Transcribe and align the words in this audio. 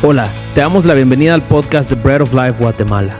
Hola, 0.00 0.30
te 0.54 0.60
damos 0.60 0.84
la 0.84 0.94
bienvenida 0.94 1.34
al 1.34 1.42
podcast 1.42 1.88
The 1.88 1.96
Bread 1.96 2.22
of 2.22 2.32
Life 2.32 2.62
Guatemala. 2.62 3.18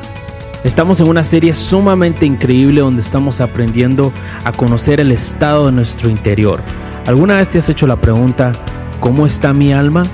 Estamos 0.63 1.01
en 1.01 1.09
una 1.09 1.25
serie 1.25 1.53
sumamente 1.53 2.25
increíble 2.25 2.83
donde 2.83 3.01
estamos 3.01 3.41
aprendiendo 3.41 4.13
a 4.45 4.53
conocer 4.53 5.01
el 5.01 5.11
estado 5.11 5.67
de 5.67 5.73
nuestro 5.73 6.09
interior. 6.09 6.63
¿Alguna 7.05 7.39
vez 7.39 7.49
te 7.49 7.59
has 7.59 7.69
hecho 7.69 7.89
la 7.89 8.01
pregunta, 8.01 8.53
¿cómo 9.01 9.27
está 9.27 9.53
mi 9.53 9.73
alma? 9.73 10.05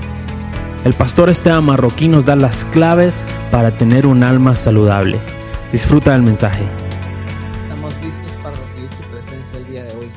El 0.87 0.95
pastor 0.95 1.28
Esteban 1.28 1.64
Marroquín 1.64 2.13
nos 2.13 2.24
da 2.24 2.35
las 2.35 2.65
claves 2.65 3.26
para 3.51 3.76
tener 3.76 4.06
un 4.06 4.22
alma 4.22 4.54
saludable. 4.54 5.21
Disfruta 5.71 6.12
del 6.12 6.22
mensaje. 6.22 6.65
Estamos 7.60 7.94
listos 8.03 8.37
para 8.37 8.58
recibir 8.58 8.88
tu 8.88 9.10
presencia 9.10 9.58
el 9.58 9.67
día 9.67 9.85
de 9.85 9.96
hoy. 9.96 10.10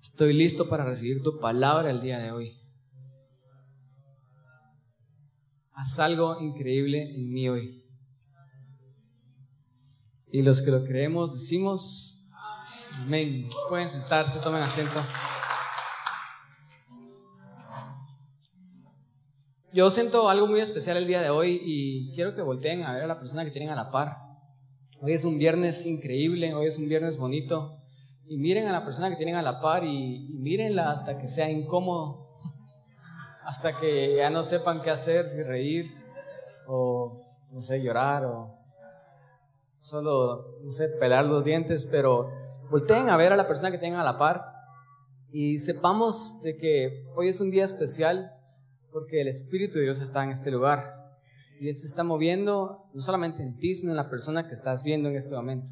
Estoy 0.00 0.32
listo 0.32 0.70
para 0.70 0.86
recibir 0.86 1.22
tu 1.22 1.38
palabra 1.38 1.90
el 1.90 2.00
día 2.00 2.18
de 2.18 2.30
hoy. 2.30 2.65
Haz 5.78 5.98
algo 5.98 6.40
increíble 6.40 7.14
en 7.14 7.30
mí 7.30 7.50
hoy. 7.50 7.84
Y 10.32 10.40
los 10.40 10.62
que 10.62 10.70
lo 10.70 10.82
creemos 10.84 11.34
decimos, 11.34 12.26
amén. 12.94 13.50
Pueden 13.68 13.90
sentarse, 13.90 14.38
tomen 14.38 14.62
asiento. 14.62 14.98
Yo 19.70 19.90
siento 19.90 20.30
algo 20.30 20.46
muy 20.46 20.60
especial 20.60 20.96
el 20.96 21.06
día 21.06 21.20
de 21.20 21.28
hoy 21.28 21.60
y 21.62 22.14
quiero 22.14 22.34
que 22.34 22.40
volteen 22.40 22.82
a 22.82 22.94
ver 22.94 23.02
a 23.02 23.06
la 23.06 23.18
persona 23.18 23.44
que 23.44 23.50
tienen 23.50 23.68
a 23.68 23.76
la 23.76 23.90
par. 23.90 24.16
Hoy 25.02 25.12
es 25.12 25.26
un 25.26 25.36
viernes 25.36 25.84
increíble, 25.84 26.54
hoy 26.54 26.68
es 26.68 26.78
un 26.78 26.88
viernes 26.88 27.18
bonito. 27.18 27.82
Y 28.26 28.38
miren 28.38 28.66
a 28.66 28.72
la 28.72 28.82
persona 28.82 29.10
que 29.10 29.16
tienen 29.16 29.34
a 29.34 29.42
la 29.42 29.60
par 29.60 29.84
y, 29.84 30.26
y 30.30 30.38
mírenla 30.38 30.90
hasta 30.90 31.18
que 31.18 31.28
sea 31.28 31.50
incómodo 31.50 32.25
hasta 33.46 33.78
que 33.78 34.16
ya 34.16 34.28
no 34.28 34.42
sepan 34.42 34.82
qué 34.82 34.90
hacer, 34.90 35.28
si 35.28 35.40
reír 35.40 35.86
o, 36.66 37.22
no 37.52 37.62
sé, 37.62 37.80
llorar 37.80 38.24
o 38.24 38.58
solo, 39.78 40.58
no 40.64 40.72
sé, 40.72 40.88
pelar 40.98 41.24
los 41.26 41.44
dientes, 41.44 41.86
pero 41.86 42.28
volteen 42.70 43.08
a 43.08 43.16
ver 43.16 43.32
a 43.32 43.36
la 43.36 43.46
persona 43.46 43.70
que 43.70 43.78
tengan 43.78 44.00
a 44.00 44.04
la 44.04 44.18
par 44.18 44.44
y 45.30 45.60
sepamos 45.60 46.42
de 46.42 46.56
que 46.56 47.04
hoy 47.14 47.28
es 47.28 47.40
un 47.40 47.52
día 47.52 47.64
especial 47.64 48.32
porque 48.90 49.20
el 49.20 49.28
Espíritu 49.28 49.78
de 49.78 49.84
Dios 49.84 50.00
está 50.00 50.24
en 50.24 50.30
este 50.30 50.50
lugar 50.50 50.80
y 51.60 51.68
Él 51.68 51.78
se 51.78 51.86
está 51.86 52.02
moviendo 52.02 52.90
no 52.94 53.00
solamente 53.00 53.44
en 53.44 53.58
ti, 53.58 53.76
sino 53.76 53.92
en 53.92 53.96
la 53.96 54.10
persona 54.10 54.48
que 54.48 54.54
estás 54.54 54.82
viendo 54.82 55.08
en 55.08 55.14
este 55.14 55.36
momento. 55.36 55.70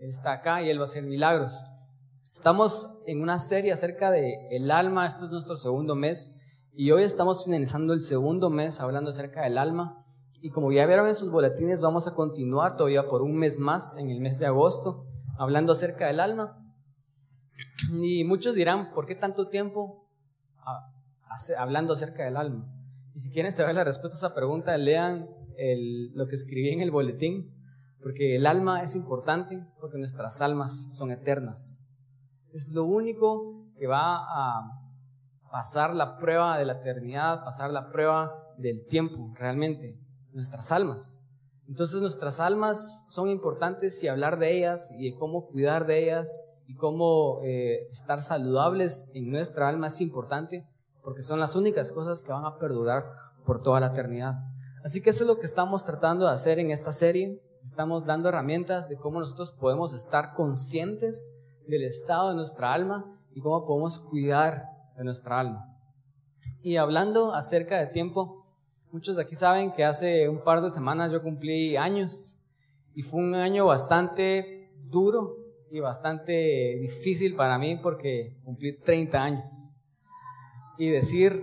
Él 0.00 0.10
está 0.10 0.32
acá 0.32 0.60
y 0.60 0.68
Él 0.68 0.78
va 0.78 0.82
a 0.82 0.84
hacer 0.84 1.02
milagros. 1.02 1.64
Estamos 2.30 3.02
en 3.06 3.22
una 3.22 3.38
serie 3.38 3.72
acerca 3.72 4.10
de 4.10 4.34
el 4.50 4.70
alma, 4.70 5.06
este 5.06 5.24
es 5.24 5.30
nuestro 5.30 5.56
segundo 5.56 5.94
mes 5.94 6.35
y 6.78 6.90
hoy 6.90 7.04
estamos 7.04 7.44
finalizando 7.44 7.94
el 7.94 8.02
segundo 8.02 8.50
mes 8.50 8.80
hablando 8.80 9.08
acerca 9.08 9.44
del 9.44 9.56
alma. 9.56 10.04
Y 10.42 10.50
como 10.50 10.70
ya 10.70 10.84
vieron 10.84 11.08
en 11.08 11.14
sus 11.14 11.32
boletines, 11.32 11.80
vamos 11.80 12.06
a 12.06 12.14
continuar 12.14 12.76
todavía 12.76 13.08
por 13.08 13.22
un 13.22 13.34
mes 13.34 13.58
más, 13.58 13.96
en 13.96 14.10
el 14.10 14.20
mes 14.20 14.38
de 14.38 14.44
agosto, 14.44 15.06
hablando 15.38 15.72
acerca 15.72 16.06
del 16.06 16.20
alma. 16.20 16.62
Y 17.90 18.24
muchos 18.24 18.54
dirán, 18.54 18.92
¿por 18.92 19.06
qué 19.06 19.14
tanto 19.14 19.48
tiempo 19.48 20.10
hablando 21.56 21.94
acerca 21.94 22.24
del 22.24 22.36
alma? 22.36 22.70
Y 23.14 23.20
si 23.20 23.32
quieren 23.32 23.52
saber 23.52 23.74
la 23.74 23.84
respuesta 23.84 24.14
a 24.16 24.28
esa 24.28 24.34
pregunta, 24.34 24.76
lean 24.76 25.30
lo 26.14 26.26
que 26.28 26.34
escribí 26.34 26.68
en 26.68 26.82
el 26.82 26.90
boletín, 26.90 27.54
porque 28.02 28.36
el 28.36 28.46
alma 28.46 28.82
es 28.82 28.94
importante, 28.94 29.66
porque 29.80 29.96
nuestras 29.96 30.42
almas 30.42 30.94
son 30.94 31.10
eternas. 31.10 31.88
Es 32.52 32.68
lo 32.74 32.84
único 32.84 33.64
que 33.78 33.86
va 33.86 34.18
a 34.18 34.85
pasar 35.50 35.94
la 35.94 36.18
prueba 36.18 36.58
de 36.58 36.64
la 36.64 36.74
eternidad, 36.74 37.44
pasar 37.44 37.70
la 37.70 37.90
prueba 37.90 38.52
del 38.56 38.86
tiempo, 38.86 39.32
realmente, 39.34 39.98
nuestras 40.32 40.72
almas. 40.72 41.22
Entonces 41.68 42.00
nuestras 42.00 42.40
almas 42.40 43.06
son 43.08 43.28
importantes 43.28 44.02
y 44.02 44.08
hablar 44.08 44.38
de 44.38 44.56
ellas 44.56 44.90
y 44.96 45.10
de 45.10 45.18
cómo 45.18 45.48
cuidar 45.48 45.86
de 45.86 46.04
ellas 46.04 46.42
y 46.68 46.74
cómo 46.74 47.40
eh, 47.42 47.88
estar 47.90 48.22
saludables 48.22 49.10
en 49.14 49.30
nuestra 49.30 49.68
alma 49.68 49.88
es 49.88 50.00
importante 50.00 50.66
porque 51.02 51.22
son 51.22 51.38
las 51.38 51.54
únicas 51.54 51.92
cosas 51.92 52.22
que 52.22 52.32
van 52.32 52.44
a 52.44 52.58
perdurar 52.58 53.04
por 53.44 53.62
toda 53.62 53.78
la 53.78 53.88
eternidad. 53.88 54.34
Así 54.84 55.00
que 55.00 55.10
eso 55.10 55.24
es 55.24 55.28
lo 55.28 55.38
que 55.38 55.46
estamos 55.46 55.84
tratando 55.84 56.26
de 56.26 56.32
hacer 56.32 56.58
en 56.58 56.70
esta 56.70 56.92
serie. 56.92 57.40
Estamos 57.64 58.04
dando 58.04 58.28
herramientas 58.28 58.88
de 58.88 58.96
cómo 58.96 59.20
nosotros 59.20 59.52
podemos 59.52 59.92
estar 59.92 60.34
conscientes 60.34 61.32
del 61.66 61.84
estado 61.84 62.30
de 62.30 62.36
nuestra 62.36 62.72
alma 62.72 63.20
y 63.34 63.40
cómo 63.40 63.64
podemos 63.64 63.98
cuidar 63.98 64.64
de 64.96 65.04
nuestra 65.04 65.40
alma. 65.40 65.76
Y 66.62 66.76
hablando 66.76 67.34
acerca 67.34 67.78
de 67.78 67.86
tiempo, 67.86 68.46
muchos 68.90 69.16
de 69.16 69.22
aquí 69.22 69.36
saben 69.36 69.72
que 69.72 69.84
hace 69.84 70.28
un 70.28 70.42
par 70.42 70.62
de 70.62 70.70
semanas 70.70 71.12
yo 71.12 71.22
cumplí 71.22 71.76
años 71.76 72.38
y 72.94 73.02
fue 73.02 73.20
un 73.20 73.34
año 73.34 73.66
bastante 73.66 74.72
duro 74.90 75.36
y 75.70 75.80
bastante 75.80 76.78
difícil 76.80 77.36
para 77.36 77.58
mí 77.58 77.76
porque 77.76 78.36
cumplí 78.44 78.78
30 78.78 79.22
años. 79.22 79.74
Y 80.78 80.88
decir 80.88 81.42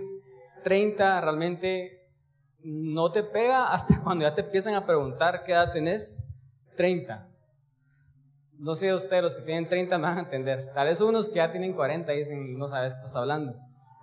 30 0.62 1.20
realmente 1.20 2.08
no 2.62 3.12
te 3.12 3.22
pega 3.22 3.72
hasta 3.72 4.00
cuando 4.04 4.24
ya 4.24 4.34
te 4.34 4.42
empiezan 4.42 4.74
a 4.74 4.86
preguntar 4.86 5.44
qué 5.44 5.52
edad 5.52 5.72
tenés. 5.72 6.26
30. 6.76 7.33
No 8.58 8.74
sé 8.74 8.94
ustedes, 8.94 9.22
los 9.22 9.34
que 9.34 9.42
tienen 9.42 9.68
30 9.68 9.98
me 9.98 10.04
van 10.04 10.18
a 10.18 10.20
entender. 10.22 10.70
Tal 10.74 10.86
vez 10.86 11.00
unos 11.00 11.28
que 11.28 11.36
ya 11.36 11.50
tienen 11.50 11.74
40 11.74 12.12
dicen, 12.12 12.56
no 12.58 12.68
sabes 12.68 12.94
qué 12.94 13.00
estás 13.00 13.16
hablando. 13.16 13.54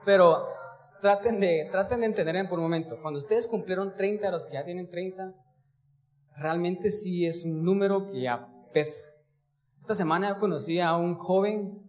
Pero 0.05 0.45
traten 1.01 1.39
de, 1.39 1.67
traten 1.71 2.01
de 2.01 2.07
entender 2.07 2.47
por 2.49 2.59
un 2.59 2.65
momento. 2.65 2.99
Cuando 3.01 3.19
ustedes 3.19 3.47
cumplieron 3.47 3.95
30, 3.95 4.29
los 4.31 4.45
que 4.45 4.53
ya 4.53 4.65
tienen 4.65 4.89
30, 4.89 5.33
realmente 6.37 6.91
sí 6.91 7.25
es 7.25 7.45
un 7.45 7.63
número 7.63 8.05
que 8.05 8.21
ya 8.21 8.47
pesa. 8.73 8.99
Esta 9.79 9.95
semana 9.95 10.37
conocí 10.39 10.79
a 10.79 10.95
un 10.95 11.15
joven 11.15 11.81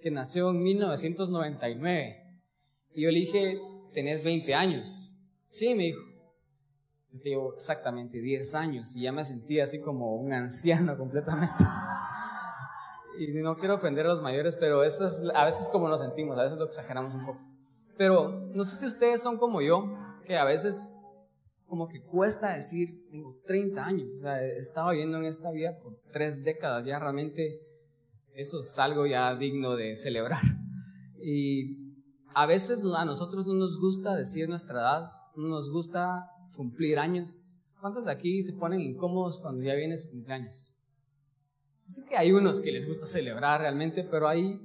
que 0.00 0.10
nació 0.10 0.50
en 0.50 0.62
1999. 0.62 2.22
Y 2.94 3.02
yo 3.02 3.10
le 3.10 3.18
dije, 3.18 3.60
tenés 3.92 4.22
20 4.22 4.54
años. 4.54 5.18
Sí, 5.48 5.74
me 5.74 5.84
dijo. 5.84 6.11
Yo 7.12 7.20
tengo 7.20 7.54
exactamente 7.54 8.20
10 8.20 8.54
años 8.54 8.96
y 8.96 9.02
ya 9.02 9.12
me 9.12 9.24
sentía 9.24 9.64
así 9.64 9.80
como 9.80 10.16
un 10.16 10.32
anciano 10.32 10.96
completamente 10.98 11.64
y 13.18 13.32
no 13.34 13.56
quiero 13.56 13.74
ofender 13.74 14.06
a 14.06 14.10
los 14.10 14.22
mayores, 14.22 14.56
pero 14.56 14.82
eso 14.84 15.06
es 15.06 15.22
a 15.34 15.44
veces 15.44 15.68
como 15.68 15.88
nos 15.88 16.00
sentimos, 16.00 16.38
a 16.38 16.44
veces 16.44 16.58
lo 16.58 16.64
exageramos 16.64 17.14
un 17.14 17.26
poco. 17.26 17.40
Pero 17.96 18.48
no 18.54 18.64
sé 18.64 18.76
si 18.76 18.86
ustedes 18.86 19.22
son 19.22 19.38
como 19.38 19.60
yo, 19.60 19.96
que 20.26 20.36
a 20.36 20.44
veces 20.44 20.96
como 21.66 21.88
que 21.88 22.02
cuesta 22.02 22.54
decir, 22.54 22.88
tengo 23.10 23.38
30 23.46 23.84
años, 23.84 24.12
o 24.12 24.20
sea, 24.20 24.42
he 24.42 24.58
estado 24.58 24.90
viviendo 24.90 25.18
en 25.18 25.24
esta 25.24 25.50
vida 25.50 25.78
por 25.82 25.98
tres 26.12 26.42
décadas, 26.42 26.84
ya 26.84 26.98
realmente 26.98 27.60
eso 28.34 28.60
es 28.60 28.78
algo 28.78 29.06
ya 29.06 29.34
digno 29.34 29.76
de 29.76 29.96
celebrar. 29.96 30.42
Y 31.22 31.94
a 32.34 32.46
veces 32.46 32.82
a 32.96 33.04
nosotros 33.04 33.46
no 33.46 33.54
nos 33.54 33.78
gusta 33.78 34.16
decir 34.16 34.48
nuestra 34.48 34.80
edad, 34.80 35.12
no 35.36 35.48
nos 35.48 35.70
gusta 35.70 36.30
cumplir 36.56 36.98
años. 36.98 37.56
¿Cuántos 37.80 38.04
de 38.04 38.12
aquí 38.12 38.42
se 38.42 38.52
ponen 38.52 38.80
incómodos 38.80 39.38
cuando 39.38 39.62
ya 39.62 39.74
viene 39.74 39.98
su 39.98 40.10
cumpleaños? 40.10 40.78
Sé 41.86 42.04
que 42.04 42.16
hay 42.16 42.32
unos 42.32 42.60
que 42.60 42.72
les 42.72 42.86
gusta 42.86 43.06
celebrar 43.06 43.60
realmente, 43.60 44.04
pero 44.04 44.28
hay 44.28 44.60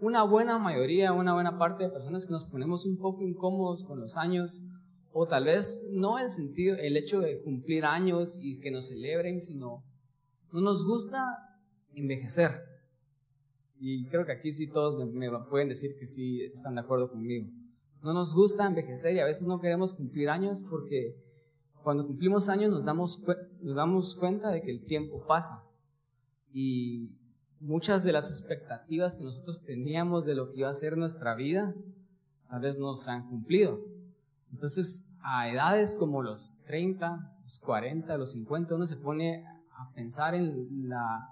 una 0.00 0.22
buena 0.24 0.58
mayoría, 0.58 1.12
una 1.12 1.34
buena 1.34 1.58
parte 1.58 1.84
de 1.84 1.90
personas 1.90 2.26
que 2.26 2.32
nos 2.32 2.44
ponemos 2.44 2.84
un 2.86 2.98
poco 2.98 3.22
incómodos 3.22 3.84
con 3.84 4.00
los 4.00 4.16
años, 4.16 4.64
o 5.12 5.26
tal 5.26 5.44
vez 5.44 5.86
no 5.92 6.18
el 6.18 6.30
sentido, 6.30 6.76
el 6.76 6.96
hecho 6.96 7.20
de 7.20 7.40
cumplir 7.40 7.84
años 7.84 8.38
y 8.42 8.60
que 8.60 8.70
nos 8.70 8.88
celebren, 8.88 9.40
sino 9.40 9.84
no 10.52 10.60
nos 10.60 10.84
gusta 10.86 11.18
envejecer. 11.94 12.50
Y 13.78 14.06
creo 14.06 14.26
que 14.26 14.32
aquí 14.32 14.52
sí 14.52 14.66
todos 14.66 14.96
me, 15.12 15.30
pueden 15.48 15.68
decir 15.68 15.96
que 15.98 16.06
sí 16.06 16.42
están 16.42 16.74
de 16.74 16.80
acuerdo 16.80 17.10
conmigo. 17.10 17.48
No 18.06 18.12
nos 18.12 18.34
gusta 18.34 18.64
envejecer 18.64 19.16
y 19.16 19.18
a 19.18 19.24
veces 19.24 19.48
no 19.48 19.58
queremos 19.58 19.92
cumplir 19.92 20.30
años 20.30 20.62
porque 20.70 21.16
cuando 21.82 22.06
cumplimos 22.06 22.48
años 22.48 22.70
nos 22.70 22.84
damos, 22.84 23.24
nos 23.60 23.74
damos 23.74 24.14
cuenta 24.14 24.52
de 24.52 24.62
que 24.62 24.70
el 24.70 24.84
tiempo 24.84 25.26
pasa 25.26 25.64
y 26.52 27.10
muchas 27.58 28.04
de 28.04 28.12
las 28.12 28.30
expectativas 28.30 29.16
que 29.16 29.24
nosotros 29.24 29.64
teníamos 29.64 30.24
de 30.24 30.36
lo 30.36 30.52
que 30.52 30.60
iba 30.60 30.68
a 30.68 30.74
ser 30.74 30.96
nuestra 30.96 31.34
vida, 31.34 31.74
tal 32.48 32.60
vez 32.60 32.78
no 32.78 32.94
se 32.94 33.10
han 33.10 33.28
cumplido. 33.28 33.80
Entonces, 34.52 35.04
a 35.20 35.50
edades 35.50 35.96
como 35.96 36.22
los 36.22 36.58
30, 36.64 37.40
los 37.42 37.58
40, 37.58 38.16
los 38.18 38.30
50, 38.30 38.76
uno 38.76 38.86
se 38.86 38.98
pone 38.98 39.44
a 39.76 39.92
pensar 39.94 40.36
en, 40.36 40.88
la, 40.88 41.28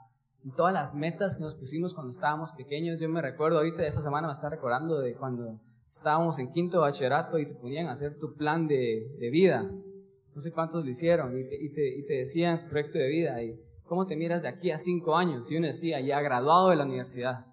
todas 0.57 0.75
las 0.75 0.97
metas 0.97 1.37
que 1.37 1.45
nos 1.45 1.55
pusimos 1.55 1.95
cuando 1.95 2.11
estábamos 2.11 2.51
pequeños. 2.51 2.99
Yo 2.99 3.09
me 3.09 3.23
recuerdo 3.23 3.59
ahorita, 3.59 3.87
esta 3.87 4.01
semana 4.01 4.27
me 4.27 4.33
está 4.33 4.49
recordando 4.49 4.99
de 4.99 5.15
cuando 5.15 5.61
estábamos 5.95 6.41
en 6.41 6.51
quinto 6.51 6.81
bachillerato 6.81 7.39
y 7.39 7.47
te 7.47 7.55
ponían 7.55 7.87
hacer 7.87 8.19
tu 8.19 8.35
plan 8.35 8.67
de, 8.67 9.17
vida. 9.31 9.63
No 9.63 10.41
sé 10.41 10.51
cuántos 10.51 10.85
lo 10.85 10.91
hicieron 10.91 11.39
y 11.39 11.45
te, 11.45 11.55
y 11.55 11.73
te, 11.73 11.99
y 11.99 12.05
te 12.05 12.15
decían 12.15 12.59
tu 12.59 12.67
proyecto 12.69 12.99
de 12.99 13.09
vida. 13.09 13.41
Y, 13.43 13.61
¿Cómo 13.85 14.05
te 14.07 14.17
miras 14.17 14.43
de 14.43 14.49
aquí 14.49 14.73
a 14.73 14.79
cinco 14.79 15.17
años? 15.17 15.51
Y 15.51 15.57
uno 15.57 15.69
decía, 15.69 16.01
ya 16.01 16.21
graduado 16.21 16.71
de 16.71 16.77
la 16.77 16.85
universidad. 16.85 17.47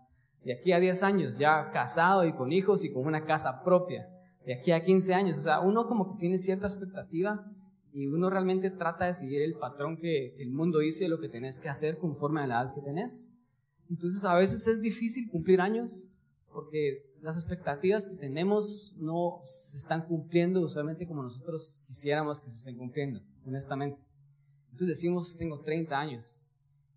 De 0.43 0.53
aquí 0.53 0.71
a 0.71 0.79
diez 0.79 1.03
años, 1.03 1.37
ya 1.37 1.69
casado 1.71 2.25
y 2.25 2.33
con 2.33 2.51
hijos 2.51 2.83
y 2.83 2.91
con 2.91 3.05
una 3.05 3.25
casa 3.25 3.63
propia. 3.63 4.07
de 4.43 4.55
aquí 4.55 4.71
a 4.71 4.83
15 4.83 5.13
años. 5.13 5.37
O 5.37 5.41
sea, 5.41 5.59
uno 5.59 5.85
como 5.85 6.11
que 6.11 6.19
tiene 6.19 6.39
cierta 6.39 6.65
expectativa 6.65 7.45
y 7.93 8.07
uno 8.07 8.29
realmente 8.31 8.71
trata 8.71 9.05
de 9.05 9.13
seguir 9.13 9.43
el 9.43 9.53
patrón 9.53 9.97
que 9.97 10.35
el 10.39 10.49
mundo 10.49 10.79
dice 10.79 11.07
lo 11.07 11.19
que 11.19 11.29
tenés 11.29 11.59
que 11.59 11.69
hacer 11.69 11.99
conforme 11.99 12.41
a 12.41 12.47
la 12.47 12.61
edad 12.61 12.73
que 12.73 12.81
tenés. 12.81 13.29
Entonces 13.87 14.25
a 14.25 14.33
veces 14.33 14.65
es 14.65 14.81
difícil 14.81 15.29
cumplir 15.29 15.61
años 15.61 16.11
porque 16.51 17.10
las 17.21 17.35
expectativas 17.35 18.05
que 18.05 18.15
tenemos 18.15 18.97
no 18.99 19.41
se 19.43 19.77
están 19.77 20.05
cumpliendo 20.07 20.61
usualmente 20.61 21.07
como 21.07 21.23
nosotros 21.23 21.83
quisiéramos 21.85 22.39
que 22.39 22.49
se 22.49 22.57
estén 22.57 22.77
cumpliendo, 22.77 23.21
honestamente. 23.45 23.99
Entonces 24.71 24.87
decimos, 24.87 25.37
tengo 25.37 25.61
30 25.61 25.99
años. 25.99 26.47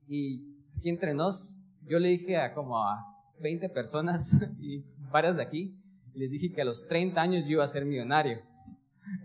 Y 0.09 0.57
aquí 0.79 0.89
entre 0.89 1.15
nos, 1.15 1.61
yo 1.83 1.99
le 1.99 2.09
dije 2.09 2.39
a 2.39 2.55
como 2.55 2.79
a 2.79 3.05
20 3.41 3.69
personas 3.69 4.39
y 4.61 4.85
varias 5.11 5.37
de 5.37 5.43
aquí, 5.43 5.77
les 6.15 6.31
dije 6.31 6.53
que 6.53 6.63
a 6.63 6.65
los 6.65 6.87
30 6.89 7.21
años 7.21 7.45
yo 7.45 7.53
iba 7.53 7.65
a 7.65 7.69
ser 7.69 7.85
millonario. 7.85 8.41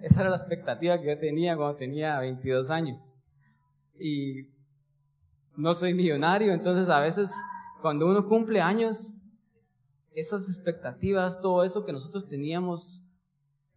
Esa 0.02 0.22
era 0.22 0.30
la 0.30 0.36
expectativa 0.36 1.00
que 1.00 1.08
yo 1.08 1.18
tenía 1.18 1.56
cuando 1.56 1.78
tenía 1.78 2.20
22 2.20 2.70
años. 2.70 3.20
Y 3.98 4.48
no 5.56 5.74
soy 5.74 5.94
millonario, 5.94 6.54
entonces 6.54 6.90
a 6.90 7.00
veces 7.00 7.34
cuando 7.82 8.08
uno 8.08 8.28
cumple 8.28 8.60
años, 8.60 9.14
esas 10.20 10.50
expectativas, 10.50 11.42
todo 11.42 11.64
eso 11.64 11.86
que 11.86 11.94
nosotros 11.94 12.28
teníamos 12.28 13.04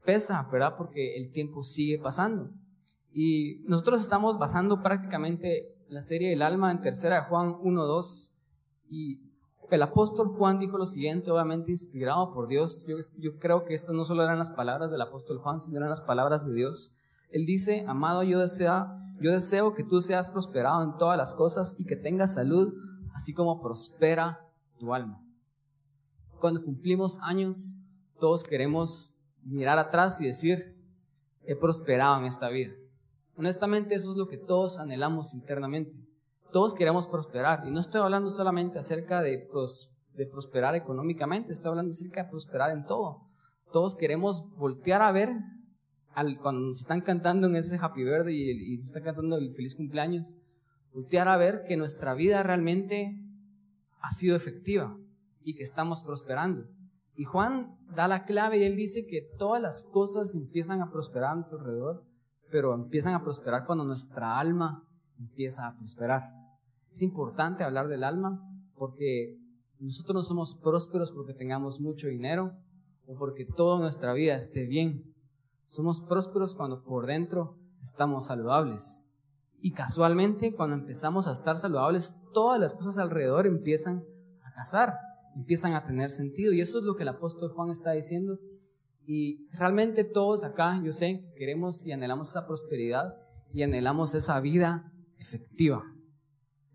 pesa, 0.05 0.49
¿verdad? 0.50 0.75
Porque 0.77 1.17
el 1.17 1.33
tiempo 1.33 1.62
sigue 1.62 1.99
pasando. 1.99 2.50
Y 3.12 3.62
nosotros 3.67 4.00
estamos 4.00 4.39
basando 4.39 4.83
prácticamente 4.83 5.75
la 5.89 6.03
serie 6.03 6.31
del 6.31 6.43
alma 6.43 6.71
en 6.71 6.81
tercera 6.81 7.25
Juan 7.25 7.53
1.2 7.53 8.33
y 8.89 9.21
el 9.71 9.83
apóstol 9.83 10.29
Juan 10.29 10.59
dijo 10.59 10.77
lo 10.77 10.87
siguiente, 10.87 11.31
obviamente 11.31 11.71
inspirado 11.71 12.33
por 12.35 12.47
Dios. 12.47 12.87
Yo, 12.87 12.97
yo, 13.19 13.38
creo 13.38 13.65
que 13.65 13.75
estas 13.75 13.95
no 13.95 14.05
solo 14.05 14.23
eran 14.23 14.38
las 14.38 14.50
palabras 14.50 14.91
del 14.91 15.00
apóstol 15.00 15.38
Juan, 15.38 15.61
sino 15.61 15.79
eran 15.79 15.88
las 15.88 16.03
palabras 16.03 16.47
de 16.47 16.53
Dios. 16.53 16.99
Él 17.31 17.47
dice, 17.47 17.85
amado, 17.88 18.23
yo, 18.23 18.38
desea, 18.38 18.87
yo 19.21 19.31
deseo 19.31 19.73
que 19.73 19.85
tú 19.85 20.03
seas 20.03 20.29
prosperado 20.29 20.83
en 20.83 20.99
todas 20.99 21.17
las 21.17 21.35
cosas 21.35 21.75
y 21.79 21.87
que 21.87 21.97
tengas 21.97 22.35
salud, 22.35 22.75
así 23.15 23.33
como 23.33 23.62
prospera 23.62 24.41
tu 24.79 24.93
alma. 24.93 25.22
Cuando 26.43 26.65
cumplimos 26.65 27.21
años, 27.23 27.79
todos 28.19 28.43
queremos 28.43 29.17
mirar 29.44 29.79
atrás 29.79 30.21
y 30.21 30.27
decir, 30.27 30.77
he 31.44 31.55
prosperado 31.55 32.19
en 32.19 32.25
esta 32.25 32.49
vida. 32.49 32.73
Honestamente, 33.37 33.94
eso 33.94 34.11
es 34.11 34.17
lo 34.17 34.27
que 34.27 34.39
todos 34.39 34.81
anhelamos 34.81 35.35
internamente. 35.35 35.97
Todos 36.50 36.75
queremos 36.75 37.06
prosperar. 37.06 37.62
Y 37.65 37.71
no 37.71 37.79
estoy 37.79 38.00
hablando 38.00 38.29
solamente 38.31 38.81
acerca 38.81 39.23
de, 39.23 39.49
prosperar 40.33 40.75
económicamente, 40.75 41.53
estoy 41.53 41.69
hablando 41.69 41.93
acerca 41.93 42.25
de 42.25 42.31
prosperar 42.31 42.73
en 42.73 42.87
todo. 42.87 43.21
Todos 43.73 43.95
queremos 43.95 44.43
voltear 44.56 45.00
a 45.00 45.12
ver 45.12 45.29
cuando 46.43 46.67
nos 46.67 46.81
están 46.81 47.03
cantando 47.03 47.47
en 47.47 47.55
ese 47.55 47.79
Happy 47.81 48.03
Birthday 48.03 48.35
y, 48.35 48.75
y 48.75 48.81
están 48.81 49.05
cantando 49.05 49.37
el 49.37 49.55
feliz 49.55 49.77
cumpleaños, 49.77 50.38
voltear 50.93 51.29
a 51.29 51.37
ver 51.37 51.62
que 51.69 51.77
nuestra 51.77 52.15
vida 52.15 52.43
realmente 52.43 53.17
ha 54.00 54.11
sido 54.11 54.35
efectiva 54.35 54.99
y 55.44 55.55
que 55.55 55.62
estamos 55.62 56.03
prosperando. 56.03 56.67
Y 57.15 57.25
Juan 57.25 57.77
da 57.94 58.09
la 58.09 58.25
clave 58.25 58.59
y 58.59 58.65
él 58.65 58.77
dice 58.77 59.06
que 59.06 59.29
todas 59.39 59.61
las 59.61 59.83
cosas 59.83 60.35
empiezan 60.35 60.81
a 60.81 60.91
prosperar 60.91 61.33
a 61.33 61.35
nuestro 61.37 61.59
alrededor, 61.59 62.05
pero 62.50 62.75
empiezan 62.75 63.15
a 63.15 63.23
prosperar 63.23 63.67
cuando 63.67 63.85
nuestra 63.85 64.39
alma 64.39 64.85
empieza 65.19 65.67
a 65.67 65.77
prosperar. 65.77 66.31
Es 66.91 67.03
importante 67.03 67.65
hablar 67.65 67.89
del 67.89 68.05
alma 68.05 68.43
porque 68.77 69.39
nosotros 69.79 70.15
no 70.15 70.23
somos 70.23 70.55
prósperos 70.55 71.12
porque 71.12 71.35
tengamos 71.35 71.81
mucho 71.81 72.06
dinero 72.06 72.53
o 73.06 73.17
porque 73.17 73.45
toda 73.45 73.81
nuestra 73.81 74.12
vida 74.12 74.37
esté 74.37 74.67
bien. 74.67 75.15
Somos 75.69 76.03
prósperos 76.03 76.55
cuando 76.55 76.83
por 76.85 77.06
dentro 77.06 77.56
estamos 77.83 78.27
saludables. 78.27 79.09
Y 79.61 79.73
casualmente, 79.73 80.55
cuando 80.55 80.77
empezamos 80.77 81.29
a 81.29 81.33
estar 81.33 81.56
saludables, 81.56 82.17
todas 82.33 82.61
las 82.61 82.75
cosas 82.75 82.99
alrededor 82.99 83.47
empiezan 83.47 84.05
a 84.45 84.53
casar, 84.53 84.95
empiezan 85.37 85.75
a 85.75 85.84
tener 85.84 86.11
sentido. 86.11 86.52
Y 86.52 86.61
eso 86.61 86.79
es 86.79 86.84
lo 86.84 86.94
que 86.94 87.02
el 87.02 87.08
apóstol 87.08 87.52
Juan 87.52 87.70
está 87.70 87.93
diciendo. 87.93 88.38
Y 89.06 89.49
realmente 89.52 90.05
todos 90.05 90.44
acá, 90.44 90.81
yo 90.84 90.93
sé, 90.93 91.32
queremos 91.37 91.87
y 91.87 91.93
anhelamos 91.93 92.31
esa 92.31 92.46
prosperidad 92.46 93.14
y 93.52 93.62
anhelamos 93.62 94.14
esa 94.14 94.40
vida 94.40 94.93
efectiva. 95.19 95.84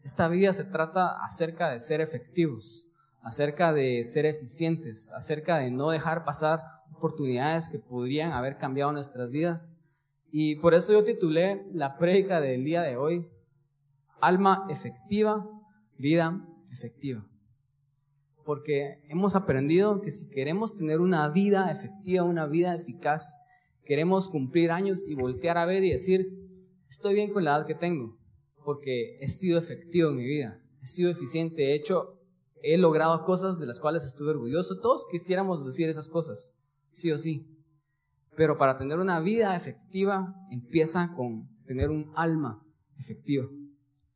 Esta 0.04 0.27
vida 0.27 0.54
se 0.54 0.63
trata 0.63 1.24
acerca 1.24 1.69
de 1.69 1.80
ser 1.80 2.01
efectivos, 2.01 2.92
acerca 3.21 3.74
de 3.74 4.04
ser 4.04 4.25
eficientes, 4.25 5.12
acerca 5.13 5.57
de 5.57 5.71
no 5.71 5.89
dejar 5.89 6.24
pasar 6.24 6.62
oportunidades 6.95 7.69
que 7.69 7.80
podrían 7.80 8.31
haber 8.31 8.57
cambiado 8.57 8.92
nuestras 8.92 9.30
vidas. 9.30 9.77
Y 10.31 10.57
por 10.57 10.74
eso 10.74 10.94
yo 10.94 11.03
titulé 11.03 11.65
la 11.74 11.98
prédica 11.98 12.42
del 12.42 12.63
día 12.63 12.81
de 12.81 12.98
hoy, 12.98 13.27
Alma 14.19 14.65
efectiva, 14.69 15.48
vida 15.98 16.44
efectiva. 16.71 17.24
Porque 18.48 19.02
hemos 19.10 19.36
aprendido 19.36 20.00
que 20.00 20.10
si 20.10 20.30
queremos 20.30 20.74
tener 20.74 21.02
una 21.02 21.28
vida 21.28 21.70
efectiva, 21.70 22.24
una 22.24 22.48
vida 22.48 22.74
eficaz, 22.76 23.42
queremos 23.84 24.30
cumplir 24.30 24.72
años 24.72 25.06
y 25.06 25.16
voltear 25.16 25.58
a 25.58 25.66
ver 25.66 25.84
y 25.84 25.92
decir, 25.92 26.30
estoy 26.88 27.14
bien 27.14 27.34
con 27.34 27.44
la 27.44 27.58
edad 27.58 27.68
que 27.68 27.76
tengo, 27.76 28.18
porque 28.64 29.18
he 29.20 29.28
sido 29.28 29.60
efectivo 29.60 30.12
en 30.12 30.16
mi 30.16 30.24
vida, 30.24 30.62
he 30.82 30.86
sido 30.86 31.12
eficiente, 31.12 31.72
he 31.72 31.76
hecho, 31.76 32.22
he 32.64 32.78
logrado 32.78 33.26
cosas 33.26 33.60
de 33.60 33.66
las 33.66 33.82
cuales 33.82 34.06
estuve 34.06 34.30
orgulloso. 34.30 34.80
Todos 34.80 35.06
quisiéramos 35.12 35.66
decir 35.66 35.90
esas 35.90 36.08
cosas, 36.08 36.58
sí 36.90 37.12
o 37.12 37.18
sí. 37.18 37.46
Pero 38.38 38.58
para 38.58 38.78
tener 38.78 38.98
una 39.00 39.20
vida 39.20 39.58
efectiva 39.58 40.34
empieza 40.52 41.14
con 41.18 41.50
tener 41.66 41.90
un 41.90 42.14
alma 42.16 42.66
efectiva. 42.98 43.50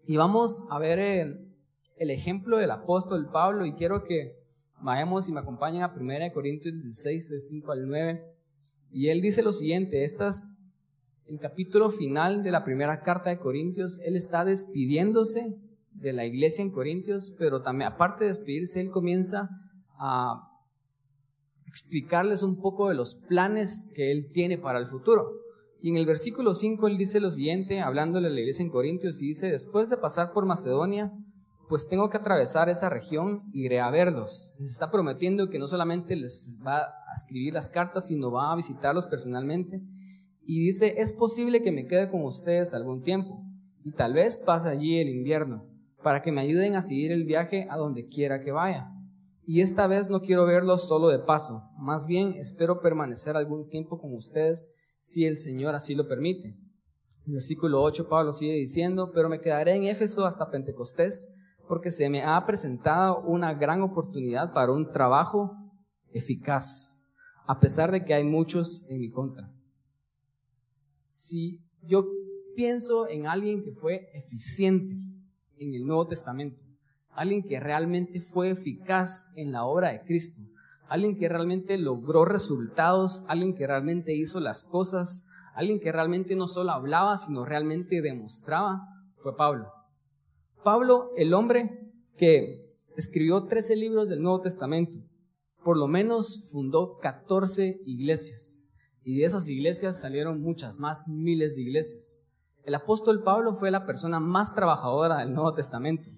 Y 0.08 0.16
vamos 0.16 0.66
a 0.70 0.80
ver 0.80 1.00
el, 1.00 1.51
el 2.02 2.10
ejemplo 2.10 2.58
del 2.58 2.72
apóstol 2.72 3.30
Pablo 3.32 3.64
y 3.64 3.76
quiero 3.76 4.04
que 4.04 4.36
vayamos 4.82 5.30
y 5.30 5.32
me 5.32 5.40
acompañen 5.40 5.84
a 5.84 5.94
1 5.96 6.34
Corintios 6.34 6.74
16, 6.74 7.30
de 7.30 7.40
5 7.40 7.72
al 7.72 7.88
9. 7.88 8.26
Y 8.90 9.10
él 9.10 9.22
dice 9.22 9.44
lo 9.44 9.54
siguiente, 9.54 10.04
estas 10.04 10.58
el 11.28 11.38
capítulo 11.38 11.92
final 11.92 12.42
de 12.42 12.50
la 12.50 12.64
primera 12.64 13.02
carta 13.02 13.30
de 13.30 13.38
Corintios, 13.38 14.02
él 14.04 14.16
está 14.16 14.44
despidiéndose 14.44 15.56
de 15.92 16.12
la 16.12 16.26
iglesia 16.26 16.64
en 16.64 16.72
Corintios, 16.72 17.36
pero 17.38 17.62
también 17.62 17.92
aparte 17.92 18.24
de 18.24 18.32
despedirse, 18.32 18.82
él 18.82 18.90
comienza 18.90 19.52
a 20.00 20.50
explicarles 21.68 22.42
un 22.42 22.60
poco 22.60 22.90
de 22.90 22.96
los 22.96 23.14
planes 23.30 23.92
que 23.94 24.12
él 24.12 24.32
tiene 24.34 24.58
para 24.58 24.80
el 24.80 24.88
futuro. 24.88 25.34
Y 25.80 25.92
en 25.92 25.98
el 25.98 26.08
versículo 26.08 26.56
5 26.56 26.88
él 26.88 26.98
dice 26.98 27.20
lo 27.20 27.30
siguiente, 27.30 27.80
hablándole 27.80 28.26
a 28.26 28.32
la 28.32 28.40
iglesia 28.40 28.64
en 28.64 28.72
Corintios, 28.72 29.22
y 29.22 29.28
dice, 29.28 29.52
después 29.52 29.88
de 29.88 29.98
pasar 29.98 30.34
por 30.34 30.48
Macedonia, 30.48 31.14
pues 31.72 31.88
tengo 31.88 32.10
que 32.10 32.18
atravesar 32.18 32.68
esa 32.68 32.90
región 32.90 33.44
y 33.54 33.64
iré 33.64 33.80
a 33.80 33.90
verlos. 33.90 34.58
Les 34.60 34.72
está 34.72 34.92
prometiendo 34.92 35.50
que 35.50 35.58
no 35.58 35.68
solamente 35.68 36.18
les 36.18 36.60
va 36.68 36.80
a 36.80 37.14
escribir 37.16 37.54
las 37.54 37.70
cartas, 37.70 38.08
sino 38.08 38.30
va 38.30 38.52
a 38.52 38.56
visitarlos 38.58 39.06
personalmente 39.06 39.82
y 40.46 40.66
dice, 40.66 40.96
es 40.98 41.14
posible 41.14 41.64
que 41.64 41.72
me 41.72 41.88
quede 41.88 42.12
con 42.12 42.26
ustedes 42.26 42.74
algún 42.74 43.04
tiempo 43.04 43.42
y 43.86 43.94
tal 43.94 44.12
vez 44.12 44.38
pase 44.38 44.68
allí 44.68 45.00
el 45.00 45.08
invierno 45.08 45.66
para 46.04 46.22
que 46.22 46.34
me 46.34 46.42
ayuden 46.42 46.76
a 46.76 46.82
seguir 46.82 47.14
el 47.14 47.24
viaje 47.24 47.68
a 47.70 47.78
donde 47.78 48.10
quiera 48.10 48.42
que 48.42 48.52
vaya. 48.52 48.92
Y 49.46 49.62
esta 49.62 49.88
vez 49.88 50.10
no 50.10 50.20
quiero 50.20 50.46
verlos 50.46 50.90
solo 50.90 51.08
de 51.08 51.20
paso, 51.20 51.64
más 51.78 52.06
bien 52.06 52.34
espero 52.34 52.82
permanecer 52.82 53.38
algún 53.38 53.70
tiempo 53.70 53.98
con 53.98 54.14
ustedes 54.14 54.68
si 55.02 55.24
el 55.24 55.38
Señor 55.38 55.74
así 55.74 55.96
lo 55.96 56.06
permite. 56.06 56.50
En 57.26 57.32
versículo 57.32 57.82
8 57.82 58.10
Pablo 58.10 58.34
sigue 58.34 58.56
diciendo, 58.56 59.14
pero 59.14 59.30
me 59.30 59.40
quedaré 59.40 59.74
en 59.78 59.86
Éfeso 59.86 60.26
hasta 60.26 60.52
Pentecostés 60.52 61.34
porque 61.72 61.90
se 61.90 62.10
me 62.10 62.22
ha 62.22 62.46
presentado 62.46 63.22
una 63.22 63.54
gran 63.54 63.82
oportunidad 63.82 64.52
para 64.52 64.74
un 64.74 64.92
trabajo 64.92 65.56
eficaz, 66.12 67.08
a 67.48 67.62
pesar 67.62 67.94
de 67.94 68.04
que 68.04 68.14
hay 68.14 68.26
muchos 68.26 68.90
en 68.90 69.00
mi 69.00 69.10
contra. 69.10 69.50
Si 71.08 71.62
yo 71.82 72.04
pienso 72.58 73.08
en 73.08 73.26
alguien 73.26 73.64
que 73.64 73.72
fue 73.72 74.10
eficiente 74.14 74.96
en 75.60 75.74
el 75.74 75.86
Nuevo 75.86 76.08
Testamento, 76.08 76.62
alguien 77.12 77.42
que 77.42 77.58
realmente 77.62 78.20
fue 78.20 78.50
eficaz 78.50 79.32
en 79.38 79.54
la 79.54 79.64
obra 79.64 79.94
de 79.94 80.02
Cristo, 80.02 80.42
alguien 80.90 81.18
que 81.18 81.30
realmente 81.30 81.78
logró 81.78 82.26
resultados, 82.26 83.24
alguien 83.30 83.56
que 83.56 83.66
realmente 83.66 84.14
hizo 84.14 84.42
las 84.42 84.66
cosas, 84.66 85.26
alguien 85.56 85.80
que 85.80 85.94
realmente 85.94 86.36
no 86.36 86.50
solo 86.50 86.72
hablaba, 86.72 87.16
sino 87.16 87.46
realmente 87.46 88.02
demostraba, 88.02 88.90
fue 89.20 89.38
Pablo. 89.38 89.81
Pablo, 90.64 91.12
el 91.16 91.34
hombre 91.34 91.92
que 92.18 92.76
escribió 92.96 93.44
13 93.44 93.76
libros 93.76 94.10
del 94.10 94.22
Nuevo 94.22 94.42
Testamento, 94.42 95.00
por 95.64 95.78
lo 95.78 95.88
menos 95.88 96.50
fundó 96.52 96.98
14 96.98 97.82
iglesias. 97.86 98.68
Y 99.04 99.18
de 99.18 99.26
esas 99.26 99.48
iglesias 99.50 100.00
salieron 100.00 100.42
muchas 100.42 100.80
más, 100.80 101.08
miles 101.08 101.56
de 101.56 101.64
iglesias. 101.64 102.24
El 102.64 102.76
apóstol 102.76 103.24
Pablo 103.24 103.54
fue 103.54 103.72
la 103.72 103.86
persona 103.86 104.20
más 104.20 104.54
trabajadora 104.54 105.18
del 105.18 105.34
Nuevo 105.34 105.54
Testamento. 105.54 106.10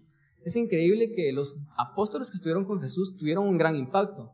Es 0.44 0.56
increíble 0.58 1.14
que 1.16 1.32
los 1.32 1.64
apóstoles 1.78 2.30
que 2.30 2.36
estuvieron 2.36 2.66
con 2.66 2.82
Jesús 2.82 3.18
tuvieron 3.18 3.48
un 3.48 3.58
gran 3.58 3.76
impacto, 3.76 4.30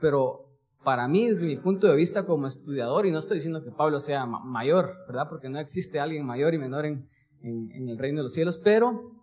pero 0.00 0.48
para 0.84 1.08
mí, 1.08 1.28
desde 1.28 1.46
mi 1.46 1.56
punto 1.56 1.86
de 1.86 1.96
vista 1.96 2.26
como 2.26 2.46
estudiador, 2.46 3.06
y 3.06 3.10
no 3.10 3.18
estoy 3.18 3.38
diciendo 3.38 3.64
que 3.64 3.70
Pablo 3.70 3.98
sea 3.98 4.26
mayor, 4.26 4.94
¿verdad? 5.06 5.26
Porque 5.28 5.48
no 5.48 5.58
existe 5.58 5.98
alguien 5.98 6.24
mayor 6.24 6.54
y 6.54 6.58
menor 6.58 6.84
en, 6.84 7.08
en, 7.42 7.88
el 7.88 7.98
reino 7.98 8.18
de 8.18 8.24
los 8.24 8.32
cielos, 8.32 8.58
pero 8.58 9.17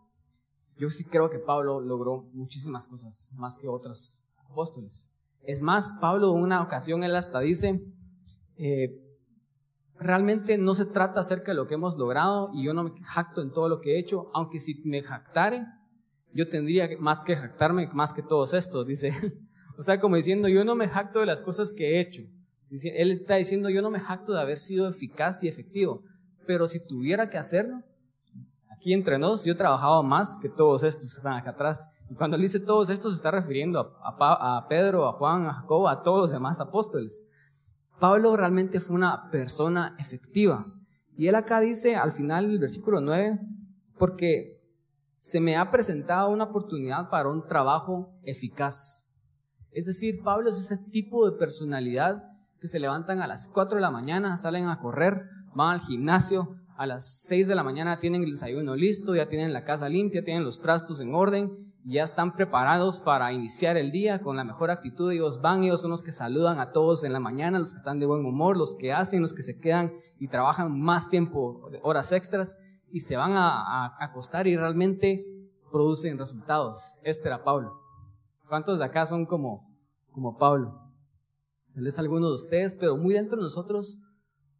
yo 0.77 0.89
sí 0.89 1.05
creo 1.05 1.29
que 1.29 1.39
Pablo 1.39 1.79
logró 1.79 2.23
muchísimas 2.33 2.87
cosas, 2.87 3.31
más 3.35 3.57
que 3.57 3.67
otros 3.67 4.25
apóstoles. 4.49 5.11
Es 5.43 5.61
más, 5.61 5.97
Pablo 6.01 6.35
en 6.35 6.43
una 6.43 6.61
ocasión 6.61 7.03
él 7.03 7.15
hasta 7.15 7.39
dice, 7.39 7.81
eh, 8.57 9.01
realmente 9.97 10.57
no 10.57 10.75
se 10.75 10.85
trata 10.85 11.19
acerca 11.19 11.51
de 11.51 11.55
lo 11.55 11.67
que 11.67 11.75
hemos 11.75 11.97
logrado 11.97 12.49
y 12.53 12.65
yo 12.65 12.73
no 12.73 12.83
me 12.83 12.91
jacto 13.03 13.41
en 13.41 13.51
todo 13.51 13.69
lo 13.69 13.79
que 13.79 13.95
he 13.95 13.99
hecho, 13.99 14.29
aunque 14.33 14.59
si 14.59 14.81
me 14.83 15.01
jactare, 15.01 15.65
yo 16.33 16.49
tendría 16.49 16.89
más 16.99 17.23
que 17.23 17.35
jactarme 17.35 17.87
más 17.93 18.13
que 18.13 18.21
todos 18.21 18.53
estos, 18.53 18.85
dice 18.85 19.09
él. 19.09 19.39
O 19.77 19.83
sea, 19.83 19.99
como 19.99 20.15
diciendo, 20.15 20.47
yo 20.47 20.63
no 20.63 20.73
me 20.73 20.87
jacto 20.87 21.19
de 21.19 21.25
las 21.25 21.41
cosas 21.41 21.73
que 21.73 21.97
he 21.97 21.99
hecho. 21.99 22.21
Él 22.69 23.11
está 23.11 23.35
diciendo, 23.35 23.69
yo 23.69 23.81
no 23.81 23.89
me 23.89 23.99
jacto 23.99 24.31
de 24.31 24.39
haber 24.39 24.57
sido 24.57 24.87
eficaz 24.87 25.43
y 25.43 25.49
efectivo, 25.49 26.01
pero 26.47 26.65
si 26.67 26.87
tuviera 26.87 27.29
que 27.29 27.37
hacerlo, 27.37 27.83
aquí 28.85 28.93
entre 28.93 29.17
nos, 29.17 29.43
yo 29.43 29.57
trabajaba 29.57 30.03
más 30.03 30.37
que 30.37 30.47
todos 30.47 30.83
estos 30.83 31.11
que 31.11 31.17
están 31.17 31.33
acá 31.33 31.49
atrás. 31.49 31.89
Y 32.07 32.13
cuando 32.13 32.35
él 32.35 32.43
dice 32.43 32.59
todos 32.59 32.91
estos, 32.91 33.13
se 33.13 33.15
está 33.15 33.31
refiriendo 33.31 33.97
a, 33.99 34.57
a 34.57 34.67
Pedro, 34.67 35.07
a 35.07 35.13
Juan, 35.13 35.47
a 35.47 35.53
Jacobo, 35.53 35.89
a 35.89 36.03
todos 36.03 36.19
los 36.19 36.31
demás 36.31 36.59
apóstoles. 36.59 37.27
Pablo 37.99 38.37
realmente 38.37 38.79
fue 38.79 38.95
una 38.95 39.31
persona 39.31 39.95
efectiva. 39.97 40.67
Y 41.17 41.25
él 41.25 41.33
acá 41.33 41.61
dice 41.61 41.95
al 41.95 42.11
final 42.11 42.47
del 42.47 42.59
versículo 42.59 43.01
9, 43.01 43.39
porque 43.97 44.61
se 45.17 45.39
me 45.39 45.57
ha 45.57 45.71
presentado 45.71 46.29
una 46.29 46.43
oportunidad 46.43 47.09
para 47.09 47.29
un 47.29 47.47
trabajo 47.47 48.13
eficaz. 48.21 49.11
Es 49.71 49.87
decir, 49.87 50.21
Pablo 50.23 50.51
es 50.51 50.59
ese 50.59 50.77
tipo 50.91 51.27
de 51.27 51.35
personalidad 51.39 52.23
que 52.59 52.67
se 52.67 52.79
levantan 52.79 53.19
a 53.19 53.25
las 53.25 53.47
4 53.47 53.77
de 53.77 53.81
la 53.81 53.89
mañana, 53.89 54.37
salen 54.37 54.67
a 54.69 54.77
correr, 54.77 55.27
van 55.55 55.73
al 55.73 55.81
gimnasio, 55.81 56.55
a 56.77 56.85
las 56.85 57.23
6 57.27 57.47
de 57.47 57.55
la 57.55 57.63
mañana 57.63 57.99
tienen 57.99 58.23
el 58.23 58.31
desayuno 58.31 58.75
listo, 58.75 59.15
ya 59.15 59.29
tienen 59.29 59.53
la 59.53 59.63
casa 59.63 59.89
limpia, 59.89 60.23
tienen 60.23 60.43
los 60.43 60.59
trastos 60.59 60.99
en 60.99 61.13
orden 61.13 61.65
ya 61.87 62.03
están 62.03 62.35
preparados 62.35 62.99
para 62.99 63.31
iniciar 63.31 63.77
el 63.77 63.91
día 63.91 64.19
con 64.19 64.35
la 64.35 64.43
mejor 64.43 64.71
actitud. 64.71 65.11
Ellos 65.11 65.41
van, 65.41 65.63
ellos 65.63 65.81
son 65.81 65.91
los 65.91 66.01
que 66.01 66.11
saludan 66.11 66.59
a 66.59 66.71
todos 66.71 67.03
en 67.03 67.13
la 67.13 67.19
mañana, 67.19 67.59
los 67.59 67.71
que 67.71 67.77
están 67.77 67.99
de 67.99 68.07
buen 68.07 68.25
humor, 68.25 68.57
los 68.57 68.75
que 68.75 68.91
hacen, 68.91 69.21
los 69.21 69.33
que 69.33 69.43
se 69.43 69.59
quedan 69.59 69.91
y 70.19 70.27
trabajan 70.27 70.79
más 70.79 71.09
tiempo, 71.09 71.69
horas 71.83 72.11
extras, 72.11 72.57
y 72.89 73.01
se 73.01 73.15
van 73.17 73.33
a, 73.33 73.95
acostar 74.03 74.47
y 74.47 74.57
realmente 74.57 75.25
producen 75.71 76.17
resultados. 76.17 76.95
Este 77.03 77.27
era 77.27 77.43
Pablo. 77.43 77.79
¿Cuántos 78.47 78.79
de 78.79 78.85
acá 78.85 79.05
son 79.05 79.27
como, 79.27 79.67
como 80.11 80.37
Pablo? 80.37 80.81
Él 81.75 81.85
es 81.85 81.99
alguno 81.99 82.29
de 82.29 82.35
ustedes, 82.35 82.73
pero 82.73 82.97
muy 82.97 83.13
dentro 83.13 83.37
de 83.37 83.43
nosotros 83.43 83.99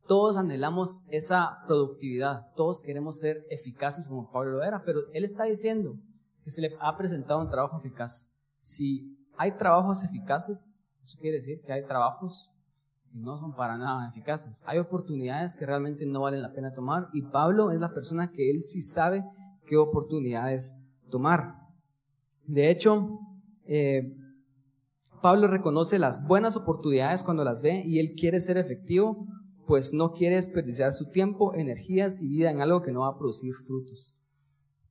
todos 0.08 0.38
anhelamos 0.38 1.04
esa 1.10 1.64
productividad, 1.68 2.52
todos 2.56 2.82
queremos 2.82 3.20
ser 3.20 3.46
eficaces 3.50 4.08
como 4.08 4.32
Pablo 4.32 4.52
lo 4.52 4.64
era, 4.64 4.84
pero 4.84 5.02
él 5.14 5.24
está 5.24 5.46
diciendo, 5.46 5.98
que 6.46 6.52
se 6.52 6.62
le 6.62 6.78
ha 6.80 6.96
presentado 6.96 7.42
un 7.42 7.50
trabajo 7.50 7.80
eficaz. 7.80 8.32
Si 8.62 9.18
hay 9.36 9.54
trabajos 9.54 10.04
eficaces, 10.04 10.86
eso 11.02 11.18
quiere 11.20 11.38
decir 11.38 11.60
que 11.62 11.74
hay 11.74 11.84
trabajos 11.84 12.52
que 13.12 13.18
no 13.18 13.36
son 13.36 13.56
para 13.56 13.78
nada 13.78 14.08
eficaces. 14.08 14.64
Hay 14.68 14.78
oportunidades 14.78 15.56
que 15.56 15.66
realmente 15.66 16.06
no 16.06 16.22
valen 16.22 16.44
la 16.44 16.54
pena 16.54 16.72
tomar 16.72 17.10
y 17.14 17.24
Pablo 17.24 17.72
es 17.72 17.80
la 17.80 17.94
persona 17.94 18.32
que 18.32 18.52
él 18.52 18.64
sí 18.64 18.84
sabe 18.84 19.26
qué 19.66 19.76
oportunidades 19.76 20.78
tomar. 21.10 21.56
De 22.46 22.70
hecho, 22.70 23.20
eh, 23.66 24.16
Pablo 25.24 25.48
reconoce 25.48 25.98
las 25.98 26.28
buenas 26.28 26.56
oportunidades 26.56 27.24
cuando 27.24 27.44
las 27.44 27.64
ve 27.64 27.82
y 27.84 27.98
él 27.98 28.14
quiere 28.16 28.40
ser 28.40 28.58
efectivo, 28.58 29.26
pues 29.68 29.94
no 29.94 30.12
quiere 30.12 30.36
desperdiciar 30.36 30.92
su 30.92 31.10
tiempo, 31.10 31.54
energías 31.56 32.22
y 32.22 32.28
vida 32.28 32.52
en 32.52 32.62
algo 32.62 32.82
que 32.82 32.92
no 32.92 33.02
va 33.02 33.10
a 33.10 33.18
producir 33.18 33.54
frutos. 33.54 34.22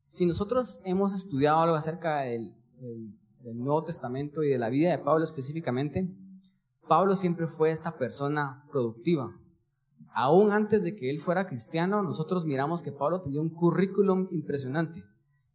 Si 0.04 0.26
nosotros 0.26 0.80
hemos 0.84 1.14
estudiado 1.14 1.60
algo 1.60 1.76
acerca 1.76 2.20
del, 2.20 2.54
Nuevo 3.42 3.82
Testamento 3.82 4.42
y 4.42 4.48
de 4.48 4.58
la 4.58 4.70
vida 4.70 4.90
de 4.90 4.98
Pablo 4.98 5.22
específicamente, 5.22 6.08
Pablo 6.88 7.14
siempre 7.14 7.46
fue 7.46 7.70
esta 7.70 7.98
persona 7.98 8.64
productiva. 8.70 9.30
Aún 10.14 10.50
antes 10.50 10.82
de 10.82 10.96
que 10.96 11.10
él 11.10 11.20
fuera 11.20 11.46
cristiano, 11.46 12.02
nosotros 12.02 12.46
miramos 12.46 12.82
que 12.82 12.92
Pablo 12.92 13.20
tenía 13.20 13.42
un 13.42 13.50
currículum 13.50 14.28
impresionante, 14.30 15.04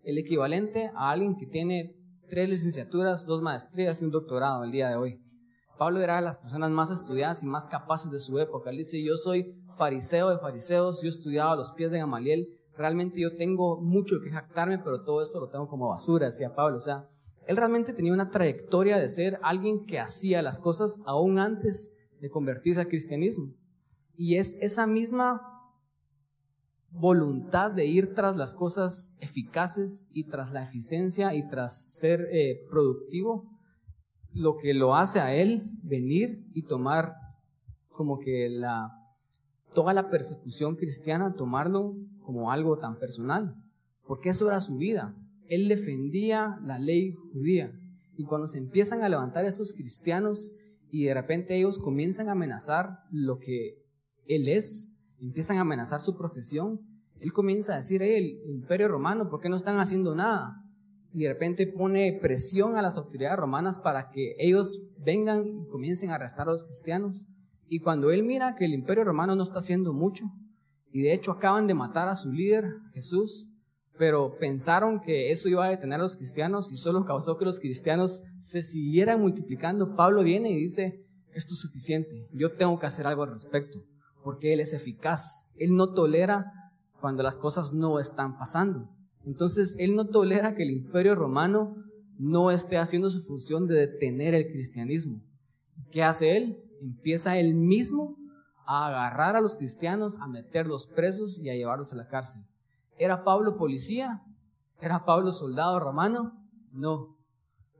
el 0.04 0.18
equivalente 0.20 0.92
a 0.96 1.10
alguien 1.10 1.36
que 1.36 1.48
tiene 1.48 1.96
tres 2.30 2.50
licenciaturas, 2.50 3.26
dos 3.26 3.42
maestrías 3.42 4.02
y 4.02 4.06
un 4.06 4.12
doctorado 4.12 4.64
el 4.64 4.72
día 4.72 4.90
de 4.90 4.96
hoy. 4.96 5.20
Pablo 5.80 6.02
era 6.02 6.18
de 6.18 6.22
las 6.22 6.38
personas 6.38 6.72
más 6.72 6.92
estudiadas 6.92 7.42
y 7.42 7.48
más 7.48 7.66
capaces 7.66 8.12
de 8.12 8.20
su 8.20 8.38
época. 8.38 8.70
Él 8.70 8.78
dice, 8.78 9.02
yo 9.02 9.16
soy 9.16 9.56
fariseo 9.78 10.30
de 10.30 10.38
fariseos, 10.38 11.02
yo 11.02 11.08
he 11.08 11.10
estudiado 11.10 11.52
a 11.52 11.56
los 11.56 11.72
pies 11.72 11.90
de 11.90 12.00
Gamaliel, 12.00 12.50
realmente 12.76 13.22
yo 13.22 13.34
tengo 13.38 13.80
mucho 13.80 14.18
que 14.22 14.30
jactarme, 14.30 14.80
pero 14.80 15.04
todo 15.04 15.22
esto 15.22 15.40
lo 15.40 15.48
tengo 15.48 15.70
como 15.70 15.88
basura, 15.88 16.26
decía 16.26 16.54
Pablo. 16.54 16.76
O 16.76 16.82
sea, 16.82 17.08
él 17.48 17.56
realmente 17.56 17.94
tenía 17.94 18.12
una 18.12 18.30
trayectoria 18.30 18.98
de 18.98 19.08
ser 19.08 19.40
alguien 19.42 19.86
que 19.86 20.00
hacía 20.00 20.42
las 20.42 20.60
cosas 20.60 21.00
aún 21.06 21.40
antes 21.40 21.94
de 22.20 22.30
convertirse 22.30 22.82
al 22.82 22.90
cristianismo. 22.90 23.54
Y 24.18 24.36
es 24.36 24.56
esa 24.62 24.86
misma 24.86 25.42
voluntad 26.92 27.72
de 27.72 27.86
ir 27.86 28.14
tras 28.14 28.36
las 28.36 28.54
cosas 28.54 29.16
eficaces 29.22 30.10
y 30.12 30.26
tras 30.26 30.52
la 30.52 30.62
eficiencia 30.62 31.34
y 31.34 31.48
tras 31.48 31.94
ser 31.94 32.28
eh, 32.34 32.66
productivo, 32.70 33.59
lo 34.34 34.58
que 34.58 34.74
lo 34.74 34.96
hace 34.96 35.20
a 35.20 35.34
él 35.34 35.64
venir 35.84 36.44
y 36.54 36.64
tomar 36.64 37.16
como 37.90 38.20
que 38.20 38.50
la, 38.50 38.92
toda 39.74 39.94
la 39.94 40.10
persecución 40.10 40.76
cristiana, 40.76 41.36
tomarlo 41.36 41.96
como 42.22 42.52
algo 42.52 42.78
tan 42.78 42.98
personal, 42.98 43.56
porque 44.06 44.30
eso 44.30 44.48
era 44.48 44.60
su 44.60 44.78
vida. 44.78 45.16
Él 45.48 45.68
defendía 45.68 46.60
la 46.64 46.80
ley 46.80 47.14
judía. 47.34 47.72
Y 48.18 48.26
cuando 48.26 48.48
se 48.48 48.58
empiezan 48.58 49.02
a 49.02 49.10
levantar 49.10 49.46
estos 49.46 49.74
cristianos 49.74 50.54
y 50.92 51.06
de 51.06 51.14
repente 51.14 51.58
ellos 51.58 51.80
comienzan 51.80 52.30
a 52.30 52.34
amenazar 52.34 53.00
lo 53.12 53.40
que 53.40 53.84
él 54.28 54.48
es, 54.48 54.94
empiezan 55.20 55.58
a 55.58 55.62
amenazar 55.62 56.02
su 56.02 56.18
profesión, 56.18 56.80
él 57.20 57.34
comienza 57.34 57.74
a 57.74 57.78
decir, 57.78 58.02
el 58.02 58.42
imperio 58.48 58.88
romano, 58.88 59.30
¿por 59.30 59.42
qué 59.42 59.50
no 59.50 59.56
están 59.56 59.80
haciendo 59.80 60.16
nada? 60.16 60.64
Y 61.14 61.24
de 61.24 61.30
repente 61.30 61.68
pone 61.68 62.20
presión 62.22 62.78
a 62.78 62.82
las 62.82 62.98
autoridades 62.98 63.40
romanas 63.40 63.78
para 63.78 64.10
que 64.10 64.36
ellos 64.38 64.84
vengan 64.98 65.44
y 65.46 65.68
comiencen 65.68 66.12
a 66.12 66.16
arrestar 66.16 66.48
a 66.48 66.52
los 66.52 66.64
cristianos. 66.64 67.28
Y 67.68 67.80
cuando 67.80 68.12
él 68.12 68.24
mira 68.24 68.56
que 68.56 68.66
el 68.66 68.74
imperio 68.74 69.04
romano 69.04 69.36
no 69.36 69.44
está 69.44 69.60
haciendo 69.60 69.94
mucho, 69.94 70.26
y 70.92 71.04
de 71.04 71.14
hecho 71.14 71.32
acaban 71.32 71.68
de 71.68 71.74
matar 71.74 72.08
a 72.08 72.16
su 72.16 72.32
líder, 72.32 72.66
Jesús, 72.94 73.54
pero 73.98 74.38
pensaron 74.40 75.02
que 75.02 75.32
eso 75.32 75.50
iba 75.50 75.66
a 75.66 75.70
detener 75.70 76.00
a 76.00 76.04
los 76.04 76.16
cristianos 76.16 76.72
y 76.72 76.78
solo 76.78 77.06
causó 77.06 77.38
que 77.38 77.46
los 77.46 77.60
cristianos 77.60 78.24
se 78.40 78.64
siguieran 78.64 79.22
multiplicando. 79.22 79.96
Pablo 79.96 80.24
viene 80.24 80.50
y 80.52 80.56
dice, 80.56 81.06
esto 81.34 81.54
es 81.54 81.60
suficiente, 81.60 82.28
yo 82.32 82.54
tengo 82.54 82.80
que 82.80 82.86
hacer 82.86 83.06
algo 83.06 83.24
al 83.24 83.34
respecto, 83.34 83.84
porque 84.24 84.54
Él 84.54 84.62
es 84.62 84.74
eficaz, 84.74 85.50
Él 85.58 85.76
no 85.76 85.94
tolera 85.94 86.46
cuando 87.02 87.24
las 87.24 87.36
cosas 87.36 87.74
no 87.74 88.00
están 88.00 88.38
pasando. 88.38 88.90
Entonces, 89.26 89.76
Él 89.80 89.96
no 89.96 90.08
tolera 90.08 90.56
que 90.56 90.64
el 90.64 90.72
imperio 90.72 91.16
romano 91.16 91.76
no 92.18 92.52
esté 92.52 92.78
haciendo 92.78 93.10
su 93.10 93.22
función 93.22 93.68
de 93.68 93.76
detener 93.76 94.34
el 94.34 94.52
cristianismo. 94.52 95.22
¿Qué 95.92 96.04
hace 96.04 96.38
Él? 96.38 96.58
Empieza 96.82 97.38
Él 97.38 97.54
mismo 97.54 98.18
a 98.66 98.88
agarrar 98.88 99.36
a 99.36 99.42
los 99.42 99.56
cristianos, 99.56 100.20
a 100.20 100.28
meterlos 100.28 100.88
presos 100.88 101.40
y 101.40 101.50
a 101.50 101.56
llevarlos 101.56 101.92
a 101.94 101.96
la 101.96 102.08
cárcel. 102.08 102.44
¿Era 102.98 103.24
Pablo 103.24 103.58
policía? 103.58 104.22
¿Era 104.82 105.06
Pablo 105.06 105.34
soldado 105.34 105.80
romano? 105.80 106.34
No. 106.72 107.18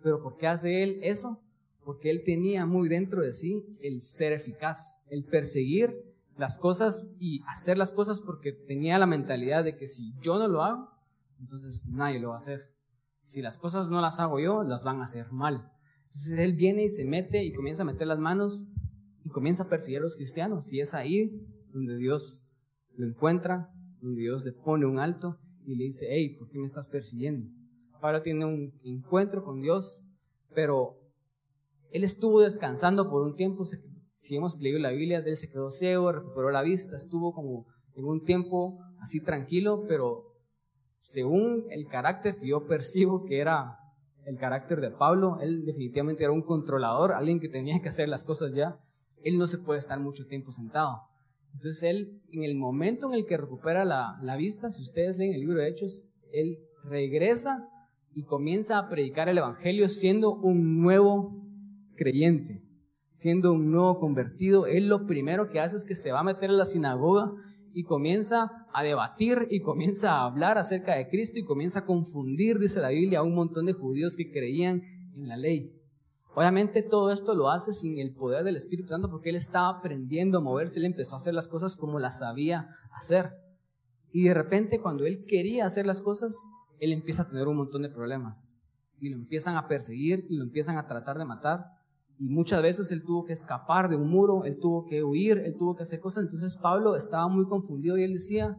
¿Pero 0.02 0.22
por 0.24 0.38
qué 0.38 0.48
hace 0.48 0.84
él 0.84 1.00
eso? 1.04 1.42
Porque 1.84 2.10
él 2.10 2.24
tenía 2.26 2.66
muy 2.66 2.90
dentro 2.90 3.22
de 3.22 3.34
sí 3.34 3.64
el 3.82 4.02
ser 4.02 4.34
eficaz, 4.34 5.04
el 5.10 5.26
perseguir 5.26 5.96
las 6.38 6.58
cosas 6.58 7.08
y 7.20 7.42
hacer 7.48 7.78
las 7.78 7.92
cosas 7.92 8.22
porque 8.22 8.54
tenía 8.54 8.98
la 8.98 9.06
mentalidad 9.06 9.64
de 9.64 9.76
que 9.76 9.88
si 9.88 10.14
yo 10.22 10.40
no 10.40 10.48
lo 10.48 10.64
hago, 10.64 10.90
entonces 11.40 11.86
nadie 11.88 12.20
lo 12.20 12.30
va 12.30 12.36
a 12.36 12.40
hacer. 12.40 12.60
Si 13.22 13.42
las 13.42 13.58
cosas 13.58 13.90
no 13.90 14.02
las 14.02 14.20
hago 14.20 14.40
yo, 14.40 14.64
las 14.64 14.84
van 14.84 15.00
a 15.00 15.04
hacer 15.04 15.32
mal. 15.32 15.72
Entonces 16.06 16.40
él 16.40 16.56
viene 16.56 16.84
y 16.86 16.90
se 16.90 17.06
mete 17.06 17.44
y 17.44 17.54
comienza 17.54 17.84
a 17.84 17.86
meter 17.86 18.08
las 18.08 18.20
manos 18.20 18.68
y 19.24 19.30
comienza 19.30 19.64
a 19.64 19.70
perseguir 19.70 20.00
a 20.00 20.04
los 20.04 20.16
cristianos. 20.16 20.72
Y 20.74 20.80
es 20.80 20.94
ahí 20.94 21.46
donde 21.72 21.98
Dios 21.98 22.50
lo 22.96 23.06
encuentra, 23.06 23.72
donde 24.02 24.22
Dios 24.22 24.46
le 24.46 24.54
pone 24.54 24.86
un 24.86 25.00
alto 25.00 25.38
y 25.66 25.76
le 25.76 25.86
dice, 25.86 26.08
hey, 26.10 26.36
¿por 26.38 26.50
qué 26.50 26.58
me 26.58 26.66
estás 26.66 26.88
persiguiendo? 26.88 27.48
Pablo 28.02 28.22
tiene 28.22 28.46
un 28.46 28.74
encuentro 28.84 29.44
con 29.44 29.62
Dios, 29.62 30.08
pero 30.56 30.98
él 31.92 32.04
estuvo 32.04 32.42
descansando 32.42 33.10
por 33.10 33.22
un 33.22 33.36
tiempo. 33.36 33.64
Si 34.18 34.36
hemos 34.36 34.60
leído 34.62 34.80
la 34.80 34.92
Biblia, 34.92 35.20
él 35.20 35.38
se 35.38 35.50
quedó 35.50 35.70
ciego, 35.70 36.12
recuperó 36.12 36.50
la 36.50 36.62
vista, 36.62 36.96
estuvo 36.96 37.34
como 37.34 37.68
en 37.96 38.06
un 38.06 38.24
tiempo 38.24 38.80
así 39.00 39.22
tranquilo, 39.22 39.86
pero 39.88 40.29
según 41.02 41.66
el 41.70 41.88
carácter 41.88 42.38
que 42.38 42.48
yo 42.48 42.68
percibo 42.68 43.26
que 43.26 43.40
era 43.40 43.78
el 44.26 44.38
carácter 44.38 44.80
de 44.82 44.92
Pablo. 44.92 45.40
Él 45.42 45.66
definitivamente 45.66 46.24
era 46.24 46.34
un 46.34 46.44
controlador, 46.44 47.12
alguien 47.12 47.40
que 47.40 47.50
tenía 47.50 47.82
que 47.82 47.90
hacer 47.90 48.10
las 48.10 48.24
cosas 48.24 48.54
ya. 48.54 48.80
Él 49.24 49.38
no 49.38 49.48
se 49.48 49.58
puede 49.58 49.80
estar 49.80 50.00
mucho 50.00 50.28
tiempo 50.28 50.52
sentado. 50.52 51.02
Entonces 51.54 51.84
él, 51.84 52.22
en 52.32 52.44
el 52.44 52.56
momento 52.56 53.08
en 53.08 53.16
el 53.16 53.26
que 53.26 53.38
recupera 53.38 53.86
la, 53.86 54.20
la 54.22 54.36
vista, 54.36 54.70
si 54.70 54.82
ustedes 54.84 55.18
leen 55.18 55.34
el 55.34 55.42
libro 55.42 55.60
de 55.60 55.70
Hechos, 55.70 56.10
él 56.32 56.60
regresa 56.84 57.68
y 58.14 58.24
comienza 58.24 58.78
a 58.78 58.90
predicar 58.90 59.30
el 59.30 59.40
Evangelio 59.40 59.90
siendo 59.90 60.36
un 60.36 60.82
nuevo 60.82 61.44
creyente, 61.96 62.62
siendo 63.14 63.52
un 63.52 63.72
nuevo 63.72 63.98
convertido. 63.98 64.68
Él 64.68 64.88
lo 64.88 65.06
primero 65.06 65.50
que 65.50 65.60
hace 65.60 65.78
es 65.78 65.86
que 65.86 65.96
se 65.96 66.12
va 66.12 66.20
a 66.20 66.24
meter 66.24 66.50
en 66.50 66.58
la 66.58 66.66
sinagoga 66.66 67.32
y 67.74 67.84
comienza 67.84 68.59
a 68.74 68.84
debatir 68.84 69.48
y 69.50 69.62
comienza 69.62 70.12
a 70.12 70.26
hablar 70.26 70.58
acerca 70.58 70.96
de 70.96 71.10
Cristo 71.10 71.40
y 71.40 71.46
comienza 71.46 71.80
a 71.80 71.86
confundir, 71.86 72.60
dice 72.60 72.80
la 72.80 72.90
Biblia, 72.90 73.20
a 73.20 73.24
un 73.24 73.36
montón 73.36 73.66
de 73.66 73.74
judíos 73.74 74.16
que 74.16 74.32
creían 74.32 74.82
en 75.16 75.28
la 75.28 75.38
ley. 75.38 75.76
Obviamente 76.36 76.84
todo 76.84 77.12
esto 77.12 77.34
lo 77.34 77.50
hace 77.50 77.74
sin 77.74 78.00
el 78.00 78.14
poder 78.14 78.44
del 78.44 78.56
Espíritu 78.56 78.90
Santo 78.90 79.10
porque 79.10 79.30
él 79.30 79.36
estaba 79.36 79.70
aprendiendo 79.70 80.38
a 80.38 80.42
moverse, 80.42 80.80
él 80.80 80.86
empezó 80.86 81.16
a 81.16 81.18
hacer 81.18 81.34
las 81.34 81.48
cosas 81.48 81.76
como 81.76 82.00
las 82.00 82.20
sabía 82.20 82.70
hacer. 82.94 83.32
Y 84.12 84.24
de 84.26 84.34
repente 84.34 84.80
cuando 84.80 85.06
él 85.06 85.26
quería 85.28 85.66
hacer 85.66 85.86
las 85.86 86.02
cosas, 86.02 86.46
él 86.80 86.94
empieza 86.94 87.24
a 87.24 87.30
tener 87.30 87.48
un 87.48 87.58
montón 87.58 87.82
de 87.82 87.90
problemas. 87.90 88.56
Y 89.00 89.10
lo 89.10 89.18
empiezan 89.18 89.58
a 89.58 89.68
perseguir 89.68 90.26
y 90.30 90.38
lo 90.38 90.44
empiezan 90.44 90.78
a 90.78 90.88
tratar 90.88 91.18
de 91.18 91.26
matar. 91.26 91.66
Y 92.22 92.28
muchas 92.28 92.62
veces 92.62 92.92
él 92.92 93.02
tuvo 93.02 93.24
que 93.24 93.32
escapar 93.32 93.88
de 93.88 93.96
un 93.96 94.10
muro, 94.10 94.44
él 94.44 94.60
tuvo 94.60 94.86
que 94.86 95.02
huir, 95.02 95.38
él 95.38 95.56
tuvo 95.58 95.78
que 95.78 95.84
hacer 95.84 96.02
cosas. 96.02 96.26
Entonces 96.26 96.58
Pablo 96.58 96.98
estaba 96.98 97.30
muy 97.30 97.48
confundido 97.48 97.98
y 97.98 98.04
él 98.04 98.12
decía, 98.12 98.58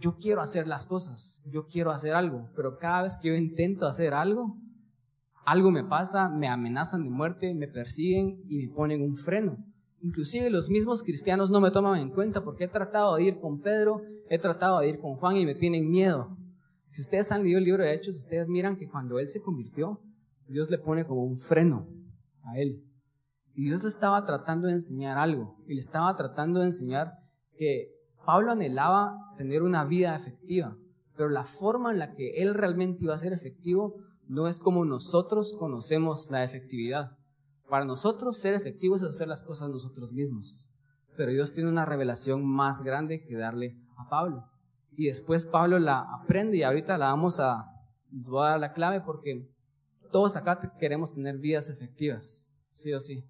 yo 0.00 0.16
quiero 0.18 0.40
hacer 0.40 0.66
las 0.66 0.84
cosas, 0.84 1.44
yo 1.46 1.68
quiero 1.68 1.92
hacer 1.92 2.12
algo, 2.12 2.50
pero 2.56 2.76
cada 2.76 3.02
vez 3.02 3.16
que 3.16 3.28
yo 3.28 3.34
intento 3.34 3.86
hacer 3.86 4.14
algo, 4.14 4.56
algo 5.46 5.70
me 5.70 5.84
pasa, 5.84 6.28
me 6.28 6.48
amenazan 6.48 7.04
de 7.04 7.10
muerte, 7.10 7.54
me 7.54 7.68
persiguen 7.68 8.42
y 8.48 8.66
me 8.66 8.74
ponen 8.74 9.02
un 9.02 9.14
freno. 9.14 9.56
Inclusive 10.02 10.50
los 10.50 10.68
mismos 10.70 11.04
cristianos 11.04 11.50
no 11.50 11.60
me 11.60 11.70
toman 11.70 12.00
en 12.00 12.10
cuenta 12.10 12.42
porque 12.42 12.64
he 12.64 12.68
tratado 12.68 13.14
de 13.14 13.22
ir 13.22 13.38
con 13.38 13.60
Pedro, 13.60 14.02
he 14.28 14.40
tratado 14.40 14.80
de 14.80 14.88
ir 14.88 14.98
con 14.98 15.14
Juan 15.14 15.36
y 15.36 15.46
me 15.46 15.54
tienen 15.54 15.88
miedo. 15.88 16.36
Si 16.90 17.00
ustedes 17.00 17.30
han 17.30 17.44
leído 17.44 17.58
el 17.58 17.64
libro 17.64 17.84
de 17.84 17.94
Hechos, 17.94 18.18
ustedes 18.18 18.48
miran 18.48 18.76
que 18.76 18.88
cuando 18.88 19.20
él 19.20 19.28
se 19.28 19.40
convirtió, 19.40 20.00
Dios 20.48 20.68
le 20.68 20.78
pone 20.78 21.06
como 21.06 21.22
un 21.22 21.38
freno 21.38 21.86
a 22.44 22.58
él. 22.58 22.82
Y 23.54 23.64
Dios 23.64 23.82
le 23.82 23.88
estaba 23.88 24.24
tratando 24.24 24.66
de 24.66 24.74
enseñar 24.74 25.18
algo. 25.18 25.56
Y 25.66 25.74
le 25.74 25.80
estaba 25.80 26.14
tratando 26.16 26.60
de 26.60 26.66
enseñar 26.66 27.12
que 27.56 27.92
Pablo 28.26 28.52
anhelaba 28.52 29.16
tener 29.36 29.62
una 29.62 29.84
vida 29.84 30.16
efectiva. 30.16 30.76
Pero 31.16 31.28
la 31.28 31.44
forma 31.44 31.92
en 31.92 31.98
la 31.98 32.14
que 32.14 32.42
él 32.42 32.54
realmente 32.54 33.04
iba 33.04 33.14
a 33.14 33.18
ser 33.18 33.32
efectivo 33.32 33.96
no 34.26 34.48
es 34.48 34.58
como 34.58 34.84
nosotros 34.84 35.54
conocemos 35.58 36.30
la 36.30 36.42
efectividad. 36.42 37.12
Para 37.68 37.84
nosotros 37.84 38.38
ser 38.38 38.54
efectivos 38.54 39.02
es 39.02 39.08
hacer 39.08 39.28
las 39.28 39.42
cosas 39.42 39.68
nosotros 39.68 40.12
mismos. 40.12 40.70
Pero 41.16 41.30
Dios 41.30 41.52
tiene 41.52 41.70
una 41.70 41.84
revelación 41.84 42.44
más 42.44 42.82
grande 42.82 43.24
que 43.24 43.36
darle 43.36 43.76
a 43.96 44.08
Pablo. 44.08 44.44
Y 44.96 45.06
después 45.06 45.44
Pablo 45.44 45.78
la 45.78 46.00
aprende 46.00 46.56
y 46.56 46.62
ahorita 46.62 46.98
la 46.98 47.06
vamos 47.06 47.38
a, 47.40 47.66
voy 48.10 48.46
a 48.46 48.50
dar 48.50 48.60
la 48.60 48.72
clave 48.72 49.00
porque 49.00 49.48
todos 50.14 50.36
acá 50.36 50.60
queremos 50.78 51.12
tener 51.12 51.38
vidas 51.38 51.68
efectivas, 51.68 52.48
sí 52.70 52.92
o 52.92 53.00
sí. 53.00 53.24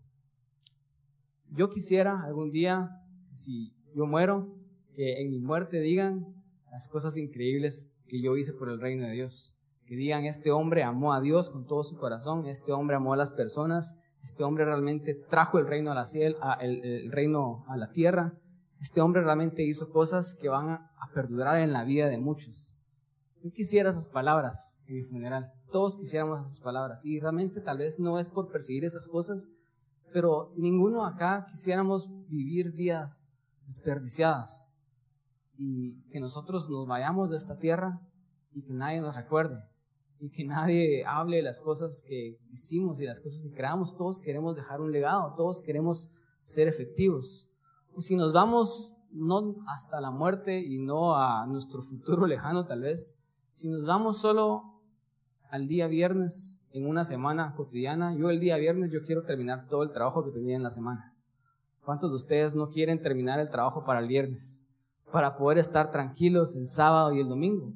Yo 1.49 1.71
quisiera 1.71 2.21
algún 2.23 2.50
día, 2.50 2.91
si 3.33 3.73
yo 3.95 4.05
muero, 4.05 4.55
que 4.95 5.23
en 5.23 5.31
mi 5.31 5.38
muerte 5.38 5.81
digan 5.81 6.26
las 6.71 6.87
cosas 6.88 7.17
increíbles 7.17 7.91
que 8.07 8.21
yo 8.21 8.37
hice 8.37 8.53
por 8.53 8.69
el 8.69 8.83
reino 8.83 9.07
de 9.07 9.12
Dios. 9.12 9.59
Que 9.87 9.97
digan, 9.97 10.26
este 10.26 10.50
hombre 10.50 10.83
amó 10.83 11.14
a 11.14 11.23
Dios 11.23 11.49
con 11.49 11.67
todo 11.67 11.85
su 11.85 11.97
corazón, 11.97 12.49
este 12.49 12.73
hombre 12.73 12.97
amó 12.97 13.14
a 13.14 13.17
las 13.17 13.31
personas, 13.31 13.99
este 14.23 14.45
hombre 14.45 14.67
realmente 14.67 15.14
trajo 15.14 15.59
el 15.59 15.67
reino 15.67 15.91
a 15.91 15.95
la, 15.95 16.05
ciel, 16.05 16.37
el, 16.61 17.11
reino 17.11 17.64
a 17.67 17.79
la 17.79 17.93
tierra, 17.93 18.38
este 18.79 19.00
hombre 19.00 19.23
realmente 19.23 19.62
hizo 19.62 19.91
cosas 19.91 20.38
que 20.38 20.51
van 20.51 20.68
a 20.68 21.11
perdurar 21.14 21.62
en 21.62 21.73
la 21.73 21.83
vida 21.85 22.11
de 22.11 22.18
muchos. 22.18 22.77
Yo 23.44 23.52
quisiera 23.52 23.90
esas 23.90 24.09
palabras 24.09 24.78
en 24.87 24.94
mi 24.94 25.02
funeral. 25.02 25.52
Todos 25.70 25.98
quisiéramos 25.98 26.40
esas 26.40 26.61
palabras. 26.61 27.04
Y 27.04 27.20
realmente 27.20 27.61
tal 27.61 27.76
vez 27.76 28.00
no 28.00 28.18
es 28.18 28.30
por 28.30 28.50
perseguir 28.50 28.87
esas 28.87 29.07
cosas, 29.07 29.50
pero 30.14 30.54
ninguno 30.57 31.04
acá 31.04 31.44
quisiéramos 31.50 32.09
vivir 32.26 32.72
vidas 32.72 33.37
desperdiciadas 33.66 34.78
y 35.59 36.00
que 36.11 36.20
nosotros 36.20 36.70
nos 36.70 36.87
vayamos 36.87 37.28
de 37.28 37.37
esta 37.37 37.59
tierra 37.59 38.00
y 38.54 38.64
que 38.64 38.72
nadie 38.72 39.02
nos 39.02 39.14
recuerde 39.14 39.62
y 40.20 40.30
que 40.30 40.46
nadie 40.46 41.04
hable 41.04 41.37
de 41.37 41.42
las 41.42 41.61
cosas 41.61 42.00
que 42.00 42.38
hicimos 42.50 42.98
y 43.02 43.04
las 43.04 43.20
cosas 43.20 43.42
que 43.42 43.52
creamos. 43.52 43.94
Todos 43.94 44.18
queremos 44.18 44.57
dejar 44.57 44.80
un 44.80 44.90
legado, 44.90 45.35
todos 45.37 45.61
queremos 45.61 46.09
ser 46.44 46.66
efectivos. 46.66 47.50
Y 47.94 48.00
si 48.00 48.16
nos 48.16 48.33
vamos 48.33 48.94
no 49.11 49.57
hasta 49.68 50.00
la 50.00 50.11
muerte 50.11 50.62
y 50.62 50.78
no 50.78 51.14
a 51.14 51.44
nuestro 51.46 51.83
futuro 51.83 52.26
lejano 52.26 52.64
tal 52.64 52.80
vez, 52.80 53.18
si 53.55 53.69
nos 53.69 53.85
vamos 53.85 54.19
solo 54.19 54.81
al 55.49 55.69
día 55.69 55.87
viernes 55.87 56.67
en 56.73 56.88
una 56.88 57.05
semana 57.05 57.55
cotidiana, 57.57 58.12
yo 58.17 58.29
el 58.31 58.40
día 58.40 58.57
viernes 58.57 58.90
yo 58.90 59.05
quiero 59.05 59.23
terminar 59.23 59.69
todo 59.69 59.85
el 59.85 59.93
trabajo 59.93 60.25
que 60.25 60.33
tenía 60.33 60.57
en 60.57 60.64
la 60.64 60.71
semana. 60.71 61.14
¿Cuántos 61.85 62.11
de 62.11 62.17
ustedes 62.17 62.57
no 62.57 62.69
quieren 62.69 63.01
terminar 63.01 63.38
el 63.38 63.51
trabajo 63.51 63.85
para 63.85 64.01
el 64.01 64.09
viernes? 64.09 64.67
Para 65.12 65.37
poder 65.37 65.59
estar 65.59 65.93
tranquilos 65.93 66.57
el 66.57 66.69
sábado 66.69 67.12
y 67.12 67.21
el 67.21 67.29
domingo. 67.29 67.73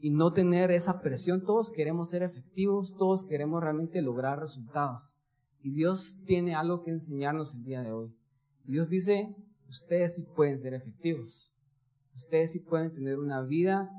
Y 0.00 0.08
no 0.08 0.32
tener 0.32 0.70
esa 0.70 1.02
presión. 1.02 1.44
Todos 1.44 1.70
queremos 1.70 2.08
ser 2.08 2.22
efectivos, 2.22 2.96
todos 2.96 3.24
queremos 3.24 3.62
realmente 3.62 4.00
lograr 4.00 4.40
resultados. 4.40 5.20
Y 5.62 5.72
Dios 5.72 6.22
tiene 6.24 6.54
algo 6.54 6.80
que 6.80 6.92
enseñarnos 6.92 7.54
el 7.54 7.64
día 7.64 7.82
de 7.82 7.92
hoy. 7.92 8.14
Dios 8.64 8.88
dice, 8.88 9.36
ustedes 9.68 10.14
sí 10.14 10.22
pueden 10.34 10.58
ser 10.58 10.72
efectivos. 10.72 11.52
Ustedes 12.14 12.52
sí 12.52 12.60
pueden 12.60 12.90
tener 12.90 13.18
una 13.18 13.42
vida 13.42 13.90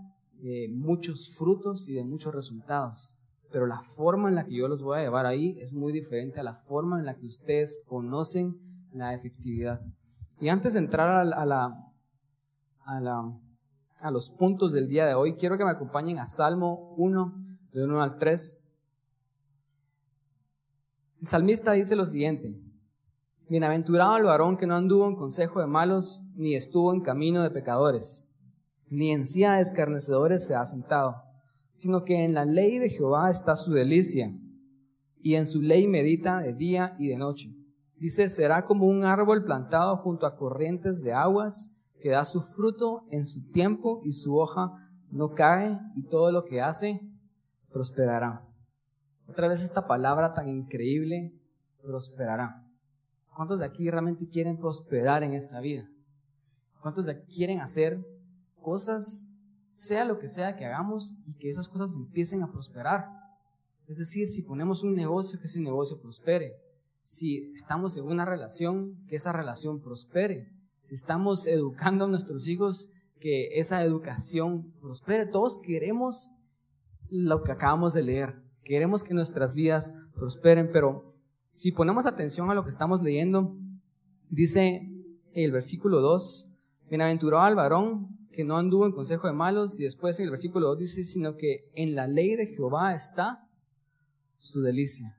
muchos 0.71 1.36
frutos 1.38 1.88
y 1.89 1.93
de 1.93 2.04
muchos 2.04 2.34
resultados. 2.34 3.23
Pero 3.52 3.65
la 3.65 3.82
forma 3.82 4.30
en 4.30 4.36
la 4.36 4.45
que 4.45 4.56
yo 4.56 4.67
los 4.67 4.82
voy 4.82 4.99
a 4.99 5.02
llevar 5.02 5.25
ahí 5.25 5.58
es 5.60 5.73
muy 5.73 5.91
diferente 5.91 6.39
a 6.39 6.43
la 6.43 6.56
forma 6.56 6.99
en 6.99 7.06
la 7.06 7.15
que 7.15 7.28
ustedes 7.28 7.84
conocen 7.88 8.58
la 8.93 9.13
efectividad. 9.13 9.82
Y 10.39 10.49
antes 10.49 10.73
de 10.73 10.80
entrar 10.80 11.10
a, 11.10 11.25
la, 11.25 11.91
a, 12.86 12.99
la, 13.02 13.39
a 13.99 14.12
los 14.12 14.30
puntos 14.30 14.71
del 14.71 14.88
día 14.88 15.06
de 15.06 15.15
hoy, 15.15 15.36
quiero 15.36 15.58
que 15.58 15.65
me 15.65 15.71
acompañen 15.71 16.19
a 16.19 16.25
Salmo 16.25 16.93
1, 16.97 17.43
de 17.73 17.84
1 17.84 18.02
al 18.02 18.17
3. 18.17 18.65
El 21.21 21.28
salmista 21.28 21.73
dice 21.73 21.95
lo 21.95 22.06
siguiente, 22.06 22.56
Bienaventurado 23.49 24.15
el 24.17 24.25
varón 24.25 24.58
que 24.58 24.67
no 24.67 24.75
anduvo 24.75 25.08
en 25.08 25.15
consejo 25.15 25.60
de 25.60 25.65
malos, 25.65 26.23
ni 26.36 26.54
estuvo 26.54 26.93
en 26.93 27.02
camino 27.02 27.41
de 27.41 27.49
pecadores 27.49 28.28
ni 28.89 29.12
en 29.12 29.25
silla 29.25 29.54
de 29.54 29.62
escarnecedores 29.62 30.45
se 30.45 30.56
ha 30.56 30.65
sentado, 30.65 31.15
sino 31.73 32.04
que 32.04 32.23
en 32.23 32.34
la 32.34 32.45
ley 32.45 32.80
de 32.80 32.89
Jehová 32.89 33.30
está 33.30 33.56
su 33.56 33.71
delicia, 33.71 34.34
y 35.21 35.36
en 35.36 35.45
su 35.45 35.62
ley 35.62 35.88
medita 35.88 36.39
de 36.39 36.54
día 36.54 36.95
y 36.97 37.10
de 37.10 37.17
noche. 37.17 37.54
Dice, 37.97 38.30
será 38.30 38.65
como 38.65 38.88
un 38.88 39.04
árbol 39.04 39.43
plantado 39.43 39.97
junto 39.97 40.25
a 40.25 40.38
corrientes 40.38 41.04
de 41.04 41.13
aguas, 41.13 41.75
que 42.02 42.10
da 42.10 42.23
su 42.23 42.41
fruto 42.41 43.04
en 43.12 43.25
su 43.25 43.52
tiempo 43.52 44.02
y 44.06 44.13
su 44.13 44.38
hoja 44.38 44.71
no 45.12 45.34
cae, 45.34 45.78
y 45.95 46.04
todo 46.08 46.32
lo 46.32 46.45
que 46.45 46.62
hace 46.62 47.02
prosperará. 47.71 48.45
Otra 49.28 49.47
vez 49.47 49.62
esta 49.62 49.86
palabra 49.86 50.34
tan 50.34 50.47
increíble, 50.47 51.34
prosperará. 51.82 52.65
¿Cuántos 53.36 53.60
de 53.60 53.65
aquí 53.65 53.89
realmente 53.89 54.28
quieren 54.28 54.58
prosperar 54.58 55.23
en 55.23 55.34
esta 55.34 55.60
vida? 55.60 55.89
¿Cuántos 56.82 57.06
de 57.06 57.12
aquí 57.12 57.36
quieren 57.36 57.60
hacer 57.60 57.99
cosas, 58.60 59.36
sea 59.74 60.06
lo 60.06 60.19
que 60.19 60.30
sea 60.30 60.56
que 60.56 60.65
hagamos, 60.65 61.17
y 61.26 61.36
que 61.36 61.50
esas 61.50 61.69
cosas 61.69 61.95
empiecen 61.95 62.43
a 62.43 62.52
prosperar. 62.52 63.08
Es 63.88 63.98
decir, 63.98 64.28
si 64.28 64.43
ponemos 64.43 64.84
un 64.84 64.93
negocio, 64.93 65.39
que 65.39 65.48
ese 65.48 65.62
negocio 65.62 66.00
prospere. 66.00 66.54
Si 67.04 67.52
estamos 67.56 67.98
en 67.98 68.06
una 68.06 68.24
relación, 68.26 69.04
que 69.08 69.15
esa 69.15 69.32
relación 69.32 69.82
prospere. 69.82 70.52
Si 70.84 70.95
estamos 70.95 71.48
educando 71.48 72.06
a 72.06 72.08
nuestros 72.08 72.48
hijos, 72.48 72.91
que 73.19 73.60
esa 73.60 73.84
educación 73.84 74.72
prospere. 74.80 75.26
Todos 75.26 75.60
queremos 75.60 76.30
lo 77.10 77.43
que 77.43 77.52
acabamos 77.52 77.93
de 77.93 78.04
leer. 78.04 78.36
Queremos 78.63 79.04
que 79.04 79.13
nuestras 79.13 79.56
vidas 79.56 79.91
prosperen, 80.13 80.69
pero 80.72 81.15
si 81.52 81.72
ponemos 81.72 82.06
atención 82.06 82.52
a 82.52 82.54
lo 82.54 82.63
que 82.63 82.69
estamos 82.69 83.02
leyendo, 83.02 83.58
dice 84.30 84.82
el 85.34 85.52
versículo 85.52 86.02
2, 86.02 86.54
bienaventurado 86.89 87.43
al 87.43 87.56
varón 87.56 88.18
que 88.39 88.45
no 88.45 88.56
anduvo 88.56 88.86
en 88.86 88.93
consejo 88.93 89.28
de 89.28 89.34
malos, 89.34 89.82
y 89.82 89.84
después 89.84 90.17
en 90.17 90.23
el 90.23 90.32
versículo 90.32 90.67
2 90.69 90.80
dice, 90.80 91.04
sino 91.04 91.36
que 91.36 91.69
en 91.75 91.93
la 91.93 92.08
ley 92.08 92.38
de 92.38 92.45
Jehová 92.45 92.95
está 92.95 93.45
su 94.38 94.62
delicia. 94.62 95.17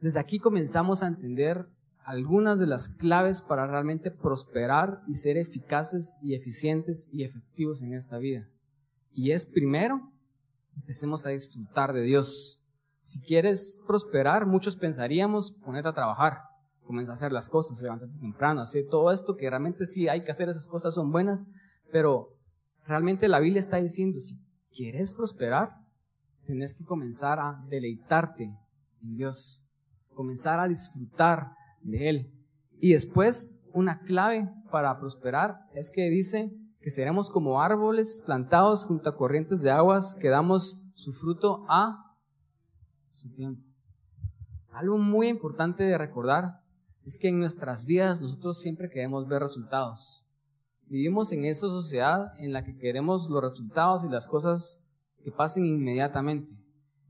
Desde 0.00 0.20
aquí 0.20 0.38
comenzamos 0.38 1.02
a 1.02 1.06
entender 1.06 1.66
algunas 2.02 2.60
de 2.60 2.66
las 2.66 2.88
claves 2.88 3.42
para 3.42 3.66
realmente 3.66 4.10
prosperar 4.10 5.02
y 5.06 5.16
ser 5.16 5.36
eficaces 5.36 6.16
y 6.22 6.32
eficientes 6.32 7.10
y 7.12 7.24
efectivos 7.24 7.82
en 7.82 7.92
esta 7.92 8.16
vida. 8.16 8.48
Y 9.12 9.32
es 9.32 9.44
primero 9.44 10.10
empecemos 10.76 11.26
a 11.26 11.28
disfrutar 11.28 11.92
de 11.92 12.04
Dios. 12.04 12.64
Si 13.02 13.20
quieres 13.20 13.82
prosperar, 13.86 14.46
muchos 14.46 14.76
pensaríamos 14.76 15.52
ponerte 15.52 15.90
a 15.90 15.92
trabajar, 15.92 16.44
comienza 16.88 17.12
a 17.12 17.16
hacer 17.16 17.32
las 17.32 17.50
cosas, 17.50 17.82
levantarte 17.82 18.18
temprano, 18.18 18.62
hacer 18.62 18.86
todo 18.88 19.12
esto 19.12 19.36
que 19.36 19.48
realmente 19.48 19.84
sí 19.84 20.08
hay 20.08 20.24
que 20.24 20.30
hacer, 20.30 20.48
esas 20.48 20.66
cosas 20.66 20.94
son 20.94 21.12
buenas, 21.12 21.52
pero 21.92 22.34
realmente 22.86 23.28
la 23.28 23.40
Biblia 23.40 23.60
está 23.60 23.76
diciendo, 23.76 24.18
si 24.20 24.40
quieres 24.74 25.12
prosperar, 25.12 25.68
tienes 26.46 26.72
que 26.72 26.86
comenzar 26.86 27.40
a 27.40 27.62
deleitarte 27.68 28.44
en 29.02 29.16
Dios, 29.16 29.68
comenzar 30.14 30.60
a 30.60 30.66
disfrutar 30.66 31.52
de 31.82 32.08
Él. 32.08 32.32
Y 32.80 32.94
después, 32.94 33.60
una 33.74 34.00
clave 34.00 34.50
para 34.72 34.98
prosperar 34.98 35.58
es 35.74 35.90
que 35.90 36.08
dice 36.08 36.50
que 36.80 36.88
seremos 36.88 37.28
como 37.28 37.60
árboles 37.60 38.22
plantados 38.24 38.86
junto 38.86 39.10
a 39.10 39.16
corrientes 39.16 39.60
de 39.60 39.70
aguas 39.70 40.14
que 40.14 40.30
damos 40.30 40.90
su 40.94 41.12
fruto 41.12 41.66
a 41.68 42.16
su 43.12 43.30
tiempo. 43.34 43.62
Algo 44.70 44.96
muy 44.96 45.28
importante 45.28 45.84
de 45.84 45.98
recordar 45.98 46.57
es 47.08 47.16
que 47.16 47.28
en 47.28 47.38
nuestras 47.38 47.86
vidas 47.86 48.20
nosotros 48.20 48.60
siempre 48.60 48.90
queremos 48.90 49.26
ver 49.26 49.40
resultados. 49.40 50.26
Vivimos 50.88 51.32
en 51.32 51.46
esta 51.46 51.66
sociedad 51.66 52.34
en 52.38 52.52
la 52.52 52.62
que 52.64 52.76
queremos 52.76 53.30
los 53.30 53.42
resultados 53.42 54.04
y 54.04 54.10
las 54.10 54.28
cosas 54.28 54.86
que 55.24 55.30
pasen 55.30 55.64
inmediatamente. 55.64 56.52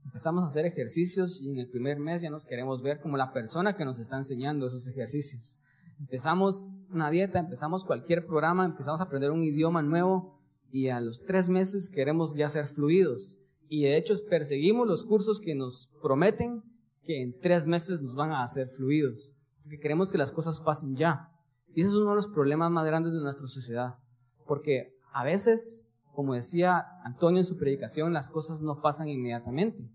Empezamos 0.04 0.44
a 0.44 0.46
hacer 0.46 0.66
ejercicios 0.66 1.42
y 1.42 1.50
en 1.50 1.58
el 1.58 1.68
primer 1.68 1.98
mes 1.98 2.22
ya 2.22 2.30
nos 2.30 2.46
queremos 2.46 2.80
ver 2.80 3.00
como 3.00 3.16
la 3.16 3.32
persona 3.32 3.74
que 3.74 3.84
nos 3.84 3.98
está 3.98 4.16
enseñando 4.16 4.68
esos 4.68 4.86
ejercicios. 4.86 5.58
Empezamos 5.98 6.68
una 6.90 7.10
dieta, 7.10 7.40
empezamos 7.40 7.84
cualquier 7.84 8.24
programa, 8.24 8.66
empezamos 8.66 9.00
a 9.00 9.02
aprender 9.04 9.32
un 9.32 9.42
idioma 9.42 9.82
nuevo 9.82 10.38
y 10.70 10.90
a 10.90 11.00
los 11.00 11.24
tres 11.24 11.48
meses 11.48 11.88
queremos 11.88 12.36
ya 12.36 12.48
ser 12.48 12.68
fluidos. 12.68 13.40
Y 13.68 13.82
de 13.82 13.96
hecho 13.96 14.14
perseguimos 14.30 14.86
los 14.86 15.02
cursos 15.02 15.40
que 15.40 15.56
nos 15.56 15.90
prometen 16.00 16.62
que 17.02 17.20
en 17.20 17.36
tres 17.40 17.66
meses 17.66 18.00
nos 18.00 18.14
van 18.14 18.30
a 18.30 18.44
hacer 18.44 18.68
fluidos, 18.68 19.34
porque 19.68 19.80
queremos 19.80 20.10
que 20.10 20.16
las 20.16 20.32
cosas 20.32 20.62
pasen 20.62 20.96
ya. 20.96 21.30
Y 21.74 21.82
ese 21.82 21.90
es 21.90 21.96
uno 21.96 22.08
de 22.10 22.16
los 22.16 22.26
problemas 22.26 22.70
más 22.70 22.86
grandes 22.86 23.12
de 23.12 23.20
nuestra 23.20 23.46
sociedad, 23.46 23.98
porque 24.46 24.94
a 25.12 25.24
veces, 25.24 25.86
como 26.14 26.32
decía 26.32 26.86
Antonio 27.04 27.40
en 27.40 27.44
su 27.44 27.58
predicación, 27.58 28.14
las 28.14 28.30
cosas 28.30 28.62
no 28.62 28.80
pasan 28.80 29.10
inmediatamente. 29.10 29.86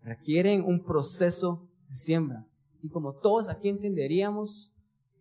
Requieren 0.00 0.64
un 0.64 0.82
proceso 0.82 1.68
de 1.90 1.96
siembra. 1.96 2.46
Y 2.80 2.88
como 2.88 3.12
todos 3.12 3.50
aquí 3.50 3.68
entenderíamos, 3.68 4.72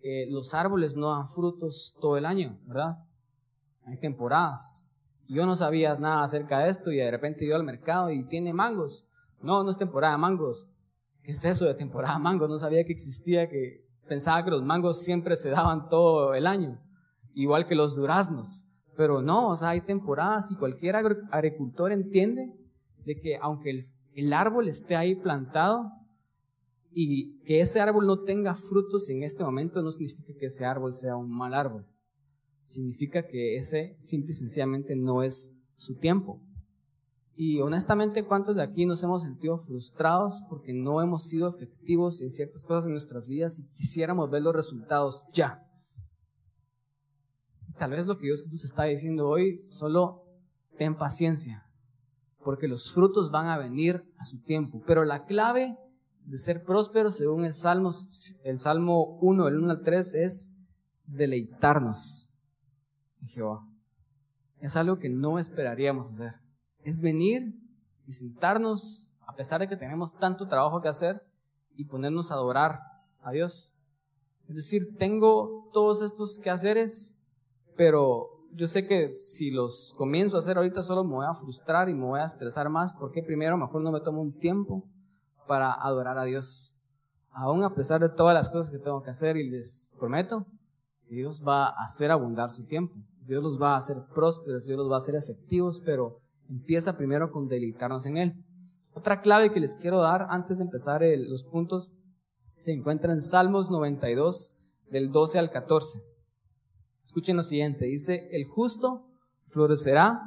eh, 0.01 0.25
los 0.29 0.53
árboles 0.53 0.95
no 0.95 1.09
dan 1.09 1.27
frutos 1.27 1.97
todo 1.99 2.15
el 2.15 2.25
año, 2.25 2.57
¿verdad? 2.65 2.97
Hay 3.83 3.99
temporadas. 3.99 4.89
Yo 5.27 5.45
no 5.45 5.57
sabía 5.57 5.97
nada 5.97 6.23
acerca 6.23 6.59
de 6.59 6.69
esto 6.69 6.93
y 6.93 6.95
de 6.97 7.11
repente 7.11 7.43
iba 7.43 7.57
al 7.57 7.63
mercado 7.63 8.09
y 8.09 8.23
tiene 8.23 8.53
mangos. 8.53 9.09
No, 9.41 9.65
no 9.65 9.69
es 9.69 9.77
temporada 9.77 10.13
de 10.13 10.19
mangos. 10.19 10.69
¿Qué 11.23 11.31
es 11.31 11.45
eso 11.45 11.65
de 11.65 11.73
temporada 11.73 12.15
de 12.15 12.23
mangos? 12.23 12.49
No 12.49 12.59
sabía 12.59 12.83
que 12.83 12.91
existía, 12.91 13.47
que 13.47 13.85
pensaba 14.07 14.43
que 14.43 14.51
los 14.51 14.63
mangos 14.63 15.01
siempre 15.01 15.35
se 15.37 15.49
daban 15.49 15.87
todo 15.87 16.33
el 16.33 16.45
año, 16.45 16.79
igual 17.33 17.65
que 17.65 17.75
los 17.75 17.95
duraznos. 17.95 18.65
Pero 18.97 19.21
no, 19.21 19.49
o 19.49 19.55
sea, 19.55 19.69
hay 19.69 19.81
temporadas 19.81 20.51
y 20.51 20.55
cualquier 20.55 20.95
agricultor 20.95 21.91
entiende 21.91 22.53
de 23.05 23.19
que 23.19 23.37
aunque 23.41 23.69
el, 23.69 23.85
el 24.13 24.33
árbol 24.33 24.67
esté 24.67 24.95
ahí 24.95 25.15
plantado 25.15 25.91
y 26.91 27.39
que 27.43 27.61
ese 27.61 27.79
árbol 27.79 28.05
no 28.05 28.23
tenga 28.23 28.53
frutos 28.53 29.09
en 29.09 29.23
este 29.23 29.43
momento, 29.43 29.81
no 29.81 29.91
significa 29.91 30.33
que 30.37 30.45
ese 30.47 30.65
árbol 30.65 30.93
sea 30.93 31.15
un 31.15 31.35
mal 31.35 31.53
árbol. 31.53 31.85
Significa 32.65 33.25
que 33.25 33.57
ese 33.57 33.95
simple 33.99 34.31
y 34.31 34.35
sencillamente 34.35 34.95
no 34.95 35.23
es 35.23 35.55
su 35.77 35.95
tiempo. 35.95 36.39
Y 37.35 37.61
honestamente, 37.61 38.23
¿cuántos 38.23 38.55
de 38.55 38.63
aquí 38.63 38.85
nos 38.85 39.01
hemos 39.01 39.23
sentido 39.23 39.57
frustrados 39.57 40.43
porque 40.49 40.71
no 40.73 41.01
hemos 41.01 41.23
sido 41.23 41.49
efectivos 41.49 42.21
en 42.21 42.31
ciertas 42.31 42.63
cosas 42.63 42.85
en 42.85 42.91
nuestras 42.91 43.27
vidas 43.27 43.57
y 43.59 43.67
quisiéramos 43.69 44.29
ver 44.29 44.43
los 44.43 44.53
resultados 44.53 45.25
ya? 45.33 45.65
Tal 47.77 47.91
vez 47.91 48.05
lo 48.05 48.17
que 48.17 48.27
Dios 48.27 48.47
nos 48.51 48.63
está 48.63 48.83
diciendo 48.83 49.27
hoy, 49.27 49.57
solo 49.57 50.25
ten 50.77 50.95
paciencia, 50.95 51.65
porque 52.43 52.67
los 52.67 52.93
frutos 52.93 53.31
van 53.31 53.47
a 53.47 53.57
venir 53.57 54.03
a 54.17 54.25
su 54.25 54.43
tiempo. 54.43 54.83
Pero 54.85 55.03
la 55.03 55.25
clave 55.25 55.75
de 56.25 56.37
ser 56.37 56.63
próspero, 56.63 57.09
según 57.09 57.45
el 57.45 57.55
Salmo, 57.55 57.91
el 58.43 58.59
Salmo 58.59 59.17
1, 59.21 59.47
el 59.47 59.57
1 59.57 59.71
al 59.71 59.81
3, 59.81 60.13
es 60.13 60.55
deleitarnos 61.05 62.29
en 63.21 63.27
Jehová. 63.29 63.67
Es 64.59 64.75
algo 64.75 64.99
que 64.99 65.09
no 65.09 65.39
esperaríamos 65.39 66.11
hacer 66.11 66.42
es 66.83 67.01
venir 67.01 67.53
y 68.07 68.13
sentarnos, 68.13 69.09
a 69.25 69.35
pesar 69.35 69.61
de 69.61 69.67
que 69.67 69.77
tenemos 69.77 70.13
tanto 70.13 70.47
trabajo 70.47 70.81
que 70.81 70.89
hacer, 70.89 71.23
y 71.75 71.85
ponernos 71.85 72.31
a 72.31 72.35
adorar 72.35 72.79
a 73.21 73.31
Dios. 73.31 73.75
Es 74.47 74.55
decir, 74.55 74.97
tengo 74.97 75.69
todos 75.73 76.01
estos 76.01 76.37
quehaceres, 76.37 77.17
pero 77.75 78.29
yo 78.51 78.67
sé 78.67 78.85
que 78.85 79.13
si 79.13 79.49
los 79.49 79.95
comienzo 79.97 80.35
a 80.35 80.39
hacer 80.39 80.57
ahorita 80.57 80.83
solo 80.83 81.03
me 81.03 81.15
voy 81.15 81.25
a 81.25 81.33
frustrar 81.33 81.89
y 81.89 81.93
me 81.93 82.05
voy 82.05 82.19
a 82.19 82.25
estresar 82.25 82.69
más, 82.69 82.93
porque 82.93 83.23
primero 83.23 83.57
mejor 83.57 83.81
no 83.81 83.91
me 83.91 84.01
tomo 84.01 84.21
un 84.21 84.37
tiempo 84.37 84.83
para 85.47 85.73
adorar 85.73 86.17
a 86.17 86.25
Dios. 86.25 86.77
Aún 87.31 87.63
a 87.63 87.73
pesar 87.73 87.99
de 88.01 88.09
todas 88.09 88.35
las 88.35 88.49
cosas 88.49 88.69
que 88.69 88.77
tengo 88.77 89.01
que 89.01 89.09
hacer, 89.09 89.37
y 89.37 89.49
les 89.49 89.89
prometo, 89.97 90.45
Dios 91.09 91.43
va 91.45 91.67
a 91.67 91.83
hacer 91.83 92.11
abundar 92.11 92.51
su 92.51 92.65
tiempo. 92.65 92.95
Dios 93.25 93.41
los 93.41 93.61
va 93.61 93.73
a 93.73 93.77
hacer 93.77 93.97
prósperos, 94.13 94.65
Dios 94.65 94.77
los 94.77 94.91
va 94.91 94.95
a 94.95 94.99
hacer 94.99 95.15
efectivos, 95.15 95.81
pero 95.83 96.19
Empieza 96.49 96.97
primero 96.97 97.31
con 97.31 97.47
deleitarnos 97.47 98.05
en 98.05 98.17
Él. 98.17 98.33
Otra 98.93 99.21
clave 99.21 99.51
que 99.51 99.59
les 99.59 99.75
quiero 99.75 100.01
dar 100.01 100.27
antes 100.29 100.57
de 100.57 100.63
empezar 100.63 101.01
los 101.01 101.43
puntos 101.43 101.91
se 102.59 102.71
encuentra 102.71 103.11
en 103.11 103.21
Salmos 103.21 103.71
92, 103.71 104.55
del 104.89 105.11
12 105.11 105.39
al 105.39 105.51
14. 105.51 105.99
Escuchen 107.03 107.35
lo 107.35 107.43
siguiente, 107.43 107.85
dice, 107.85 108.29
el 108.31 108.45
justo 108.45 109.05
florecerá 109.49 110.21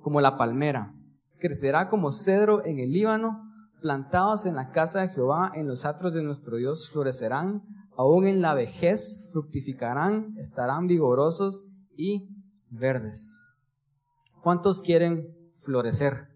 como 0.00 0.20
la 0.20 0.38
palmera, 0.38 0.94
crecerá 1.38 1.88
como 1.88 2.12
cedro 2.12 2.64
en 2.64 2.78
el 2.78 2.92
Líbano, 2.92 3.50
plantados 3.82 4.46
en 4.46 4.54
la 4.54 4.70
casa 4.70 5.02
de 5.02 5.08
Jehová, 5.08 5.52
en 5.54 5.66
los 5.66 5.84
atros 5.84 6.14
de 6.14 6.22
nuestro 6.22 6.56
Dios 6.56 6.88
florecerán, 6.90 7.62
aún 7.98 8.26
en 8.26 8.40
la 8.40 8.54
vejez 8.54 9.28
fructificarán, 9.30 10.34
estarán 10.38 10.86
vigorosos 10.86 11.68
y 11.96 12.30
verdes. 12.70 13.50
¿Cuántos 14.42 14.80
quieren 14.80 15.43
florecer. 15.64 16.28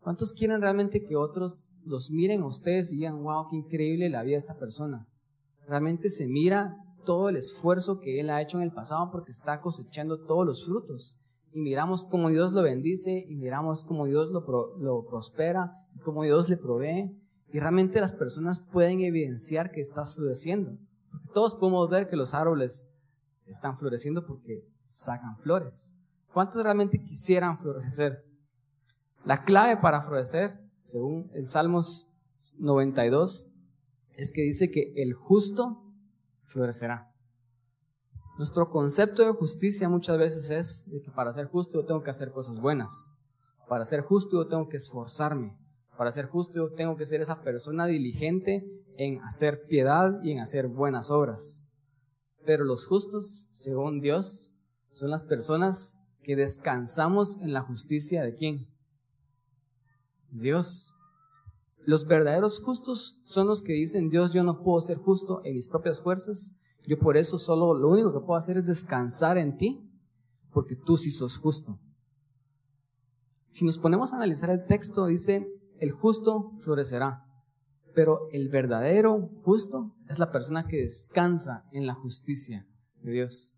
¿Cuántos 0.00 0.32
quieren 0.32 0.62
realmente 0.62 1.04
que 1.04 1.16
otros 1.16 1.70
los 1.84 2.10
miren 2.10 2.42
a 2.42 2.46
ustedes 2.46 2.92
y 2.92 2.96
digan, 2.96 3.22
wow, 3.22 3.48
qué 3.50 3.56
increíble 3.56 4.08
la 4.08 4.22
vida 4.22 4.32
de 4.32 4.38
esta 4.38 4.56
persona? 4.56 5.06
Realmente 5.66 6.08
se 6.08 6.26
mira 6.26 6.76
todo 7.04 7.28
el 7.28 7.36
esfuerzo 7.36 8.00
que 8.00 8.20
él 8.20 8.30
ha 8.30 8.40
hecho 8.40 8.58
en 8.58 8.64
el 8.64 8.72
pasado 8.72 9.10
porque 9.10 9.32
está 9.32 9.60
cosechando 9.60 10.24
todos 10.24 10.46
los 10.46 10.66
frutos. 10.66 11.22
Y 11.52 11.60
miramos 11.60 12.04
cómo 12.04 12.28
Dios 12.28 12.52
lo 12.52 12.62
bendice 12.62 13.24
y 13.28 13.34
miramos 13.36 13.84
cómo 13.84 14.06
Dios 14.06 14.30
lo, 14.30 15.04
prospera 15.06 15.72
y 15.94 15.98
cómo 16.00 16.22
Dios 16.22 16.48
le 16.48 16.56
provee. 16.56 17.18
Y 17.52 17.58
realmente 17.58 18.00
las 18.00 18.12
personas 18.12 18.60
pueden 18.60 19.00
evidenciar 19.00 19.70
que 19.70 19.80
estás 19.80 20.14
floreciendo. 20.14 20.78
Todos 21.32 21.54
podemos 21.54 21.88
ver 21.88 22.08
que 22.08 22.16
los 22.16 22.34
árboles 22.34 22.90
están 23.46 23.76
floreciendo 23.78 24.26
porque 24.26 24.66
sacan 24.88 25.36
flores. 25.38 25.97
¿Cuántos 26.38 26.62
realmente 26.62 27.02
quisieran 27.02 27.58
florecer? 27.58 28.24
La 29.24 29.42
clave 29.42 29.76
para 29.78 30.02
florecer, 30.02 30.56
según 30.78 31.32
el 31.34 31.48
Salmos 31.48 32.14
92, 32.60 33.48
es 34.14 34.30
que 34.30 34.42
dice 34.42 34.70
que 34.70 34.92
el 34.94 35.14
justo 35.14 35.82
florecerá. 36.44 37.12
Nuestro 38.38 38.70
concepto 38.70 39.26
de 39.26 39.32
justicia 39.32 39.88
muchas 39.88 40.16
veces 40.16 40.50
es 40.50 40.88
de 40.88 41.02
que 41.02 41.10
para 41.10 41.32
ser 41.32 41.46
justo 41.46 41.80
yo 41.80 41.86
tengo 41.86 42.04
que 42.04 42.10
hacer 42.10 42.30
cosas 42.30 42.60
buenas. 42.60 43.10
Para 43.68 43.84
ser 43.84 44.02
justo 44.02 44.40
yo 44.40 44.46
tengo 44.46 44.68
que 44.68 44.76
esforzarme. 44.76 45.58
Para 45.96 46.12
ser 46.12 46.26
justo 46.26 46.54
yo 46.54 46.72
tengo 46.72 46.96
que 46.96 47.06
ser 47.06 47.20
esa 47.20 47.42
persona 47.42 47.86
diligente 47.86 48.64
en 48.96 49.20
hacer 49.24 49.66
piedad 49.66 50.22
y 50.22 50.30
en 50.30 50.38
hacer 50.38 50.68
buenas 50.68 51.10
obras. 51.10 51.66
Pero 52.46 52.62
los 52.62 52.86
justos, 52.86 53.48
según 53.50 54.00
Dios, 54.00 54.54
son 54.92 55.10
las 55.10 55.24
personas 55.24 55.97
que 56.28 56.36
descansamos 56.36 57.40
en 57.40 57.54
la 57.54 57.62
justicia 57.62 58.22
de 58.22 58.34
quién? 58.34 58.68
Dios. 60.30 60.94
Los 61.86 62.06
verdaderos 62.06 62.60
justos 62.60 63.22
son 63.24 63.46
los 63.46 63.62
que 63.62 63.72
dicen, 63.72 64.10
Dios, 64.10 64.34
yo 64.34 64.44
no 64.44 64.62
puedo 64.62 64.78
ser 64.82 64.98
justo 64.98 65.40
en 65.46 65.54
mis 65.54 65.68
propias 65.68 66.02
fuerzas, 66.02 66.54
yo 66.86 66.98
por 66.98 67.16
eso 67.16 67.38
solo 67.38 67.72
lo 67.72 67.88
único 67.88 68.12
que 68.12 68.20
puedo 68.20 68.36
hacer 68.36 68.58
es 68.58 68.66
descansar 68.66 69.38
en 69.38 69.56
ti, 69.56 69.90
porque 70.52 70.76
tú 70.76 70.98
sí 70.98 71.10
sos 71.10 71.38
justo. 71.38 71.80
Si 73.48 73.64
nos 73.64 73.78
ponemos 73.78 74.12
a 74.12 74.16
analizar 74.16 74.50
el 74.50 74.66
texto, 74.66 75.06
dice, 75.06 75.48
el 75.78 75.92
justo 75.92 76.52
florecerá, 76.58 77.24
pero 77.94 78.28
el 78.32 78.50
verdadero 78.50 79.30
justo 79.44 79.96
es 80.10 80.18
la 80.18 80.30
persona 80.30 80.66
que 80.66 80.82
descansa 80.82 81.64
en 81.72 81.86
la 81.86 81.94
justicia 81.94 82.68
de 83.00 83.12
Dios. 83.12 83.57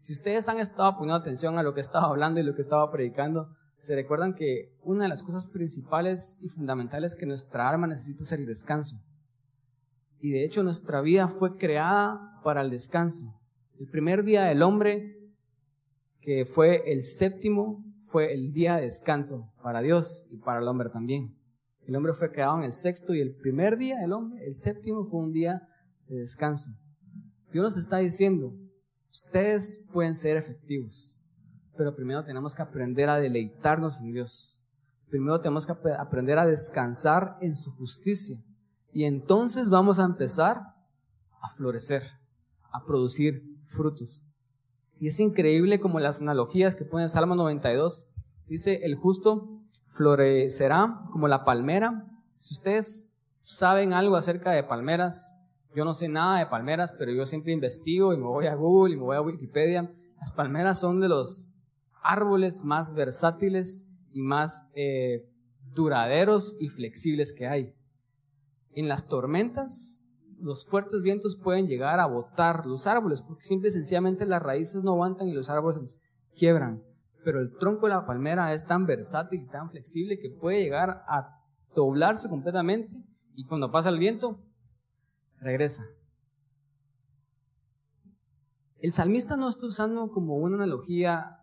Si 0.00 0.14
ustedes 0.14 0.48
han 0.48 0.58
estado 0.58 0.96
poniendo 0.96 1.16
atención 1.16 1.58
a 1.58 1.62
lo 1.62 1.74
que 1.74 1.82
estaba 1.82 2.06
hablando 2.06 2.40
y 2.40 2.42
lo 2.42 2.54
que 2.54 2.62
estaba 2.62 2.90
predicando, 2.90 3.54
se 3.76 3.94
recuerdan 3.94 4.34
que 4.34 4.74
una 4.82 5.02
de 5.02 5.10
las 5.10 5.22
cosas 5.22 5.46
principales 5.46 6.38
y 6.40 6.48
fundamentales 6.48 7.14
que 7.14 7.26
nuestra 7.26 7.68
alma 7.68 7.86
necesita 7.86 8.22
es 8.22 8.32
el 8.32 8.46
descanso. 8.46 8.98
Y 10.18 10.30
de 10.30 10.46
hecho 10.46 10.62
nuestra 10.62 11.02
vida 11.02 11.28
fue 11.28 11.58
creada 11.58 12.40
para 12.42 12.62
el 12.62 12.70
descanso. 12.70 13.38
El 13.78 13.88
primer 13.88 14.24
día 14.24 14.44
del 14.44 14.62
hombre, 14.62 15.18
que 16.22 16.46
fue 16.46 16.90
el 16.90 17.04
séptimo, 17.04 17.84
fue 18.06 18.32
el 18.32 18.54
día 18.54 18.76
de 18.76 18.84
descanso 18.84 19.52
para 19.62 19.82
Dios 19.82 20.26
y 20.30 20.38
para 20.38 20.60
el 20.60 20.68
hombre 20.68 20.88
también. 20.88 21.36
El 21.86 21.94
hombre 21.94 22.14
fue 22.14 22.32
creado 22.32 22.56
en 22.56 22.64
el 22.64 22.72
sexto 22.72 23.12
y 23.12 23.20
el 23.20 23.34
primer 23.34 23.76
día 23.76 23.98
del 23.98 24.14
hombre, 24.14 24.46
el 24.46 24.54
séptimo, 24.54 25.04
fue 25.04 25.20
un 25.20 25.32
día 25.32 25.68
de 26.08 26.20
descanso. 26.20 26.70
Dios 27.52 27.64
nos 27.64 27.76
está 27.76 27.98
diciendo, 27.98 28.54
ustedes 29.10 29.86
pueden 29.92 30.16
ser 30.16 30.36
efectivos, 30.36 31.18
pero 31.76 31.94
primero 31.94 32.24
tenemos 32.24 32.54
que 32.54 32.62
aprender 32.62 33.08
a 33.08 33.18
deleitarnos 33.18 34.00
en 34.00 34.12
Dios. 34.12 34.64
Primero 35.08 35.40
tenemos 35.40 35.66
que 35.66 35.72
aprender 35.98 36.38
a 36.38 36.46
descansar 36.46 37.36
en 37.40 37.56
su 37.56 37.72
justicia. 37.72 38.38
Y 38.92 39.04
entonces 39.04 39.70
vamos 39.70 39.98
a 39.98 40.04
empezar 40.04 40.74
a 41.40 41.50
florecer, 41.50 42.02
a 42.72 42.84
producir 42.84 43.42
frutos. 43.66 44.26
Y 45.00 45.08
es 45.08 45.18
increíble 45.18 45.80
como 45.80 45.98
las 45.98 46.20
analogías 46.20 46.76
que 46.76 46.84
pone 46.84 47.08
Salmo 47.08 47.34
92. 47.34 48.10
Dice, 48.46 48.84
el 48.84 48.94
justo 48.96 49.62
florecerá 49.88 51.02
como 51.10 51.28
la 51.28 51.44
palmera. 51.44 52.06
Si 52.36 52.54
ustedes 52.54 53.10
saben 53.40 53.92
algo 53.92 54.16
acerca 54.16 54.50
de 54.50 54.62
palmeras, 54.62 55.32
yo 55.74 55.84
no 55.84 55.94
sé 55.94 56.08
nada 56.08 56.38
de 56.38 56.46
palmeras, 56.46 56.94
pero 56.98 57.12
yo 57.12 57.26
siempre 57.26 57.52
investigo 57.52 58.12
y 58.12 58.16
me 58.16 58.26
voy 58.26 58.46
a 58.46 58.54
Google 58.54 58.94
y 58.94 58.96
me 58.96 59.04
voy 59.04 59.16
a 59.16 59.22
Wikipedia. 59.22 59.90
Las 60.18 60.32
palmeras 60.32 60.80
son 60.80 61.00
de 61.00 61.08
los 61.08 61.54
árboles 62.02 62.64
más 62.64 62.94
versátiles 62.94 63.86
y 64.12 64.22
más 64.22 64.66
eh, 64.74 65.28
duraderos 65.74 66.56
y 66.60 66.68
flexibles 66.68 67.32
que 67.32 67.46
hay. 67.46 67.74
En 68.72 68.88
las 68.88 69.08
tormentas, 69.08 70.02
los 70.40 70.66
fuertes 70.66 71.02
vientos 71.02 71.36
pueden 71.36 71.66
llegar 71.66 72.00
a 72.00 72.06
botar 72.06 72.66
los 72.66 72.86
árboles, 72.86 73.22
porque 73.22 73.44
simple 73.44 73.68
y 73.68 73.72
sencillamente 73.72 74.26
las 74.26 74.42
raíces 74.42 74.82
no 74.82 74.92
aguantan 74.92 75.28
y 75.28 75.34
los 75.34 75.50
árboles 75.50 76.00
quiebran. 76.36 76.82
Pero 77.24 77.40
el 77.40 77.56
tronco 77.58 77.86
de 77.86 77.94
la 77.94 78.06
palmera 78.06 78.52
es 78.54 78.66
tan 78.66 78.86
versátil 78.86 79.42
y 79.42 79.48
tan 79.48 79.70
flexible 79.70 80.18
que 80.18 80.30
puede 80.30 80.62
llegar 80.62 81.04
a 81.06 81.38
doblarse 81.74 82.28
completamente 82.28 83.04
y 83.34 83.44
cuando 83.46 83.70
pasa 83.70 83.88
el 83.88 83.98
viento, 83.98 84.38
regresa. 85.40 85.84
El 88.78 88.92
salmista 88.92 89.36
no 89.36 89.48
está 89.48 89.66
usando 89.66 90.10
como 90.10 90.36
una 90.36 90.56
analogía 90.56 91.40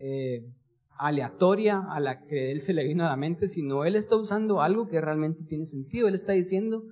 eh, 0.00 0.50
aleatoria 0.98 1.80
a 1.90 2.00
la 2.00 2.24
que 2.24 2.50
él 2.50 2.60
se 2.60 2.74
le 2.74 2.84
vino 2.84 3.04
a 3.04 3.08
la 3.08 3.16
mente, 3.16 3.48
sino 3.48 3.84
él 3.84 3.96
está 3.96 4.16
usando 4.16 4.62
algo 4.62 4.88
que 4.88 5.00
realmente 5.00 5.44
tiene 5.44 5.66
sentido. 5.66 6.08
Él 6.08 6.14
está 6.14 6.32
diciendo, 6.32 6.84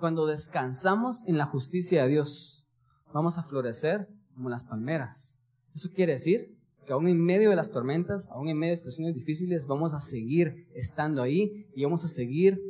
cuando 0.00 0.26
descansamos 0.26 1.22
en 1.26 1.38
la 1.38 1.46
justicia 1.46 2.02
de 2.02 2.10
Dios, 2.10 2.66
vamos 3.12 3.38
a 3.38 3.42
florecer 3.42 4.08
como 4.34 4.48
las 4.48 4.64
palmeras. 4.64 5.42
Eso 5.74 5.90
quiere 5.94 6.12
decir 6.12 6.58
que 6.86 6.92
aún 6.92 7.08
en 7.08 7.24
medio 7.24 7.50
de 7.50 7.56
las 7.56 7.70
tormentas, 7.70 8.26
aún 8.28 8.48
en 8.48 8.58
medio 8.58 8.72
de 8.72 8.78
situaciones 8.78 9.14
difíciles, 9.14 9.66
vamos 9.66 9.94
a 9.94 10.00
seguir 10.00 10.66
estando 10.74 11.22
ahí 11.22 11.66
y 11.74 11.84
vamos 11.84 12.04
a 12.04 12.08
seguir 12.08 12.60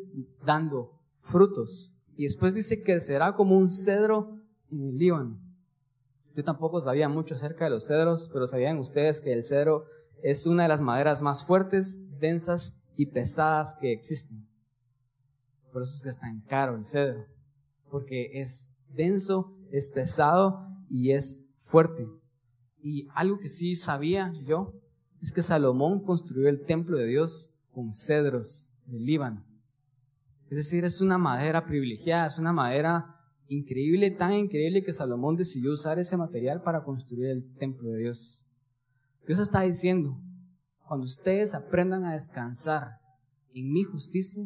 dando 0.44 1.00
frutos. 1.20 1.96
Y 2.16 2.24
después 2.24 2.54
dice 2.54 2.82
que 2.82 3.00
será 3.00 3.34
como 3.34 3.56
un 3.56 3.70
cedro 3.70 4.38
en 4.70 4.88
el 4.88 4.98
Líbano. 4.98 5.38
Yo 6.34 6.44
tampoco 6.44 6.80
sabía 6.80 7.08
mucho 7.08 7.34
acerca 7.34 7.64
de 7.64 7.70
los 7.70 7.86
cedros, 7.86 8.30
pero 8.32 8.46
sabían 8.46 8.78
ustedes 8.78 9.20
que 9.20 9.32
el 9.32 9.44
cedro 9.44 9.84
es 10.22 10.46
una 10.46 10.62
de 10.62 10.68
las 10.68 10.80
maderas 10.80 11.22
más 11.22 11.44
fuertes, 11.44 11.98
densas 12.18 12.80
y 12.96 13.06
pesadas 13.06 13.76
que 13.80 13.92
existen. 13.92 14.46
Por 15.72 15.82
eso 15.82 15.92
es 15.94 16.02
que 16.02 16.08
es 16.10 16.18
tan 16.18 16.40
caro 16.42 16.76
el 16.76 16.84
cedro, 16.84 17.26
porque 17.90 18.40
es 18.40 18.76
denso, 18.88 19.56
es 19.70 19.90
pesado 19.90 20.66
y 20.88 21.12
es 21.12 21.44
fuerte. 21.56 22.06
Y 22.82 23.08
algo 23.14 23.38
que 23.38 23.48
sí 23.48 23.74
sabía 23.74 24.32
yo 24.46 24.74
es 25.20 25.32
que 25.32 25.42
Salomón 25.42 26.00
construyó 26.00 26.48
el 26.48 26.64
templo 26.64 26.98
de 26.98 27.06
Dios 27.06 27.54
con 27.72 27.92
cedros 27.92 28.74
del 28.86 29.06
Líbano. 29.06 29.44
Es 30.52 30.56
decir, 30.56 30.84
es 30.84 31.00
una 31.00 31.16
madera 31.16 31.64
privilegiada, 31.64 32.26
es 32.26 32.38
una 32.38 32.52
madera 32.52 33.16
increíble, 33.48 34.10
tan 34.10 34.34
increíble 34.34 34.82
que 34.82 34.92
Salomón 34.92 35.34
decidió 35.34 35.72
usar 35.72 35.98
ese 35.98 36.14
material 36.18 36.60
para 36.60 36.84
construir 36.84 37.28
el 37.28 37.54
templo 37.54 37.88
de 37.88 38.00
Dios. 38.00 38.52
Dios 39.26 39.38
está 39.38 39.62
diciendo, 39.62 40.20
cuando 40.86 41.06
ustedes 41.06 41.54
aprendan 41.54 42.04
a 42.04 42.12
descansar 42.12 43.00
en 43.54 43.72
mi 43.72 43.82
justicia, 43.84 44.44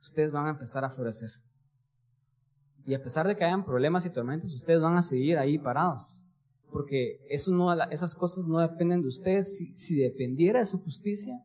ustedes 0.00 0.30
van 0.30 0.46
a 0.46 0.50
empezar 0.50 0.84
a 0.84 0.90
florecer. 0.90 1.30
Y 2.84 2.94
a 2.94 3.02
pesar 3.02 3.26
de 3.26 3.34
que 3.34 3.42
hayan 3.42 3.64
problemas 3.64 4.06
y 4.06 4.10
tormentas, 4.10 4.54
ustedes 4.54 4.80
van 4.80 4.96
a 4.96 5.02
seguir 5.02 5.36
ahí 5.36 5.58
parados. 5.58 6.32
Porque 6.70 7.18
esas 7.28 8.14
cosas 8.14 8.46
no 8.46 8.60
dependen 8.60 9.02
de 9.02 9.08
ustedes. 9.08 9.58
Si 9.74 9.96
dependiera 9.96 10.60
de 10.60 10.66
su 10.66 10.78
justicia, 10.78 11.44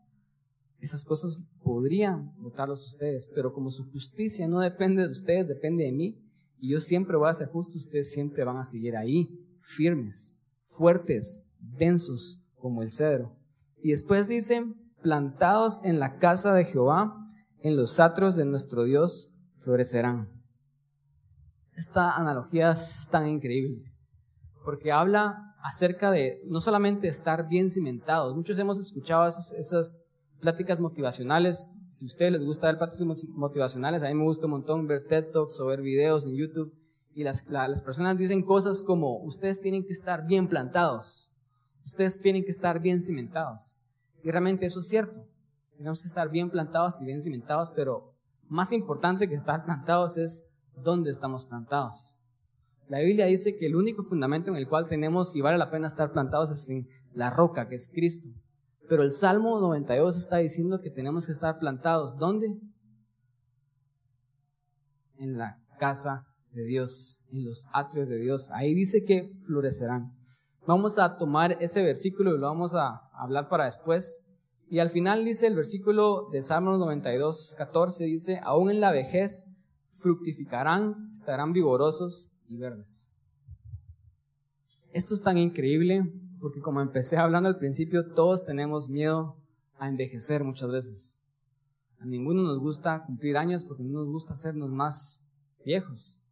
esas 0.79 1.03
cosas 1.03 1.45
podrían 1.63 2.33
votarlos 2.37 2.85
ustedes. 2.85 3.27
Pero 3.33 3.53
como 3.53 3.71
su 3.71 3.89
justicia 3.91 4.47
no 4.47 4.59
depende 4.59 5.03
de 5.03 5.11
ustedes, 5.11 5.47
depende 5.47 5.85
de 5.85 5.91
mí, 5.91 6.21
y 6.57 6.71
yo 6.71 6.79
siempre 6.79 7.17
voy 7.17 7.29
a 7.29 7.33
ser 7.33 7.49
justo, 7.49 7.77
ustedes 7.77 8.11
siempre 8.11 8.43
van 8.43 8.57
a 8.57 8.63
seguir 8.63 8.95
ahí, 8.95 9.29
firmes, 9.61 10.39
fuertes, 10.69 11.43
densos 11.59 12.49
como 12.55 12.81
el 12.81 12.91
cedro. 12.91 13.35
Y 13.81 13.91
después 13.91 14.27
dice, 14.27 14.63
plantados 15.01 15.83
en 15.83 15.99
la 15.99 16.17
casa 16.17 16.53
de 16.53 16.65
Jehová, 16.65 17.15
en 17.59 17.75
los 17.75 17.99
atros 17.99 18.35
de 18.35 18.45
nuestro 18.45 18.83
Dios 18.83 19.35
florecerán. 19.59 20.29
Esta 21.73 22.15
analogía 22.15 22.71
es 22.71 23.07
tan 23.11 23.27
increíble, 23.27 23.83
porque 24.63 24.91
habla 24.91 25.55
acerca 25.61 26.09
de 26.09 26.41
no 26.45 26.61
solamente 26.61 27.07
estar 27.07 27.47
bien 27.47 27.69
cimentados, 27.69 28.35
muchos 28.35 28.57
hemos 28.59 28.79
escuchado 28.79 29.27
esas 29.27 30.04
pláticas 30.39 30.79
motivacionales 30.79 31.71
si 31.95 32.03
a 32.03 32.07
ustedes 32.07 32.33
les 32.33 32.43
gusta 32.43 32.67
ver 32.67 32.77
pláticas 32.77 33.07
motivacionales, 33.29 34.03
a 34.03 34.09
mí 34.09 34.15
me 34.15 34.25
gusta 34.25 34.47
un 34.47 34.51
montón 34.51 34.85
ver 34.85 35.07
TED 35.07 35.31
Talks 35.31 35.61
o 35.61 35.67
ver 35.67 35.81
videos 35.81 36.27
en 36.27 36.35
YouTube. 36.35 36.73
Y 37.13 37.23
las, 37.23 37.45
las 37.47 37.81
personas 37.81 38.17
dicen 38.17 38.43
cosas 38.43 38.81
como, 38.81 39.23
ustedes 39.23 39.61
tienen 39.61 39.85
que 39.85 39.93
estar 39.93 40.27
bien 40.27 40.49
plantados, 40.49 41.31
ustedes 41.85 42.19
tienen 42.19 42.43
que 42.43 42.51
estar 42.51 42.81
bien 42.81 43.01
cimentados. 43.01 43.81
Y 44.25 44.31
realmente 44.31 44.65
eso 44.65 44.81
es 44.81 44.89
cierto. 44.89 45.25
Tenemos 45.77 46.01
que 46.01 46.09
estar 46.09 46.29
bien 46.29 46.49
plantados 46.49 47.01
y 47.01 47.05
bien 47.05 47.21
cimentados, 47.21 47.69
pero 47.69 48.13
más 48.49 48.73
importante 48.73 49.29
que 49.29 49.35
estar 49.35 49.63
plantados 49.63 50.17
es 50.17 50.45
dónde 50.83 51.11
estamos 51.11 51.45
plantados. 51.45 52.19
La 52.89 52.99
Biblia 52.99 53.25
dice 53.27 53.55
que 53.55 53.67
el 53.67 53.75
único 53.77 54.03
fundamento 54.03 54.51
en 54.51 54.57
el 54.57 54.67
cual 54.67 54.87
tenemos 54.87 55.33
y 55.37 55.39
vale 55.39 55.57
la 55.57 55.71
pena 55.71 55.87
estar 55.87 56.11
plantados 56.11 56.51
es 56.51 56.69
en 56.69 56.89
la 57.13 57.29
roca, 57.29 57.69
que 57.69 57.75
es 57.75 57.87
Cristo. 57.87 58.27
Pero 58.87 59.03
el 59.03 59.11
Salmo 59.11 59.59
92 59.59 60.17
está 60.17 60.37
diciendo 60.37 60.81
que 60.81 60.91
tenemos 60.91 61.25
que 61.25 61.31
estar 61.31 61.57
plantados. 61.59 62.17
¿Dónde? 62.17 62.59
En 65.17 65.37
la 65.37 65.59
casa 65.79 66.25
de 66.51 66.63
Dios, 66.63 67.25
en 67.31 67.45
los 67.45 67.67
atrios 67.73 68.07
de 68.07 68.17
Dios. 68.17 68.49
Ahí 68.51 68.73
dice 68.73 69.03
que 69.03 69.29
florecerán. 69.45 70.13
Vamos 70.67 70.97
a 70.97 71.17
tomar 71.17 71.57
ese 71.61 71.83
versículo 71.83 72.35
y 72.35 72.39
lo 72.39 72.47
vamos 72.47 72.73
a 72.75 73.09
hablar 73.13 73.49
para 73.49 73.65
después. 73.65 74.23
Y 74.67 74.79
al 74.79 74.89
final 74.89 75.23
dice 75.25 75.47
el 75.47 75.55
versículo 75.55 76.29
de 76.31 76.41
Salmo 76.41 76.75
92, 76.77 77.55
14, 77.57 78.05
dice, 78.05 78.39
aún 78.43 78.71
en 78.71 78.81
la 78.81 78.91
vejez 78.91 79.47
fructificarán, 79.91 81.11
estarán 81.11 81.53
vigorosos 81.53 82.31
y 82.47 82.57
verdes. 82.57 83.11
Esto 84.91 85.13
es 85.13 85.21
tan 85.21 85.37
increíble 85.37 86.11
porque 86.39 86.61
como 86.61 86.81
empecé 86.81 87.17
hablando 87.17 87.49
al 87.49 87.57
principio, 87.57 88.13
todos 88.13 88.45
tenemos 88.45 88.89
miedo 88.89 89.35
a 89.77 89.87
envejecer 89.87 90.43
muchas 90.43 90.69
veces. 90.69 91.21
A 91.99 92.05
ninguno 92.05 92.43
nos 92.43 92.59
gusta 92.59 93.03
cumplir 93.05 93.37
años 93.37 93.65
porque 93.65 93.83
no 93.83 93.99
nos 93.99 94.07
gusta 94.07 94.33
hacernos 94.33 94.69
más 94.69 95.27
viejos. 95.65 96.25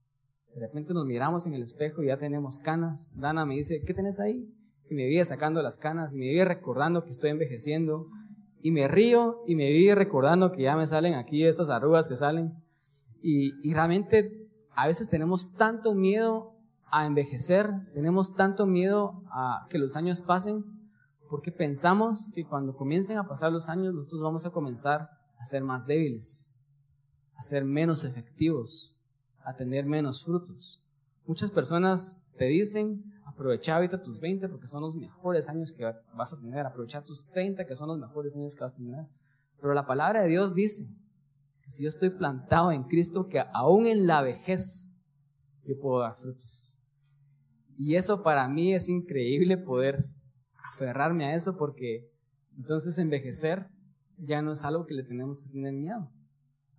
De 0.54 0.60
repente 0.60 0.94
nos 0.94 1.06
miramos 1.06 1.48
en 1.48 1.56
el 1.56 1.64
espejo 1.64 2.04
y 2.04 2.08
ya 2.08 2.18
tenemos 2.18 2.60
canas. 2.60 3.14
Dana 3.18 3.46
me 3.46 3.56
dice, 3.56 3.82
¿qué 3.82 3.94
tenés 3.94 4.20
ahí? 4.20 4.48
Y 4.90 4.94
me 4.94 5.08
vive 5.08 5.26
sacando 5.26 5.62
las 5.62 5.78
canas 5.78 6.14
y 6.14 6.18
me 6.18 6.26
vive 6.26 6.46
recordando 6.46 7.04
que 7.04 7.12
estoy 7.12 7.32
envejeciendo. 7.32 8.06
Y 8.62 8.72
me 8.72 8.88
río 8.88 9.44
y 9.48 9.56
me 9.56 9.72
vive 9.72 9.96
recordando 9.96 10.52
que 10.52 10.64
ya 10.64 10.76
me 10.76 10.86
salen 10.86 11.16
aquí 11.16 11.44
estas 11.44 11.70
arrugas 11.70 12.08
que 12.08 12.16
salen. 12.16 12.54
Y, 13.22 13.68
y 13.68 13.74
realmente 13.74 14.48
a 14.76 14.88
veces 14.88 15.10
tenemos 15.10 15.54
tanto 15.56 15.96
miedo 15.96 16.53
a 16.96 17.08
envejecer, 17.08 17.72
tenemos 17.96 18.36
tanto 18.36 18.68
miedo 18.68 19.24
a 19.32 19.66
que 19.72 19.80
los 19.80 19.96
años 19.96 20.22
pasen, 20.22 20.64
porque 21.28 21.52
pensamos 21.52 22.32
que 22.36 22.46
cuando 22.46 22.76
comiencen 22.76 23.18
a 23.18 23.28
pasar 23.28 23.52
los 23.52 23.68
años 23.68 23.96
nosotros 23.96 24.22
vamos 24.22 24.46
a 24.46 24.52
comenzar 24.52 25.10
a 25.40 25.46
ser 25.46 25.64
más 25.64 25.88
débiles, 25.88 26.54
a 27.36 27.42
ser 27.42 27.66
menos 27.66 28.04
efectivos, 28.04 29.02
a 29.44 29.56
tener 29.56 29.88
menos 29.88 30.24
frutos. 30.24 30.86
Muchas 31.26 31.50
personas 31.50 32.22
te 32.38 32.46
dicen, 32.46 33.04
aprovecha 33.26 33.76
ahorita 33.76 34.04
tus 34.04 34.20
20 34.20 34.48
porque 34.48 34.68
son 34.68 34.82
los 34.82 34.96
mejores 34.96 35.50
años 35.50 35.72
que 35.72 35.92
vas 36.14 36.34
a 36.34 36.40
tener, 36.40 36.64
aprovecha 36.64 37.04
tus 37.04 37.26
30 37.26 37.66
que 37.66 37.76
son 37.76 37.88
los 37.88 37.98
mejores 37.98 38.36
años 38.38 38.54
que 38.54 38.62
vas 38.62 38.76
a 38.76 38.78
tener. 38.78 39.08
Pero 39.60 39.74
la 39.74 39.88
palabra 39.88 40.22
de 40.22 40.28
Dios 40.28 40.54
dice 40.54 40.88
que 41.64 41.72
si 41.72 41.82
yo 41.82 41.90
estoy 41.90 42.12
plantado 42.12 42.72
en 42.72 42.84
Cristo, 42.84 43.30
que 43.30 43.44
aún 43.52 43.88
en 43.88 44.06
la 44.06 44.22
vejez 44.22 44.94
yo 45.64 45.80
puedo 45.80 46.02
dar 46.02 46.16
frutos. 46.18 46.80
Y 47.78 47.96
eso 47.96 48.24
para 48.24 48.48
mí 48.48 48.74
es 48.74 48.90
increíble 48.90 49.58
poder 49.58 49.96
aferrarme 50.72 51.26
a 51.26 51.36
eso 51.36 51.58
porque 51.58 52.10
entonces 52.58 52.98
envejecer 52.98 53.68
ya 54.18 54.42
no 54.42 54.54
es 54.54 54.64
algo 54.64 54.86
que 54.86 54.94
le 54.94 55.04
tenemos 55.04 55.42
que 55.42 55.50
tener 55.50 55.74
miedo. 55.74 56.12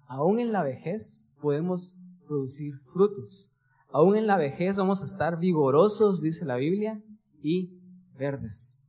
Aún 0.07 0.39
en 0.39 0.53
la 0.53 0.63
vejez 0.63 1.29
podemos 1.41 1.99
producir 2.27 2.75
frutos. 2.93 3.57
Aún 3.91 4.17
en 4.17 4.27
la 4.27 4.37
vejez 4.37 4.77
vamos 4.77 5.03
a 5.03 5.05
estar 5.05 5.39
vigorosos, 5.39 6.21
dice 6.21 6.45
la 6.45 6.57
Biblia, 6.57 7.03
y 7.43 7.79
verdes. 8.17 8.83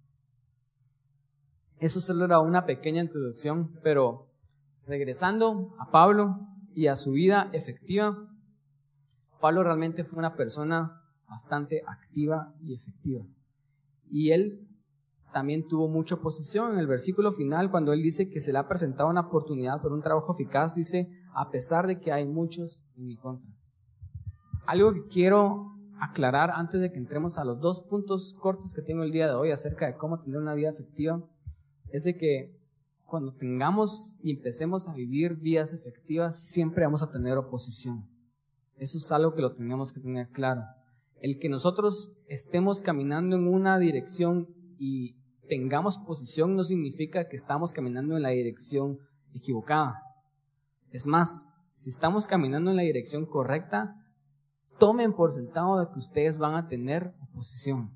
Eso 1.79 1.99
solo 1.99 2.25
era 2.25 2.39
una 2.39 2.65
pequeña 2.65 3.01
introducción, 3.01 3.79
pero 3.83 4.31
regresando 4.87 5.73
a 5.79 5.91
Pablo 5.91 6.39
y 6.73 6.87
a 6.87 6.95
su 6.95 7.11
vida 7.11 7.49
efectiva, 7.53 8.17
Pablo 9.41 9.63
realmente 9.63 10.05
fue 10.05 10.19
una 10.19 10.35
persona 10.35 11.04
bastante 11.35 11.83
activa 11.85 12.53
y 12.61 12.73
efectiva. 12.73 13.25
Y 14.09 14.31
él 14.31 14.65
también 15.33 15.67
tuvo 15.67 15.89
mucha 15.89 16.15
oposición. 16.15 16.71
En 16.71 16.79
el 16.79 16.87
versículo 16.87 17.33
final, 17.33 17.69
cuando 17.71 17.91
él 17.91 18.01
dice 18.01 18.29
que 18.29 18.39
se 18.39 18.53
le 18.53 18.57
ha 18.57 18.69
presentado 18.69 19.09
una 19.09 19.27
oportunidad 19.27 19.81
por 19.81 19.91
un 19.91 20.01
trabajo 20.01 20.33
eficaz, 20.33 20.73
dice, 20.73 21.09
a 21.33 21.51
pesar 21.51 21.87
de 21.87 21.99
que 21.99 22.13
hay 22.13 22.25
muchos 22.25 22.85
en 22.95 23.07
mi 23.07 23.17
contra. 23.17 23.49
Algo 24.65 24.93
que 24.93 25.07
quiero 25.07 25.73
aclarar 25.99 26.51
antes 26.51 26.79
de 26.79 26.89
que 26.89 26.99
entremos 26.99 27.37
a 27.37 27.43
los 27.43 27.59
dos 27.59 27.81
puntos 27.81 28.33
cortos 28.39 28.73
que 28.73 28.81
tengo 28.81 29.03
el 29.03 29.11
día 29.11 29.27
de 29.27 29.33
hoy 29.33 29.51
acerca 29.51 29.87
de 29.87 29.97
cómo 29.97 30.19
tener 30.19 30.39
una 30.39 30.53
vida 30.53 30.69
efectiva, 30.69 31.21
es 31.89 32.05
de 32.05 32.15
que 32.15 32.57
cuando 33.05 33.33
tengamos 33.33 34.17
y 34.23 34.31
empecemos 34.31 34.87
a 34.87 34.93
vivir 34.93 35.35
vidas 35.35 35.73
efectivas, 35.73 36.39
siempre 36.39 36.85
vamos 36.85 37.03
a 37.03 37.11
tener 37.11 37.37
oposición. 37.37 38.07
Eso 38.77 38.97
es 38.97 39.11
algo 39.11 39.33
que 39.33 39.41
lo 39.41 39.53
tenemos 39.53 39.91
que 39.91 39.99
tener 39.99 40.29
claro. 40.29 40.63
El 41.21 41.39
que 41.39 41.49
nosotros 41.49 42.17
estemos 42.27 42.81
caminando 42.81 43.35
en 43.35 43.47
una 43.47 43.79
dirección 43.79 44.47
y 44.77 45.15
tengamos 45.47 45.97
posición 45.97 46.55
no 46.55 46.63
significa 46.63 47.27
que 47.27 47.35
estamos 47.35 47.71
caminando 47.71 48.15
en 48.15 48.23
la 48.23 48.29
dirección 48.29 48.99
equivocada. 49.33 50.01
Es 50.91 51.07
más, 51.07 51.55
si 51.73 51.89
estamos 51.89 52.27
caminando 52.27 52.71
en 52.71 52.77
la 52.77 52.83
dirección 52.83 53.25
correcta, 53.25 53.95
tomen 54.79 55.13
por 55.13 55.31
sentado 55.31 55.79
de 55.79 55.91
que 55.91 55.99
ustedes 55.99 56.37
van 56.37 56.55
a 56.55 56.67
tener 56.67 57.13
oposición. 57.21 57.91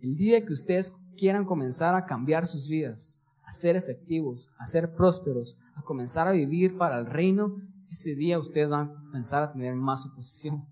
El 0.00 0.16
día 0.16 0.44
que 0.44 0.52
ustedes 0.52 0.92
quieran 1.16 1.44
comenzar 1.44 1.94
a 1.94 2.06
cambiar 2.06 2.46
sus 2.46 2.68
vidas, 2.68 3.24
a 3.44 3.52
ser 3.52 3.76
efectivos, 3.76 4.54
a 4.58 4.66
ser 4.66 4.94
prósperos, 4.94 5.60
a 5.74 5.82
comenzar 5.82 6.28
a 6.28 6.32
vivir 6.32 6.76
para 6.76 6.98
el 6.98 7.06
reino, 7.06 7.56
ese 7.90 8.14
día 8.14 8.38
ustedes 8.38 8.68
van 8.70 8.90
a 8.90 8.94
comenzar 9.06 9.42
a 9.42 9.52
tener 9.52 9.74
más 9.74 10.06
oposición. 10.06 10.66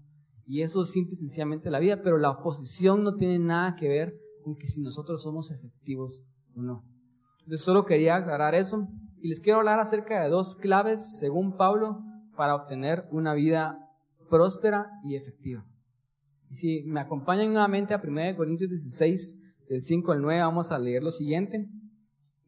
Y 0.47 0.63
eso 0.63 0.83
es 0.83 0.91
simple 0.91 1.15
y 1.15 1.17
sencillamente 1.17 1.71
la 1.71 1.81
vida, 1.81 2.01
pero 2.03 2.19
la 2.19 2.31
oposición 2.31 3.03
no 3.03 3.17
tiene 3.17 3.39
nada 3.39 3.75
que 3.75 3.89
ver 3.89 4.15
que 4.55 4.69
si 4.69 4.81
nosotros 4.81 5.23
somos 5.23 5.51
efectivos 5.51 6.25
o 6.55 6.63
no. 6.63 6.85
Entonces 7.41 7.65
solo 7.65 7.85
quería 7.85 8.17
aclarar 8.17 8.55
eso 8.55 8.87
y 9.21 9.29
les 9.29 9.41
quiero 9.41 9.59
hablar 9.59 9.81
acerca 9.81 10.23
de 10.23 10.31
dos 10.31 10.55
claves, 10.55 11.19
según 11.19 11.57
Pablo, 11.57 11.99
para 12.37 12.55
obtener 12.55 13.07
una 13.11 13.35
vida 13.35 13.79
próspera 14.31 14.87
y 15.03 15.17
efectiva. 15.17 15.65
Y 16.51 16.55
si 16.55 16.83
me 16.85 17.01
acompañan 17.01 17.53
nuevamente 17.53 17.95
a 17.95 18.01
1 18.03 18.37
Corintios 18.37 18.71
16, 18.71 19.43
del 19.69 19.83
5 19.83 20.13
al 20.13 20.21
9, 20.21 20.41
vamos 20.43 20.71
a 20.71 20.79
leer 20.79 21.03
lo 21.03 21.11
siguiente. 21.11 21.67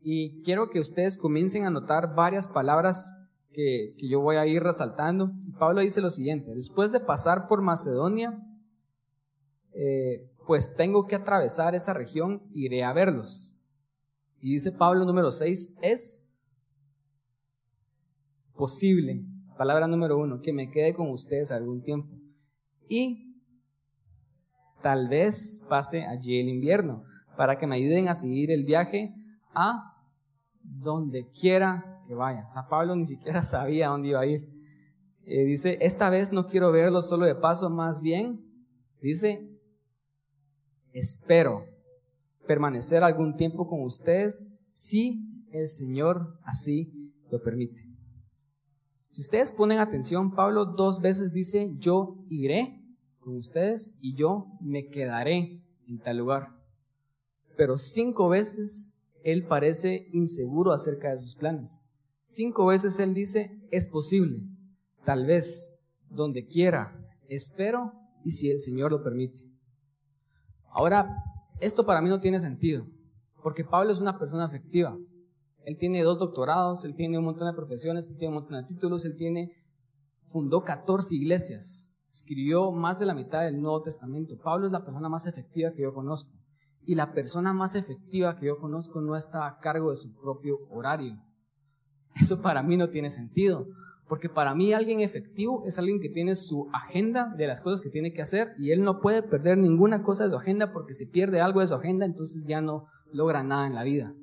Y 0.00 0.42
quiero 0.42 0.70
que 0.70 0.78
ustedes 0.78 1.16
comiencen 1.16 1.64
a 1.64 1.70
notar 1.70 2.14
varias 2.14 2.46
palabras 2.46 3.12
que, 3.52 3.94
yo 3.98 4.20
voy 4.20 4.36
a 4.36 4.46
ir 4.46 4.62
resaltando. 4.62 5.32
Pablo 5.58 5.80
dice 5.80 6.00
lo 6.00 6.10
siguiente, 6.10 6.54
después 6.54 6.92
de 6.92 7.00
pasar 7.00 7.48
por 7.48 7.62
Macedonia, 7.62 8.38
eh, 9.72 10.30
pues 10.46 10.74
tengo 10.76 11.06
que 11.06 11.16
atravesar 11.16 11.74
esa 11.74 11.92
región, 11.92 12.42
iré 12.52 12.84
a 12.84 12.92
verlos. 12.92 13.58
Y 14.40 14.52
dice 14.52 14.72
Pablo 14.72 15.04
número 15.04 15.30
6, 15.30 15.78
es 15.82 16.26
posible, 18.54 19.24
palabra 19.56 19.86
número 19.86 20.18
uno, 20.18 20.40
que 20.40 20.52
me 20.52 20.70
quede 20.70 20.94
con 20.94 21.10
ustedes 21.10 21.52
algún 21.52 21.82
tiempo. 21.82 22.16
Y 22.88 23.36
tal 24.82 25.08
vez 25.08 25.64
pase 25.68 26.04
allí 26.04 26.38
el 26.38 26.48
invierno, 26.48 27.04
para 27.36 27.58
que 27.58 27.66
me 27.66 27.76
ayuden 27.76 28.08
a 28.08 28.14
seguir 28.14 28.50
el 28.50 28.64
viaje 28.64 29.14
a 29.54 29.96
donde 30.62 31.28
quiera 31.30 31.97
que 32.08 32.14
vaya. 32.14 32.48
Sea, 32.48 32.66
Pablo 32.66 32.96
ni 32.96 33.04
siquiera 33.04 33.42
sabía 33.42 33.88
dónde 33.88 34.08
iba 34.08 34.20
a 34.20 34.26
ir. 34.26 34.48
Eh, 35.24 35.44
dice, 35.44 35.76
esta 35.82 36.08
vez 36.08 36.32
no 36.32 36.46
quiero 36.46 36.72
verlos 36.72 37.06
solo 37.06 37.26
de 37.26 37.34
paso, 37.34 37.68
más 37.68 38.00
bien, 38.00 38.50
dice, 39.02 39.46
espero 40.92 41.66
permanecer 42.46 43.04
algún 43.04 43.36
tiempo 43.36 43.68
con 43.68 43.82
ustedes 43.82 44.58
si 44.70 45.44
el 45.52 45.68
Señor 45.68 46.38
así 46.44 47.12
lo 47.30 47.42
permite. 47.42 47.82
Si 49.10 49.20
ustedes 49.20 49.52
ponen 49.52 49.78
atención, 49.78 50.34
Pablo 50.34 50.64
dos 50.64 51.02
veces 51.02 51.30
dice, 51.32 51.74
yo 51.76 52.24
iré 52.30 52.82
con 53.18 53.36
ustedes 53.36 53.98
y 54.00 54.14
yo 54.14 54.46
me 54.62 54.88
quedaré 54.88 55.62
en 55.86 55.98
tal 55.98 56.16
lugar. 56.16 56.54
Pero 57.54 57.76
cinco 57.76 58.30
veces 58.30 58.94
él 59.24 59.46
parece 59.46 60.08
inseguro 60.12 60.72
acerca 60.72 61.10
de 61.10 61.18
sus 61.18 61.36
planes. 61.36 61.87
Cinco 62.30 62.66
veces 62.66 62.98
él 62.98 63.14
dice, 63.14 63.58
es 63.70 63.86
posible, 63.86 64.42
tal 65.06 65.24
vez, 65.24 65.80
donde 66.10 66.46
quiera, 66.46 66.94
espero 67.26 67.94
y 68.22 68.32
si 68.32 68.50
el 68.50 68.60
Señor 68.60 68.92
lo 68.92 69.02
permite. 69.02 69.40
Ahora, 70.70 71.08
esto 71.58 71.86
para 71.86 72.02
mí 72.02 72.10
no 72.10 72.20
tiene 72.20 72.38
sentido, 72.38 72.86
porque 73.42 73.64
Pablo 73.64 73.90
es 73.92 74.00
una 74.02 74.18
persona 74.18 74.44
afectiva. 74.44 74.94
Él 75.64 75.78
tiene 75.78 76.02
dos 76.02 76.18
doctorados, 76.18 76.84
él 76.84 76.94
tiene 76.94 77.18
un 77.18 77.24
montón 77.24 77.48
de 77.48 77.56
profesiones, 77.56 78.10
él 78.10 78.18
tiene 78.18 78.36
un 78.36 78.42
montón 78.42 78.60
de 78.60 78.68
títulos, 78.68 79.06
él 79.06 79.16
tiene, 79.16 79.50
fundó 80.28 80.64
14 80.64 81.14
iglesias, 81.14 81.96
escribió 82.12 82.70
más 82.72 82.98
de 82.98 83.06
la 83.06 83.14
mitad 83.14 83.40
del 83.40 83.58
Nuevo 83.58 83.80
Testamento. 83.80 84.36
Pablo 84.36 84.66
es 84.66 84.72
la 84.72 84.84
persona 84.84 85.08
más 85.08 85.26
efectiva 85.26 85.72
que 85.72 85.80
yo 85.80 85.94
conozco. 85.94 86.30
Y 86.84 86.94
la 86.94 87.14
persona 87.14 87.54
más 87.54 87.74
efectiva 87.74 88.36
que 88.36 88.46
yo 88.46 88.58
conozco 88.58 89.00
no 89.00 89.16
está 89.16 89.46
a 89.46 89.60
cargo 89.60 89.88
de 89.88 89.96
su 89.96 90.14
propio 90.14 90.58
horario. 90.68 91.18
Eso 92.14 92.40
para 92.40 92.62
mí 92.62 92.76
no 92.76 92.88
tiene 92.90 93.10
sentido. 93.10 93.66
Porque 94.08 94.30
para 94.30 94.54
mí 94.54 94.72
alguien 94.72 95.00
efectivo 95.00 95.62
es 95.66 95.78
alguien 95.78 96.00
que 96.00 96.08
tiene 96.08 96.34
su 96.34 96.68
agenda 96.72 97.34
de 97.36 97.46
las 97.46 97.60
cosas 97.60 97.82
que 97.82 97.90
tiene 97.90 98.14
que 98.14 98.22
hacer 98.22 98.54
y 98.56 98.70
él 98.70 98.82
no 98.82 99.00
puede 99.00 99.22
perder 99.22 99.58
ninguna 99.58 100.02
cosa 100.02 100.24
de 100.24 100.30
su 100.30 100.36
agenda 100.36 100.72
porque 100.72 100.94
si 100.94 101.04
pierde 101.04 101.42
algo 101.42 101.60
de 101.60 101.66
su 101.66 101.74
agenda 101.74 102.06
entonces 102.06 102.46
ya 102.46 102.62
no 102.62 102.86
logra 103.12 103.42
nada 103.42 103.66
en 103.66 103.74
la 103.74 103.84
vida. 103.84 104.14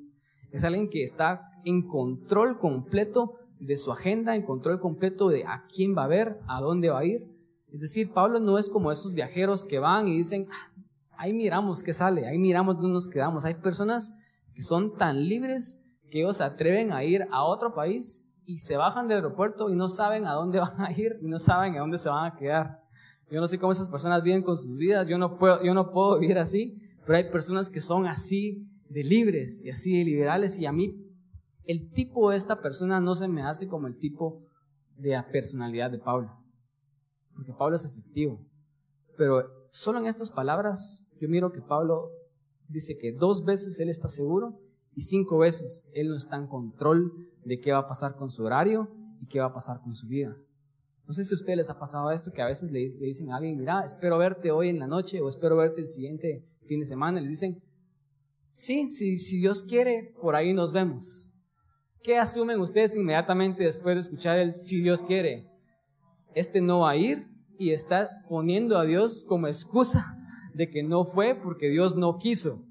Es 0.50 0.64
alguien 0.64 0.90
que 0.90 1.04
está 1.04 1.50
en 1.64 1.86
control 1.86 2.58
completo 2.58 3.34
de 3.60 3.76
su 3.76 3.92
agenda, 3.92 4.34
en 4.34 4.42
control 4.42 4.80
completo 4.80 5.28
de 5.28 5.44
a 5.44 5.66
quién 5.66 5.96
va 5.96 6.04
a 6.04 6.08
ver, 6.08 6.40
a 6.48 6.60
dónde 6.60 6.90
va 6.90 7.00
a 7.00 7.04
ir. 7.04 7.24
Es 7.72 7.80
decir, 7.80 8.12
Pablo 8.12 8.40
no 8.40 8.58
es 8.58 8.68
como 8.68 8.90
esos 8.90 9.14
viajeros 9.14 9.64
que 9.64 9.78
van 9.78 10.08
y 10.08 10.16
dicen, 10.16 10.48
ah, 10.50 10.72
ahí 11.16 11.32
miramos 11.32 11.82
qué 11.82 11.92
sale, 11.92 12.26
ahí 12.26 12.38
miramos 12.38 12.76
dónde 12.76 12.94
nos 12.94 13.08
quedamos. 13.08 13.44
Hay 13.44 13.54
personas 13.54 14.14
que 14.54 14.62
son 14.62 14.96
tan 14.96 15.28
libres 15.28 15.82
que 16.10 16.20
ellos 16.20 16.36
se 16.36 16.44
atreven 16.44 16.92
a 16.92 17.04
ir 17.04 17.26
a 17.30 17.44
otro 17.44 17.74
país 17.74 18.28
y 18.46 18.58
se 18.58 18.76
bajan 18.76 19.08
del 19.08 19.18
aeropuerto 19.18 19.70
y 19.70 19.74
no 19.74 19.88
saben 19.88 20.26
a 20.26 20.32
dónde 20.32 20.58
van 20.60 20.80
a 20.80 20.92
ir 20.92 21.18
y 21.20 21.26
no 21.26 21.38
saben 21.38 21.76
a 21.76 21.80
dónde 21.80 21.98
se 21.98 22.08
van 22.08 22.32
a 22.32 22.36
quedar. 22.36 22.80
Yo 23.30 23.40
no 23.40 23.48
sé 23.48 23.58
cómo 23.58 23.72
esas 23.72 23.88
personas 23.88 24.22
viven 24.22 24.42
con 24.42 24.56
sus 24.56 24.76
vidas, 24.76 25.08
yo 25.08 25.18
no 25.18 25.36
puedo, 25.36 25.62
yo 25.64 25.74
no 25.74 25.90
puedo 25.90 26.20
vivir 26.20 26.38
así, 26.38 26.80
pero 27.04 27.18
hay 27.18 27.30
personas 27.30 27.70
que 27.70 27.80
son 27.80 28.06
así 28.06 28.68
de 28.88 29.02
libres 29.02 29.64
y 29.64 29.70
así 29.70 29.98
de 29.98 30.04
liberales 30.04 30.58
y 30.60 30.66
a 30.66 30.72
mí 30.72 31.02
el 31.64 31.90
tipo 31.90 32.30
de 32.30 32.36
esta 32.36 32.60
persona 32.60 33.00
no 33.00 33.16
se 33.16 33.26
me 33.26 33.42
hace 33.42 33.66
como 33.66 33.88
el 33.88 33.98
tipo 33.98 34.44
de 34.96 35.20
personalidad 35.32 35.90
de 35.90 35.98
Pablo, 35.98 36.30
porque 37.34 37.52
Pablo 37.52 37.74
es 37.74 37.84
efectivo, 37.84 38.40
pero 39.16 39.42
solo 39.70 39.98
en 39.98 40.06
estas 40.06 40.30
palabras 40.30 41.10
yo 41.20 41.28
miro 41.28 41.50
que 41.50 41.60
Pablo 41.60 42.10
dice 42.68 42.96
que 42.96 43.12
dos 43.12 43.44
veces 43.44 43.80
él 43.80 43.88
está 43.88 44.08
seguro 44.08 44.60
y 44.96 45.02
cinco 45.02 45.38
veces 45.38 45.88
él 45.94 46.08
no 46.08 46.16
está 46.16 46.36
en 46.36 46.48
control 46.48 47.12
de 47.44 47.60
qué 47.60 47.70
va 47.70 47.78
a 47.78 47.88
pasar 47.88 48.16
con 48.16 48.30
su 48.30 48.42
horario 48.44 48.90
y 49.20 49.26
qué 49.26 49.38
va 49.38 49.46
a 49.46 49.54
pasar 49.54 49.80
con 49.82 49.94
su 49.94 50.08
vida. 50.08 50.34
No 51.06 51.12
sé 51.12 51.22
si 51.22 51.34
a 51.34 51.36
ustedes 51.36 51.58
les 51.58 51.70
ha 51.70 51.78
pasado 51.78 52.10
esto, 52.10 52.32
que 52.32 52.42
a 52.42 52.46
veces 52.46 52.72
le, 52.72 52.90
dicen 52.98 53.30
a 53.30 53.36
alguien, 53.36 53.58
mira, 53.58 53.82
espero 53.84 54.18
verte 54.18 54.50
hoy 54.50 54.70
en 54.70 54.80
la 54.80 54.88
noche 54.88 55.20
o 55.20 55.28
espero 55.28 55.58
verte 55.58 55.82
el 55.82 55.86
siguiente 55.86 56.44
fin 56.66 56.80
de 56.80 56.86
semana. 56.86 57.20
Le 57.20 57.28
dicen, 57.28 57.62
sí, 58.54 58.88
sí, 58.88 59.18
si 59.18 59.38
Dios 59.38 59.62
quiere, 59.64 60.14
por 60.20 60.34
ahí 60.34 60.52
nos 60.52 60.72
vemos. 60.72 61.30
¿Qué 62.02 62.16
asumen 62.18 62.58
ustedes 62.58 62.96
inmediatamente 62.96 63.64
después 63.64 63.94
de 63.94 64.00
escuchar 64.00 64.38
el 64.38 64.54
si 64.54 64.80
Dios 64.80 65.02
quiere? 65.02 65.46
Este 66.34 66.60
no 66.60 66.80
va 66.80 66.90
a 66.90 66.96
ir 66.96 67.28
y 67.58 67.70
está 67.70 68.24
poniendo 68.28 68.78
a 68.78 68.84
Dios 68.84 69.24
como 69.28 69.46
excusa 69.46 70.16
de 70.54 70.70
que 70.70 70.82
no 70.82 71.04
fue 71.04 71.38
porque 71.40 71.68
Dios 71.68 71.96
no 71.96 72.16
quiso. 72.16 72.65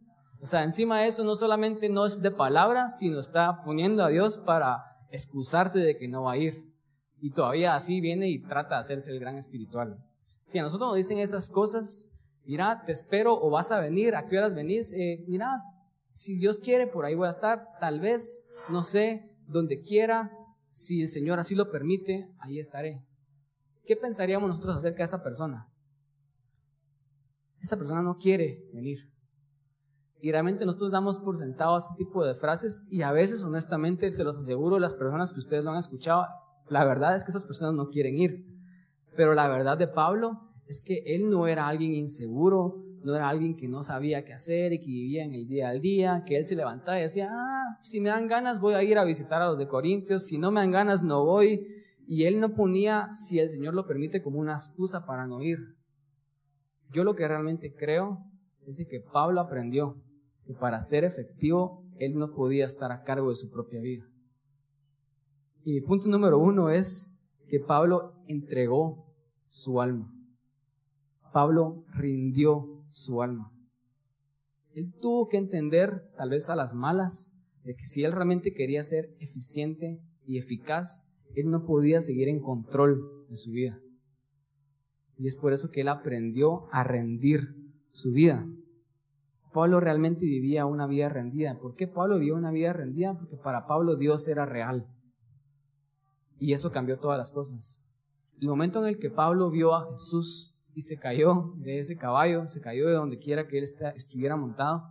O 0.45 0.47
sea, 0.47 0.63
encima 0.63 0.99
de 0.99 1.07
eso 1.07 1.23
no 1.23 1.35
solamente 1.35 1.89
no 1.89 2.05
es 2.05 2.21
de 2.21 2.29
palabra, 2.29 2.91
sino 2.91 3.19
está 3.19 3.63
poniendo 3.63 4.03
a 4.03 4.09
Dios 4.09 4.37
para 4.37 4.83
excusarse 5.09 5.79
de 5.79 5.97
que 5.97 6.07
no 6.07 6.21
va 6.21 6.33
a 6.33 6.37
ir. 6.37 6.71
Y 7.19 7.31
todavía 7.31 7.73
así 7.73 7.99
viene 7.99 8.29
y 8.29 8.43
trata 8.43 8.75
de 8.75 8.81
hacerse 8.81 9.09
el 9.09 9.19
gran 9.19 9.39
espiritual. 9.39 9.97
Si 10.43 10.59
a 10.59 10.61
nosotros 10.61 10.89
nos 10.89 10.97
dicen 10.97 11.17
esas 11.17 11.49
cosas, 11.49 12.15
mira, 12.43 12.83
te 12.85 12.91
espero 12.91 13.33
o 13.33 13.49
vas 13.49 13.71
a 13.71 13.79
venir, 13.79 14.13
¿a 14.13 14.27
qué 14.27 14.37
horas 14.37 14.53
venís? 14.53 14.93
Eh, 14.93 15.25
mira, 15.27 15.55
si 16.11 16.37
Dios 16.37 16.59
quiere, 16.59 16.85
por 16.85 17.05
ahí 17.05 17.15
voy 17.15 17.25
a 17.25 17.31
estar, 17.31 17.67
tal 17.79 17.99
vez, 17.99 18.45
no 18.69 18.83
sé, 18.83 19.35
donde 19.47 19.81
quiera, 19.81 20.31
si 20.69 21.01
el 21.01 21.09
Señor 21.09 21.39
así 21.39 21.55
lo 21.55 21.71
permite, 21.71 22.29
ahí 22.37 22.59
estaré. 22.59 23.03
¿Qué 23.83 23.95
pensaríamos 23.95 24.47
nosotros 24.47 24.75
acerca 24.75 24.99
de 24.99 25.05
esa 25.05 25.23
persona? 25.23 25.67
Esa 27.59 27.77
persona 27.77 28.03
no 28.03 28.19
quiere 28.19 28.69
venir. 28.71 29.14
Y 30.25 30.31
realmente 30.31 30.65
nosotros 30.65 30.89
damos 30.89 31.19
por 31.19 31.37
sentado 31.37 31.77
este 31.77 31.93
tipo 31.97 32.25
de 32.25 32.33
frases 32.33 32.87
y 32.89 33.03
a 33.03 33.11
veces, 33.11 33.43
honestamente, 33.43 34.11
se 34.11 34.23
los 34.23 34.35
aseguro, 34.35 34.79
las 34.79 34.95
personas 34.95 35.31
que 35.31 35.37
ustedes 35.37 35.63
lo 35.63 35.69
han 35.69 35.77
escuchado, 35.77 36.25
la 36.67 36.83
verdad 36.83 37.15
es 37.15 37.23
que 37.23 37.29
esas 37.29 37.45
personas 37.45 37.75
no 37.75 37.89
quieren 37.89 38.17
ir. 38.17 38.43
Pero 39.15 39.35
la 39.35 39.47
verdad 39.47 39.77
de 39.77 39.87
Pablo 39.87 40.49
es 40.65 40.81
que 40.81 41.03
él 41.05 41.29
no 41.29 41.45
era 41.45 41.67
alguien 41.67 41.93
inseguro, 41.93 42.83
no 43.03 43.15
era 43.15 43.29
alguien 43.29 43.55
que 43.55 43.67
no 43.67 43.83
sabía 43.83 44.25
qué 44.25 44.33
hacer 44.33 44.73
y 44.73 44.79
que 44.79 44.87
vivía 44.87 45.25
en 45.25 45.35
el 45.35 45.47
día 45.47 45.69
al 45.69 45.79
día, 45.79 46.23
que 46.25 46.37
él 46.37 46.45
se 46.47 46.55
levantaba 46.55 46.97
y 46.97 47.03
decía, 47.03 47.29
ah, 47.29 47.77
si 47.83 47.99
me 47.99 48.09
dan 48.09 48.27
ganas 48.27 48.59
voy 48.59 48.73
a 48.73 48.81
ir 48.81 48.97
a 48.97 49.03
visitar 49.03 49.43
a 49.43 49.49
los 49.49 49.59
de 49.59 49.67
Corintios, 49.67 50.25
si 50.25 50.39
no 50.39 50.49
me 50.49 50.59
dan 50.59 50.71
ganas 50.71 51.03
no 51.03 51.23
voy. 51.23 51.67
Y 52.07 52.23
él 52.23 52.39
no 52.39 52.55
ponía, 52.55 53.13
si 53.13 53.37
el 53.37 53.51
Señor 53.51 53.75
lo 53.75 53.85
permite, 53.85 54.23
como 54.23 54.39
una 54.39 54.53
excusa 54.53 55.05
para 55.05 55.27
no 55.27 55.43
ir. 55.43 55.59
Yo 56.89 57.03
lo 57.03 57.13
que 57.13 57.27
realmente 57.27 57.75
creo 57.75 58.25
es 58.65 58.83
que 58.89 59.01
Pablo 59.01 59.39
aprendió 59.39 60.01
que 60.45 60.53
para 60.53 60.79
ser 60.79 61.03
efectivo, 61.03 61.83
él 61.97 62.15
no 62.15 62.33
podía 62.33 62.65
estar 62.65 62.91
a 62.91 63.03
cargo 63.03 63.29
de 63.29 63.35
su 63.35 63.49
propia 63.49 63.81
vida. 63.81 64.07
Y 65.63 65.73
mi 65.73 65.81
punto 65.81 66.07
número 66.07 66.37
uno 66.37 66.69
es 66.69 67.11
que 67.47 67.59
Pablo 67.59 68.13
entregó 68.27 69.13
su 69.47 69.81
alma. 69.81 70.11
Pablo 71.33 71.83
rindió 71.93 72.83
su 72.89 73.21
alma. 73.21 73.51
Él 74.73 74.93
tuvo 75.01 75.27
que 75.27 75.37
entender, 75.37 76.11
tal 76.17 76.29
vez 76.29 76.49
a 76.49 76.55
las 76.55 76.73
malas, 76.73 77.39
de 77.63 77.75
que 77.75 77.85
si 77.85 78.03
él 78.03 78.11
realmente 78.11 78.53
quería 78.53 78.83
ser 78.83 79.15
eficiente 79.19 79.99
y 80.25 80.37
eficaz, 80.37 81.11
él 81.33 81.49
no 81.49 81.65
podía 81.65 82.01
seguir 82.01 82.29
en 82.29 82.39
control 82.39 83.25
de 83.29 83.37
su 83.37 83.51
vida. 83.51 83.79
Y 85.17 85.27
es 85.27 85.35
por 85.35 85.53
eso 85.53 85.71
que 85.71 85.81
él 85.81 85.87
aprendió 85.87 86.67
a 86.71 86.83
rendir 86.83 87.55
su 87.89 88.11
vida. 88.11 88.45
Pablo 89.55 89.79
realmente 89.79 90.25
vivía 90.25 90.65
una 90.65 90.85
vida 90.85 91.07
rendida. 91.07 91.57
¿Por 91.57 91.75
qué 91.75 91.87
Pablo 91.87 92.19
vivía 92.19 92.33
una 92.33 92.51
vida 92.51 92.73
rendida? 92.73 93.17
Porque 93.17 93.37
para 93.37 93.67
Pablo 93.67 93.95
Dios 93.95 94.27
era 94.27 94.45
real. 94.45 94.89
Y 96.37 96.51
eso 96.51 96.73
cambió 96.73 96.99
todas 96.99 97.17
las 97.17 97.31
cosas. 97.31 97.81
El 98.41 98.49
momento 98.49 98.81
en 98.81 98.89
el 98.89 98.99
que 98.99 99.09
Pablo 99.09 99.49
vio 99.49 99.73
a 99.73 99.89
Jesús 99.93 100.59
y 100.73 100.81
se 100.81 100.97
cayó 100.97 101.53
de 101.55 101.79
ese 101.79 101.95
caballo, 101.95 102.49
se 102.49 102.59
cayó 102.59 102.85
de 102.87 102.95
donde 102.95 103.17
quiera 103.17 103.47
que 103.47 103.57
él 103.57 103.63
estuviera 103.95 104.35
montado, 104.35 104.89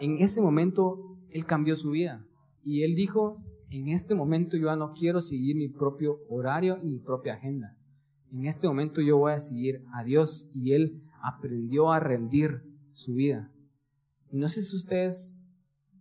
en 0.00 0.22
ese 0.22 0.40
momento 0.40 1.18
él 1.28 1.44
cambió 1.44 1.76
su 1.76 1.90
vida. 1.90 2.24
Y 2.64 2.82
él 2.82 2.94
dijo, 2.94 3.42
en 3.68 3.88
este 3.88 4.14
momento 4.14 4.56
yo 4.56 4.74
no 4.74 4.94
quiero 4.94 5.20
seguir 5.20 5.56
mi 5.56 5.68
propio 5.68 6.20
horario 6.30 6.78
y 6.82 6.86
mi 6.86 6.98
propia 6.98 7.34
agenda. 7.34 7.76
En 8.32 8.46
este 8.46 8.66
momento 8.66 9.02
yo 9.02 9.18
voy 9.18 9.32
a 9.32 9.40
seguir 9.40 9.84
a 9.92 10.02
Dios 10.02 10.50
y 10.54 10.72
él 10.72 11.02
aprendió 11.22 11.92
a 11.92 12.00
rendir 12.00 12.71
su 12.94 13.14
vida. 13.14 13.50
No 14.30 14.48
sé 14.48 14.62
si 14.62 14.76
ustedes 14.76 15.38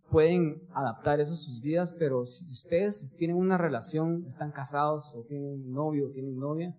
pueden 0.09 0.61
adaptar 0.73 1.19
eso 1.19 1.33
a 1.33 1.37
sus 1.37 1.61
vidas, 1.61 1.93
pero 1.97 2.25
si 2.25 2.45
ustedes 2.51 3.13
tienen 3.17 3.37
una 3.37 3.57
relación, 3.57 4.25
están 4.27 4.51
casados 4.51 5.15
o 5.15 5.23
tienen 5.23 5.71
novio 5.71 6.07
o 6.07 6.11
tienen 6.11 6.37
novia, 6.37 6.77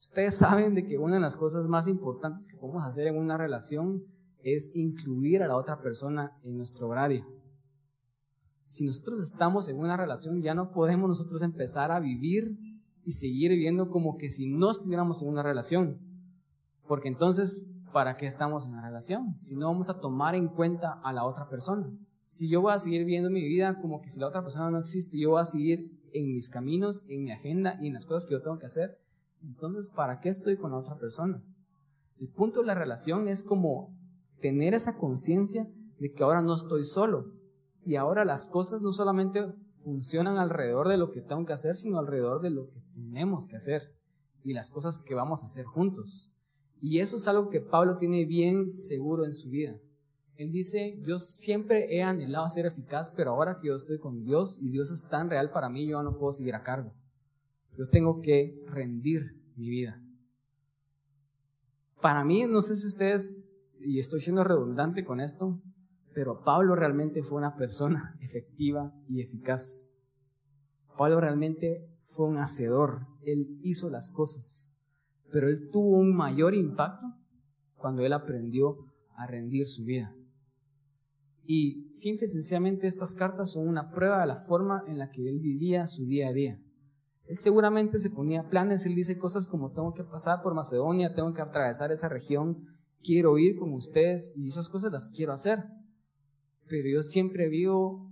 ustedes 0.00 0.36
saben 0.36 0.74
de 0.74 0.86
que 0.86 0.98
una 0.98 1.16
de 1.16 1.20
las 1.20 1.36
cosas 1.36 1.66
más 1.68 1.88
importantes 1.88 2.46
que 2.46 2.56
podemos 2.56 2.84
hacer 2.84 3.06
en 3.08 3.18
una 3.18 3.36
relación 3.36 4.04
es 4.42 4.74
incluir 4.76 5.42
a 5.42 5.48
la 5.48 5.56
otra 5.56 5.80
persona 5.80 6.32
en 6.44 6.56
nuestro 6.56 6.88
horario. 6.88 7.26
Si 8.64 8.84
nosotros 8.84 9.18
estamos 9.20 9.68
en 9.68 9.78
una 9.78 9.96
relación, 9.96 10.42
ya 10.42 10.54
no 10.54 10.70
podemos 10.70 11.08
nosotros 11.08 11.42
empezar 11.42 11.90
a 11.90 12.00
vivir 12.00 12.56
y 13.04 13.12
seguir 13.12 13.50
viviendo 13.50 13.88
como 13.88 14.16
que 14.18 14.30
si 14.30 14.52
no 14.52 14.70
estuviéramos 14.70 15.22
en 15.22 15.28
una 15.28 15.42
relación. 15.42 15.98
Porque 16.86 17.08
entonces, 17.08 17.66
¿para 17.92 18.16
qué 18.16 18.26
estamos 18.26 18.66
en 18.66 18.72
una 18.72 18.82
relación? 18.82 19.38
Si 19.38 19.56
no 19.56 19.66
vamos 19.66 19.88
a 19.88 20.00
tomar 20.00 20.34
en 20.34 20.48
cuenta 20.48 21.00
a 21.02 21.12
la 21.12 21.24
otra 21.24 21.48
persona 21.48 21.88
si 22.28 22.48
yo 22.48 22.60
voy 22.60 22.72
a 22.72 22.78
seguir 22.78 23.04
viendo 23.04 23.30
mi 23.30 23.42
vida 23.42 23.80
como 23.80 24.00
que 24.02 24.10
si 24.10 24.20
la 24.20 24.28
otra 24.28 24.42
persona 24.42 24.70
no 24.70 24.78
existe, 24.78 25.18
yo 25.18 25.30
voy 25.30 25.40
a 25.40 25.46
seguir 25.46 25.98
en 26.12 26.34
mis 26.34 26.48
caminos, 26.48 27.04
en 27.08 27.24
mi 27.24 27.32
agenda 27.32 27.78
y 27.80 27.88
en 27.88 27.94
las 27.94 28.06
cosas 28.06 28.26
que 28.26 28.32
yo 28.32 28.42
tengo 28.42 28.58
que 28.58 28.66
hacer, 28.66 28.98
entonces, 29.42 29.90
¿para 29.90 30.20
qué 30.20 30.28
estoy 30.28 30.56
con 30.56 30.72
la 30.72 30.78
otra 30.78 30.98
persona? 30.98 31.42
El 32.18 32.28
punto 32.28 32.60
de 32.60 32.66
la 32.66 32.74
relación 32.74 33.28
es 33.28 33.42
como 33.42 33.96
tener 34.40 34.74
esa 34.74 34.96
conciencia 34.98 35.66
de 35.98 36.12
que 36.12 36.22
ahora 36.22 36.42
no 36.42 36.54
estoy 36.54 36.84
solo 36.84 37.32
y 37.84 37.96
ahora 37.96 38.24
las 38.24 38.46
cosas 38.46 38.82
no 38.82 38.92
solamente 38.92 39.46
funcionan 39.82 40.36
alrededor 40.36 40.88
de 40.88 40.98
lo 40.98 41.10
que 41.10 41.22
tengo 41.22 41.46
que 41.46 41.52
hacer, 41.52 41.76
sino 41.76 41.98
alrededor 41.98 42.42
de 42.42 42.50
lo 42.50 42.68
que 42.68 42.80
tenemos 42.94 43.46
que 43.46 43.56
hacer 43.56 43.94
y 44.44 44.52
las 44.52 44.70
cosas 44.70 44.98
que 44.98 45.14
vamos 45.14 45.42
a 45.42 45.46
hacer 45.46 45.64
juntos. 45.64 46.34
Y 46.80 47.00
eso 47.00 47.16
es 47.16 47.26
algo 47.28 47.48
que 47.50 47.60
Pablo 47.60 47.96
tiene 47.96 48.24
bien 48.24 48.72
seguro 48.72 49.24
en 49.24 49.34
su 49.34 49.50
vida. 49.50 49.78
Él 50.36 50.52
dice, 50.52 51.00
yo 51.02 51.18
siempre 51.18 51.96
he 51.96 52.02
anhelado 52.02 52.48
ser 52.48 52.66
eficaz, 52.66 53.10
pero 53.10 53.30
ahora 53.30 53.56
que 53.60 53.66
yo 53.68 53.74
estoy 53.74 53.98
con 53.98 54.22
Dios 54.22 54.60
y 54.62 54.70
Dios 54.70 54.92
es 54.92 55.08
tan 55.08 55.28
real 55.28 55.50
para 55.50 55.68
mí, 55.68 55.88
yo 55.88 56.00
no 56.02 56.16
puedo 56.16 56.32
seguir 56.32 56.54
a 56.54 56.62
cargo. 56.62 56.94
Yo 57.76 57.88
tengo 57.88 58.20
que 58.20 58.60
rendir 58.68 59.36
mi 59.56 59.68
vida. 59.68 60.00
Para 62.00 62.24
mí, 62.24 62.44
no 62.46 62.62
sé 62.62 62.76
si 62.76 62.86
ustedes, 62.86 63.36
y 63.80 63.98
estoy 63.98 64.20
siendo 64.20 64.44
redundante 64.44 65.04
con 65.04 65.20
esto, 65.20 65.60
pero 66.14 66.44
Pablo 66.44 66.76
realmente 66.76 67.24
fue 67.24 67.38
una 67.38 67.56
persona 67.56 68.16
efectiva 68.22 68.94
y 69.08 69.20
eficaz. 69.20 69.96
Pablo 70.96 71.20
realmente 71.20 71.88
fue 72.06 72.26
un 72.26 72.38
hacedor, 72.38 73.06
él 73.22 73.58
hizo 73.62 73.90
las 73.90 74.08
cosas, 74.10 74.72
pero 75.30 75.48
él 75.48 75.68
tuvo 75.70 75.98
un 75.98 76.14
mayor 76.14 76.54
impacto 76.54 77.06
cuando 77.76 78.02
él 78.02 78.12
aprendió 78.12 78.76
a 79.16 79.26
rendir 79.26 79.66
su 79.66 79.84
vida. 79.84 80.14
Y 81.44 81.92
simple 81.96 82.26
y 82.26 82.28
sencillamente 82.28 82.86
estas 82.86 83.14
cartas 83.14 83.52
son 83.52 83.66
una 83.66 83.90
prueba 83.90 84.20
de 84.20 84.26
la 84.26 84.36
forma 84.36 84.84
en 84.86 84.98
la 84.98 85.10
que 85.10 85.28
él 85.28 85.40
vivía 85.40 85.86
su 85.86 86.04
día 86.04 86.28
a 86.28 86.32
día. 86.32 86.60
Él 87.24 87.38
seguramente 87.38 87.98
se 87.98 88.10
ponía 88.10 88.48
planes, 88.48 88.86
él 88.86 88.94
dice 88.94 89.18
cosas 89.18 89.46
como 89.46 89.72
tengo 89.72 89.92
que 89.94 90.04
pasar 90.04 90.42
por 90.42 90.54
Macedonia, 90.54 91.14
tengo 91.14 91.32
que 91.34 91.42
atravesar 91.42 91.90
esa 91.92 92.08
región, 92.08 92.66
quiero 93.02 93.38
ir 93.38 93.58
con 93.58 93.72
ustedes 93.72 94.32
y 94.36 94.48
esas 94.48 94.68
cosas 94.68 94.92
las 94.92 95.08
quiero 95.08 95.32
hacer. 95.32 95.64
Pero 96.66 96.88
yo 96.88 97.02
siempre 97.02 97.48
vivo 97.48 98.10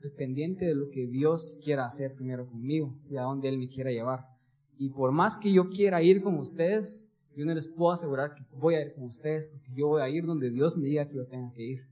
dependiente 0.00 0.64
de 0.64 0.74
lo 0.74 0.88
que 0.90 1.06
Dios 1.06 1.60
quiera 1.64 1.86
hacer 1.86 2.14
primero 2.14 2.46
conmigo 2.46 2.96
y 3.10 3.16
a 3.16 3.22
dónde 3.22 3.48
Él 3.48 3.58
me 3.58 3.68
quiera 3.68 3.90
llevar. 3.90 4.37
Y 4.78 4.90
por 4.90 5.10
más 5.12 5.36
que 5.36 5.52
yo 5.52 5.68
quiera 5.68 6.00
ir 6.02 6.22
con 6.22 6.38
ustedes, 6.38 7.12
yo 7.36 7.44
no 7.44 7.52
les 7.52 7.66
puedo 7.66 7.92
asegurar 7.92 8.34
que 8.34 8.44
voy 8.56 8.76
a 8.76 8.82
ir 8.82 8.94
con 8.94 9.04
ustedes 9.04 9.48
porque 9.48 9.72
yo 9.74 9.88
voy 9.88 10.02
a 10.02 10.08
ir 10.08 10.24
donde 10.24 10.50
Dios 10.50 10.76
me 10.76 10.86
diga 10.86 11.06
que 11.06 11.16
yo 11.16 11.26
tenga 11.26 11.52
que 11.52 11.62
ir. 11.62 11.88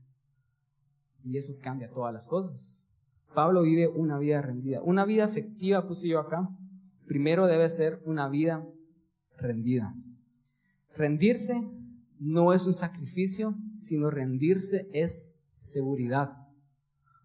Y 1.23 1.37
eso 1.37 1.53
cambia 1.61 1.91
todas 1.91 2.13
las 2.13 2.25
cosas. 2.25 2.89
Pablo 3.33 3.61
vive 3.61 3.87
una 3.87 4.17
vida 4.17 4.41
rendida. 4.41 4.81
Una 4.81 5.05
vida 5.05 5.25
efectiva, 5.25 5.85
puse 5.85 6.07
yo 6.07 6.19
acá. 6.19 6.49
Primero 7.05 7.45
debe 7.45 7.69
ser 7.69 8.01
una 8.05 8.29
vida 8.29 8.65
rendida. 9.37 9.93
Rendirse 10.95 11.53
no 12.19 12.53
es 12.53 12.65
un 12.65 12.73
sacrificio, 12.73 13.55
sino 13.79 14.09
rendirse 14.09 14.89
es 14.93 15.37
seguridad. 15.57 16.31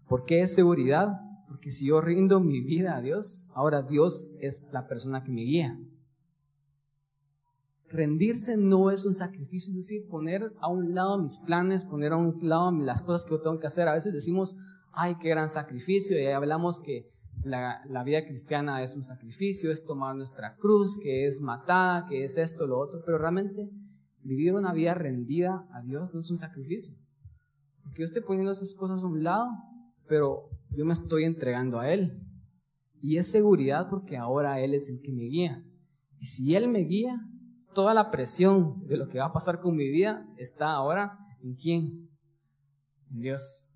¿Por 0.09 0.25
qué 0.25 0.43
es 0.43 0.55
seguridad? 0.55 1.21
Porque 1.53 1.70
si 1.70 1.86
yo 1.86 2.00
rindo 2.00 2.40
mi 2.40 2.61
vida 2.61 2.96
a 2.96 3.00
Dios, 3.00 3.46
ahora 3.55 3.82
Dios 3.82 4.30
es 4.40 4.66
la 4.72 4.88
persona 4.88 5.22
que 5.22 5.30
me 5.30 5.42
guía 5.42 5.78
rendirse 7.92 8.57
no 8.57 8.90
es 8.90 9.05
un 9.05 9.14
sacrificio, 9.14 9.70
es 9.70 9.76
decir, 9.76 10.09
poner 10.09 10.53
a 10.61 10.68
un 10.68 10.94
lado 10.94 11.18
mis 11.18 11.38
planes, 11.38 11.84
poner 11.84 12.12
a 12.12 12.16
un 12.16 12.38
lado 12.40 12.70
las 12.72 13.03
cosas 13.03 13.24
que 13.24 13.32
yo 13.32 13.40
tengo 13.40 13.61
que 13.61 13.66
hacer. 13.66 13.86
A 13.86 13.92
veces 13.92 14.12
decimos, 14.12 14.57
ay, 14.92 15.16
qué 15.20 15.28
gran 15.28 15.48
sacrificio, 15.48 16.18
y 16.18 16.26
hablamos 16.26 16.80
que 16.80 17.11
la, 17.44 17.82
vida 18.05 18.24
cristiana 18.24 18.82
es 18.82 18.96
un 18.96 19.05
sacrificio, 19.05 19.70
es 19.70 19.84
tomar 19.84 20.16
nuestra 20.16 20.57
cruz, 20.57 20.98
que 20.98 21.26
es 21.26 21.40
matar, 21.40 22.07
que 22.07 22.24
es 22.24 22.38
esto, 22.38 22.66
lo 22.66 22.78
otro, 22.78 23.03
pero 23.05 23.18
realmente 23.18 23.68
vivir 24.22 24.55
una 24.55 24.72
vida 24.72 24.94
rendida 24.94 25.66
a 25.72 25.82
Dios 25.82 26.14
no 26.14 26.20
es 26.20 26.30
un 26.30 26.38
sacrificio. 26.38 26.94
Porque 27.82 28.00
yo 28.00 28.05
estoy 28.05 28.22
poniendo 28.22 28.53
esas 28.53 28.74
cosas 28.74 29.03
a 29.03 29.07
un 29.07 29.22
lado, 29.22 29.50
pero 30.09 30.50
yo 30.70 30.84
me 30.84 30.92
estoy 30.92 31.24
entregando 31.24 31.80
a 31.80 31.92
Él. 31.92 32.20
Y 33.00 33.16
es 33.16 33.30
seguridad 33.30 33.88
porque 33.90 34.16
ahora 34.16 34.61
Él 34.61 34.74
es 34.74 34.88
el 34.88 35.00
que 35.00 35.12
me 35.12 35.24
guía. 35.24 35.64
Y 36.18 36.26
si 36.26 36.55
Él 36.55 36.68
me 36.68 36.80
guía, 36.80 37.20
toda 37.74 37.94
la 37.94 38.11
presión 38.11 38.86
de 38.86 38.96
lo 38.96 39.09
que 39.09 39.18
va 39.18 39.26
a 39.26 39.32
pasar 39.32 39.61
con 39.61 39.76
mi 39.76 39.90
vida 39.90 40.26
está 40.36 40.72
ahora 40.72 41.18
en 41.42 41.55
quién? 41.57 42.11
En 43.11 43.20
Dios. 43.20 43.68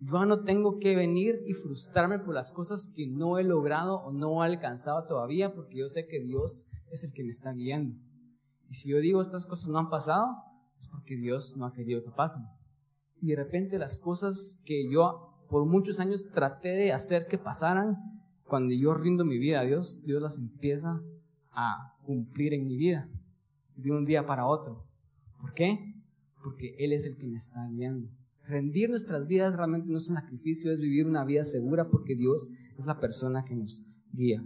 Yo 0.00 0.26
no 0.26 0.44
tengo 0.44 0.78
que 0.78 0.94
venir 0.94 1.40
y 1.46 1.54
frustrarme 1.54 2.18
por 2.18 2.34
las 2.34 2.50
cosas 2.50 2.92
que 2.94 3.06
no 3.06 3.38
he 3.38 3.44
logrado 3.44 3.96
o 4.00 4.12
no 4.12 4.42
he 4.42 4.46
alcanzado 4.46 5.06
todavía, 5.06 5.54
porque 5.54 5.78
yo 5.78 5.88
sé 5.88 6.06
que 6.06 6.20
Dios 6.20 6.68
es 6.90 7.04
el 7.04 7.12
que 7.12 7.22
me 7.22 7.30
está 7.30 7.52
guiando. 7.52 7.96
Y 8.68 8.74
si 8.74 8.90
yo 8.90 8.98
digo 8.98 9.20
estas 9.20 9.46
cosas 9.46 9.68
no 9.70 9.78
han 9.78 9.88
pasado, 9.88 10.26
es 10.78 10.88
porque 10.88 11.16
Dios 11.16 11.56
no 11.56 11.64
ha 11.64 11.72
querido 11.72 12.02
que 12.04 12.10
pasen. 12.10 12.42
Y 13.20 13.28
de 13.28 13.36
repente 13.36 13.78
las 13.78 13.96
cosas 13.96 14.60
que 14.64 14.90
yo 14.90 15.26
por 15.48 15.64
muchos 15.64 16.00
años 16.00 16.30
traté 16.32 16.68
de 16.70 16.92
hacer 16.92 17.26
que 17.26 17.38
pasaran, 17.38 17.96
cuando 18.44 18.74
yo 18.74 18.94
rindo 18.94 19.24
mi 19.24 19.38
vida 19.38 19.60
a 19.60 19.64
Dios, 19.64 20.04
Dios 20.04 20.22
las 20.22 20.38
empieza 20.38 21.00
a 21.52 21.96
cumplir 22.04 22.54
en 22.54 22.64
mi 22.64 22.76
vida 22.76 23.08
de 23.76 23.90
un 23.90 24.04
día 24.04 24.26
para 24.26 24.46
otro. 24.46 24.84
¿Por 25.40 25.52
qué? 25.52 25.94
Porque 26.42 26.76
Él 26.78 26.92
es 26.92 27.06
el 27.06 27.16
que 27.16 27.26
me 27.26 27.38
está 27.38 27.66
guiando. 27.68 28.08
Rendir 28.44 28.88
nuestras 28.88 29.26
vidas 29.26 29.56
realmente 29.56 29.90
no 29.90 29.98
es 29.98 30.08
un 30.08 30.16
sacrificio, 30.16 30.72
es 30.72 30.80
vivir 30.80 31.06
una 31.06 31.24
vida 31.24 31.44
segura 31.44 31.88
porque 31.88 32.14
Dios 32.14 32.50
es 32.78 32.86
la 32.86 33.00
persona 33.00 33.44
que 33.44 33.56
nos 33.56 33.84
guía. 34.12 34.44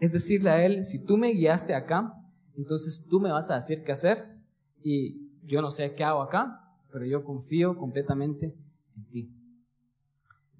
Es 0.00 0.12
decirle 0.12 0.50
a 0.50 0.64
Él, 0.64 0.84
si 0.84 1.04
tú 1.04 1.16
me 1.16 1.32
guiaste 1.32 1.74
acá, 1.74 2.14
entonces 2.56 3.06
tú 3.08 3.20
me 3.20 3.32
vas 3.32 3.50
a 3.50 3.56
decir 3.56 3.82
qué 3.82 3.92
hacer 3.92 4.38
y 4.82 5.30
yo 5.44 5.60
no 5.60 5.70
sé 5.70 5.94
qué 5.94 6.04
hago 6.04 6.22
acá, 6.22 6.69
pero 6.92 7.04
yo 7.06 7.24
confío 7.24 7.76
completamente 7.76 8.54
en 8.96 9.04
ti. 9.10 9.40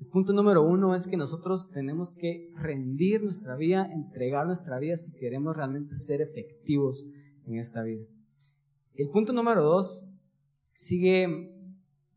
El 0.01 0.07
punto 0.07 0.33
número 0.33 0.63
uno 0.63 0.95
es 0.95 1.07
que 1.07 1.17
nosotros 1.17 1.71
tenemos 1.71 2.15
que 2.15 2.51
rendir 2.57 3.23
nuestra 3.23 3.55
vida, 3.57 3.87
entregar 3.93 4.47
nuestra 4.47 4.79
vida 4.79 4.97
si 4.97 5.13
queremos 5.13 5.57
realmente 5.57 5.95
ser 5.95 6.23
efectivos 6.23 7.11
en 7.47 7.59
esta 7.59 7.83
vida. 7.83 8.05
El 8.95 9.11
punto 9.11 9.33
número 9.33 9.63
dos 9.63 10.11
sigue, 10.73 11.53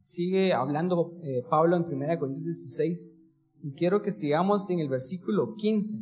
sigue 0.02 0.54
hablando 0.54 1.18
eh, 1.24 1.44
Pablo 1.50 1.76
en 1.76 1.84
1 1.84 2.20
Corintios 2.20 2.46
16 2.46 3.20
y 3.64 3.74
quiero 3.74 4.02
que 4.02 4.12
sigamos 4.12 4.70
en 4.70 4.80
el 4.80 4.90
versículo 4.90 5.56
15. 5.56 5.98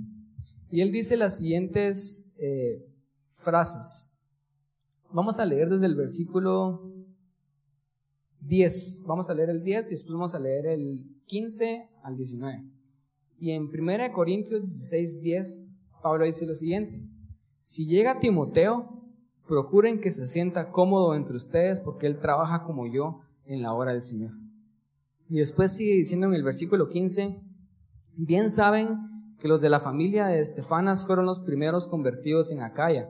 Y 0.69 0.81
él 0.81 0.91
dice 0.91 1.17
las 1.17 1.39
siguientes 1.39 2.31
eh, 2.37 2.85
frases. 3.33 4.19
Vamos 5.11 5.39
a 5.39 5.45
leer 5.45 5.69
desde 5.69 5.87
el 5.87 5.95
versículo 5.95 6.90
10. 8.41 9.03
Vamos 9.07 9.29
a 9.29 9.33
leer 9.33 9.49
el 9.49 9.63
10 9.63 9.87
y 9.87 9.91
después 9.91 10.13
vamos 10.13 10.35
a 10.35 10.39
leer 10.39 10.67
el 10.67 11.05
15 11.25 11.89
al 12.03 12.15
19. 12.15 12.63
Y 13.39 13.51
en 13.51 13.63
1 13.63 14.13
Corintios 14.13 14.61
16, 14.61 15.21
10, 15.21 15.77
Pablo 16.01 16.25
dice 16.25 16.45
lo 16.45 16.55
siguiente. 16.55 17.01
Si 17.61 17.87
llega 17.87 18.19
Timoteo, 18.19 19.01
procuren 19.47 19.99
que 19.99 20.11
se 20.11 20.27
sienta 20.27 20.71
cómodo 20.71 21.15
entre 21.15 21.35
ustedes 21.35 21.79
porque 21.79 22.07
él 22.07 22.19
trabaja 22.19 22.63
como 22.63 22.87
yo 22.87 23.21
en 23.45 23.61
la 23.61 23.73
hora 23.73 23.93
del 23.93 24.03
Señor. 24.03 24.31
Y 25.29 25.37
después 25.37 25.73
sigue 25.73 25.95
diciendo 25.95 26.27
en 26.27 26.33
el 26.33 26.43
versículo 26.43 26.89
15, 26.89 27.39
bien 28.15 28.49
saben 28.49 28.89
que 29.39 29.47
los 29.47 29.61
de 29.61 29.69
la 29.69 29.79
familia 29.79 30.27
de 30.27 30.39
Estefanas 30.39 31.05
fueron 31.05 31.25
los 31.25 31.39
primeros 31.39 31.87
convertidos 31.87 32.51
en 32.51 32.61
Acaya 32.61 33.09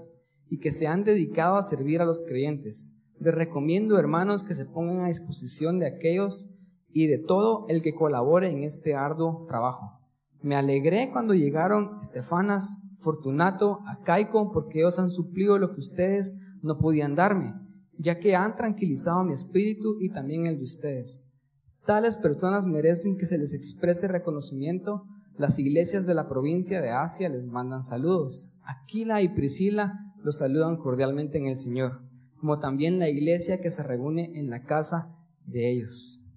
y 0.49 0.59
que 0.59 0.71
se 0.71 0.87
han 0.87 1.03
dedicado 1.03 1.57
a 1.57 1.63
servir 1.63 2.01
a 2.01 2.05
los 2.05 2.21
creyentes. 2.21 2.95
Les 3.21 3.35
recomiendo, 3.35 3.99
hermanos, 3.99 4.41
que 4.41 4.55
se 4.55 4.65
pongan 4.65 5.05
a 5.05 5.09
disposición 5.09 5.77
de 5.77 5.85
aquellos 5.85 6.57
y 6.91 7.05
de 7.05 7.19
todo 7.19 7.67
el 7.69 7.83
que 7.83 7.93
colabore 7.93 8.49
en 8.49 8.63
este 8.63 8.95
arduo 8.95 9.45
trabajo. 9.47 9.99
Me 10.41 10.55
alegré 10.55 11.11
cuando 11.11 11.35
llegaron 11.35 11.99
Estefanas, 12.01 12.81
Fortunato, 12.97 13.81
Acaico, 13.85 14.51
porque 14.51 14.79
ellos 14.79 14.97
han 14.97 15.09
suplido 15.09 15.59
lo 15.59 15.71
que 15.71 15.81
ustedes 15.81 16.39
no 16.63 16.79
podían 16.79 17.13
darme, 17.13 17.53
ya 17.95 18.17
que 18.17 18.35
han 18.35 18.55
tranquilizado 18.55 19.23
mi 19.23 19.33
espíritu 19.33 19.97
y 19.99 20.09
también 20.09 20.47
el 20.47 20.57
de 20.57 20.63
ustedes. 20.63 21.39
Tales 21.85 22.17
personas 22.17 22.65
merecen 22.65 23.19
que 23.19 23.27
se 23.27 23.37
les 23.37 23.53
exprese 23.53 24.07
reconocimiento. 24.07 25.05
Las 25.37 25.59
iglesias 25.59 26.07
de 26.07 26.15
la 26.15 26.27
provincia 26.27 26.81
de 26.81 26.89
Asia 26.89 27.29
les 27.29 27.45
mandan 27.45 27.83
saludos. 27.83 28.57
Aquila 28.63 29.21
y 29.21 29.35
Priscila 29.35 29.93
los 30.23 30.39
saludan 30.39 30.77
cordialmente 30.77 31.37
en 31.37 31.45
el 31.45 31.59
Señor, 31.59 32.01
como 32.41 32.59
también 32.59 32.97
la 32.97 33.07
iglesia 33.07 33.61
que 33.61 33.69
se 33.69 33.83
reúne 33.83 34.31
en 34.33 34.49
la 34.49 34.63
casa 34.63 35.15
de 35.45 35.71
ellos. 35.71 36.27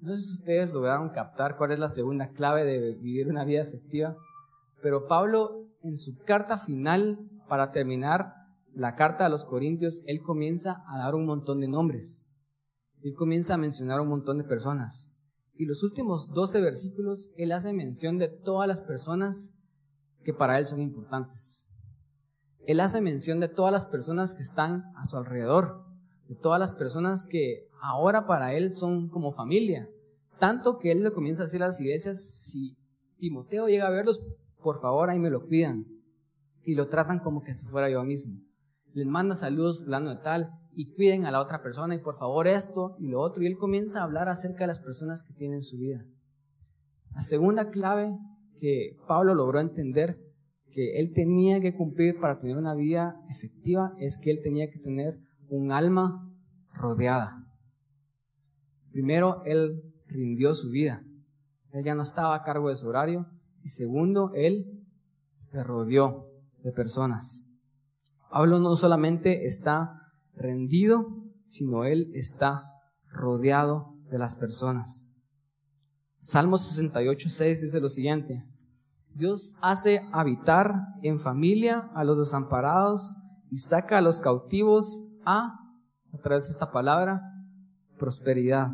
No 0.00 0.16
sé 0.16 0.24
si 0.26 0.32
ustedes 0.32 0.72
lograron 0.72 1.10
captar 1.10 1.56
cuál 1.56 1.70
es 1.70 1.78
la 1.78 1.88
segunda 1.88 2.32
clave 2.32 2.64
de 2.64 2.96
vivir 2.96 3.28
una 3.28 3.44
vida 3.44 3.62
efectiva, 3.62 4.16
pero 4.82 5.06
Pablo 5.06 5.68
en 5.82 5.96
su 5.96 6.18
carta 6.24 6.58
final, 6.58 7.30
para 7.48 7.70
terminar 7.70 8.34
la 8.74 8.96
carta 8.96 9.26
a 9.26 9.28
los 9.28 9.44
Corintios, 9.44 10.02
él 10.06 10.22
comienza 10.22 10.82
a 10.88 10.98
dar 10.98 11.14
un 11.14 11.24
montón 11.24 11.60
de 11.60 11.68
nombres. 11.68 12.32
Él 13.02 13.14
comienza 13.14 13.54
a 13.54 13.58
mencionar 13.58 14.00
un 14.00 14.08
montón 14.08 14.38
de 14.38 14.44
personas. 14.44 15.16
Y 15.54 15.66
los 15.66 15.84
últimos 15.84 16.32
12 16.34 16.60
versículos, 16.60 17.32
él 17.36 17.52
hace 17.52 17.72
mención 17.72 18.18
de 18.18 18.28
todas 18.28 18.66
las 18.66 18.80
personas 18.80 19.56
que 20.24 20.32
para 20.32 20.58
él 20.58 20.66
son 20.66 20.80
importantes. 20.80 21.71
Él 22.66 22.80
hace 22.80 23.00
mención 23.00 23.40
de 23.40 23.48
todas 23.48 23.72
las 23.72 23.86
personas 23.86 24.34
que 24.34 24.42
están 24.42 24.84
a 24.96 25.04
su 25.04 25.16
alrededor, 25.16 25.84
de 26.28 26.36
todas 26.36 26.60
las 26.60 26.72
personas 26.72 27.26
que 27.26 27.68
ahora 27.80 28.26
para 28.26 28.54
él 28.54 28.70
son 28.70 29.08
como 29.08 29.32
familia. 29.32 29.88
Tanto 30.38 30.78
que 30.78 30.92
él 30.92 31.02
le 31.02 31.12
comienza 31.12 31.42
a 31.42 31.46
decir 31.46 31.62
a 31.62 31.66
las 31.66 31.80
iglesias, 31.80 32.22
si 32.22 32.76
Timoteo 33.18 33.68
llega 33.68 33.86
a 33.86 33.90
verlos, 33.90 34.24
por 34.62 34.80
favor 34.80 35.10
ahí 35.10 35.18
me 35.18 35.30
lo 35.30 35.46
cuidan. 35.46 35.86
Y 36.64 36.74
lo 36.74 36.86
tratan 36.86 37.18
como 37.18 37.42
que 37.42 37.54
si 37.54 37.66
fuera 37.66 37.90
yo 37.90 38.04
mismo. 38.04 38.40
Les 38.94 39.06
manda 39.06 39.34
saludos 39.34 39.84
fulano 39.84 40.10
de 40.10 40.22
tal 40.22 40.50
y 40.74 40.94
cuiden 40.94 41.26
a 41.26 41.30
la 41.30 41.40
otra 41.40 41.62
persona 41.62 41.94
y 41.94 41.98
por 41.98 42.16
favor 42.16 42.46
esto 42.46 42.96
y 42.98 43.08
lo 43.08 43.20
otro. 43.20 43.42
Y 43.42 43.46
él 43.46 43.56
comienza 43.56 44.00
a 44.00 44.04
hablar 44.04 44.28
acerca 44.28 44.60
de 44.60 44.68
las 44.68 44.80
personas 44.80 45.22
que 45.22 45.34
tienen 45.34 45.62
su 45.62 45.78
vida. 45.78 46.04
La 47.14 47.22
segunda 47.22 47.70
clave 47.70 48.16
que 48.56 48.96
Pablo 49.08 49.34
logró 49.34 49.60
entender 49.60 50.18
que 50.72 50.98
él 50.98 51.12
tenía 51.12 51.60
que 51.60 51.76
cumplir 51.76 52.18
para 52.18 52.38
tener 52.38 52.56
una 52.56 52.74
vida 52.74 53.20
efectiva 53.30 53.92
es 53.98 54.18
que 54.18 54.30
él 54.30 54.40
tenía 54.42 54.70
que 54.70 54.78
tener 54.78 55.18
un 55.48 55.70
alma 55.70 56.28
rodeada. 56.72 57.46
Primero, 58.90 59.42
él 59.44 59.82
rindió 60.06 60.54
su 60.54 60.70
vida. 60.70 61.04
Él 61.72 61.84
ya 61.84 61.94
no 61.94 62.02
estaba 62.02 62.34
a 62.34 62.42
cargo 62.42 62.68
de 62.68 62.76
su 62.76 62.88
horario. 62.88 63.26
Y 63.62 63.68
segundo, 63.68 64.32
él 64.34 64.84
se 65.36 65.62
rodeó 65.62 66.28
de 66.62 66.72
personas. 66.72 67.48
Pablo 68.30 68.58
no 68.58 68.76
solamente 68.76 69.46
está 69.46 70.12
rendido, 70.34 71.06
sino 71.46 71.84
él 71.84 72.10
está 72.14 72.64
rodeado 73.10 73.94
de 74.10 74.18
las 74.18 74.36
personas. 74.36 75.06
Salmo 76.18 76.56
68, 76.56 77.28
6 77.28 77.60
dice 77.60 77.80
lo 77.80 77.88
siguiente. 77.88 78.44
Dios 79.14 79.56
hace 79.60 80.00
habitar 80.12 80.74
en 81.02 81.20
familia 81.20 81.90
a 81.94 82.04
los 82.04 82.18
desamparados 82.18 83.16
y 83.50 83.58
saca 83.58 83.98
a 83.98 84.00
los 84.00 84.20
cautivos 84.20 85.04
a, 85.24 85.58
a 86.12 86.18
través 86.18 86.46
de 86.46 86.52
esta 86.52 86.72
palabra, 86.72 87.22
prosperidad. 87.98 88.68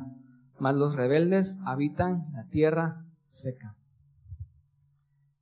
Mas 0.59 0.77
los 0.77 0.95
rebeldes 0.95 1.59
habitan 1.65 2.27
la 2.33 2.49
tierra 2.49 3.05
seca. 3.27 3.77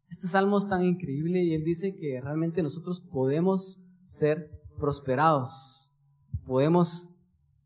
Este 0.08 0.28
salmo 0.28 0.56
es 0.56 0.68
tan 0.68 0.82
increíble 0.82 1.42
y 1.44 1.54
él 1.54 1.64
dice 1.64 1.94
que 1.94 2.20
realmente 2.20 2.62
nosotros 2.62 3.00
podemos 3.00 3.84
ser 4.06 4.50
prosperados. 4.78 5.94
Podemos 6.46 7.16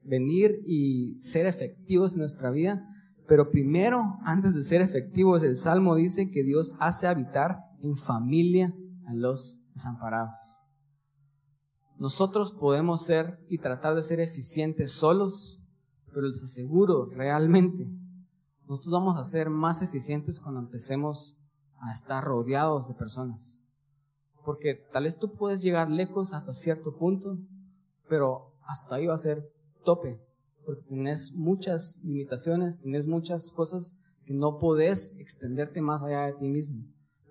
venir 0.02 0.62
y 0.66 1.18
ser 1.20 1.46
efectivos 1.46 2.14
en 2.14 2.20
nuestra 2.20 2.50
vida 2.50 2.89
pero 3.30 3.48
primero, 3.48 4.18
antes 4.24 4.56
de 4.56 4.64
ser 4.64 4.80
efectivos, 4.80 5.44
el 5.44 5.56
Salmo 5.56 5.94
dice 5.94 6.32
que 6.32 6.42
Dios 6.42 6.74
hace 6.80 7.06
habitar 7.06 7.60
en 7.80 7.96
familia 7.96 8.74
a 9.06 9.14
los 9.14 9.62
desamparados. 9.72 10.58
Nosotros 11.96 12.50
podemos 12.50 13.04
ser 13.04 13.38
y 13.48 13.58
tratar 13.58 13.94
de 13.94 14.02
ser 14.02 14.18
eficientes 14.18 14.90
solos, 14.90 15.64
pero 16.12 16.26
les 16.26 16.42
aseguro 16.42 17.06
realmente, 17.06 17.88
nosotros 18.66 18.94
vamos 18.94 19.16
a 19.16 19.22
ser 19.22 19.48
más 19.48 19.80
eficientes 19.80 20.40
cuando 20.40 20.58
empecemos 20.58 21.38
a 21.82 21.92
estar 21.92 22.24
rodeados 22.24 22.88
de 22.88 22.94
personas. 22.94 23.62
Porque 24.44 24.74
tal 24.92 25.04
vez 25.04 25.16
tú 25.16 25.34
puedes 25.34 25.62
llegar 25.62 25.88
lejos 25.88 26.32
hasta 26.32 26.52
cierto 26.52 26.96
punto, 26.96 27.38
pero 28.08 28.56
hasta 28.62 28.96
ahí 28.96 29.06
va 29.06 29.14
a 29.14 29.18
ser 29.18 29.48
tope 29.84 30.20
porque 30.70 30.86
tienes 30.88 31.32
muchas 31.34 32.00
limitaciones, 32.04 32.78
tienes 32.78 33.08
muchas 33.08 33.50
cosas 33.50 33.98
que 34.24 34.34
no 34.34 34.58
podés 34.58 35.18
extenderte 35.18 35.80
más 35.80 36.00
allá 36.00 36.26
de 36.26 36.34
ti 36.34 36.48
mismo. 36.48 36.84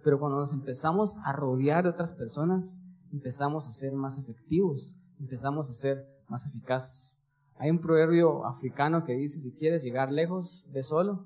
Pero 0.04 0.20
cuando 0.20 0.40
nos 0.40 0.52
empezamos 0.52 1.18
a 1.24 1.32
rodear 1.32 1.86
de 1.86 1.92
otras 1.92 2.12
personas, 2.12 2.86
empezamos 3.14 3.66
a 3.68 3.72
ser 3.72 3.94
más 3.94 4.18
efectivos, 4.18 5.00
empezamos 5.20 5.70
a 5.70 5.74
ser 5.74 6.06
más 6.28 6.46
eficaces. 6.48 7.24
Hay 7.56 7.70
un 7.70 7.80
proverbio 7.80 8.46
africano 8.46 9.06
que 9.06 9.14
dice, 9.14 9.40
si 9.40 9.54
quieres 9.54 9.84
llegar 9.84 10.12
lejos, 10.12 10.68
ve 10.74 10.84
solo. 10.84 11.26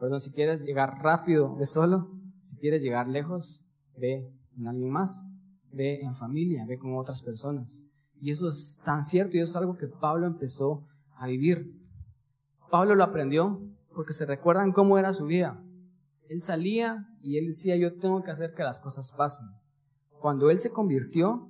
Perdón, 0.00 0.20
si 0.20 0.32
quieres 0.32 0.64
llegar 0.64 1.02
rápido, 1.02 1.54
ve 1.56 1.66
solo. 1.66 2.10
Si 2.40 2.56
quieres 2.56 2.82
llegar 2.82 3.08
lejos, 3.08 3.66
ve 3.98 4.32
en 4.56 4.68
alguien 4.68 4.90
más, 4.90 5.34
ve 5.70 6.00
en 6.00 6.14
familia, 6.14 6.64
ve 6.66 6.78
con 6.78 6.96
otras 6.96 7.20
personas. 7.20 7.90
Y 8.22 8.30
eso 8.30 8.48
es 8.48 8.80
tan 8.86 9.04
cierto 9.04 9.36
y 9.36 9.40
eso 9.40 9.50
es 9.50 9.56
algo 9.56 9.76
que 9.76 9.88
Pablo 9.88 10.26
empezó 10.26 10.86
a 11.22 11.28
vivir. 11.28 11.72
Pablo 12.68 12.96
lo 12.96 13.04
aprendió 13.04 13.62
porque 13.94 14.12
se 14.12 14.26
recuerdan 14.26 14.72
cómo 14.72 14.98
era 14.98 15.12
su 15.12 15.26
vida. 15.26 15.62
Él 16.28 16.42
salía 16.42 17.06
y 17.22 17.38
él 17.38 17.46
decía, 17.46 17.76
yo 17.76 17.96
tengo 17.98 18.24
que 18.24 18.32
hacer 18.32 18.54
que 18.54 18.64
las 18.64 18.80
cosas 18.80 19.12
pasen. 19.12 19.46
Cuando 20.20 20.50
él 20.50 20.58
se 20.58 20.72
convirtió 20.72 21.48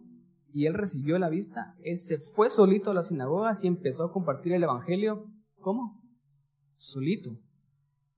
y 0.53 0.67
él 0.67 0.75
recibió 0.75 1.19
la 1.19 1.31
vista, 1.31 1.75
él 1.83 1.99
se 1.99 2.19
fue 2.19 2.51
solito 2.51 2.91
a 2.91 2.95
las 2.95 3.09
sinagogas 3.09 3.65
y 3.65 3.67
empezó 3.67 4.05
a 4.05 4.13
compartir 4.13 4.53
el 4.53 4.63
Evangelio. 4.63 5.25
¿Cómo? 5.61 6.03
Solito. 6.77 7.31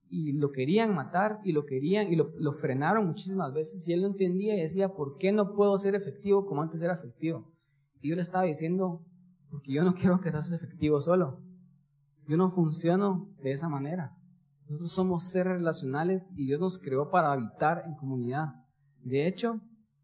Y 0.09 0.33
lo 0.33 0.51
querían 0.51 0.93
matar 0.93 1.39
y 1.45 1.53
lo 1.53 1.65
querían 1.65 2.11
y 2.11 2.17
lo, 2.17 2.51
frenaron 2.51 3.07
muchísimas 3.07 3.53
veces 3.53 3.87
y 3.87 3.93
él 3.93 4.01
no 4.01 4.07
entendía 4.07 4.57
y 4.57 4.61
decía, 4.61 4.89
¿por 4.89 5.17
qué 5.17 5.31
no 5.31 5.53
puedo 5.53 5.77
ser 5.77 5.95
efectivo 5.95 6.45
como 6.45 6.61
antes 6.61 6.81
era 6.81 6.95
efectivo? 6.95 7.49
Y 8.01 8.09
yo 8.09 8.15
le 8.17 8.23
estaba 8.23 8.43
diciendo, 8.43 9.05
porque 9.49 9.71
yo 9.71 9.83
no 9.83 9.93
quiero 9.95 10.19
que 10.19 10.31
seas 10.31 10.51
efectivo 10.51 10.99
solo. 10.99 11.44
Yo 12.27 12.37
no 12.37 12.49
funciono 12.49 13.29
de 13.41 13.51
esa 13.51 13.69
manera. 13.69 14.15
Nosotros 14.67 14.91
somos 14.91 15.25
seres 15.25 15.53
relacionales 15.53 16.33
y 16.35 16.45
Dios 16.45 16.59
nos 16.59 16.77
creó 16.79 17.11
para 17.11 17.31
habitar 17.31 17.83
en 17.85 17.95
comunidad. 17.95 18.53
De 19.03 19.27
hecho, 19.27 19.61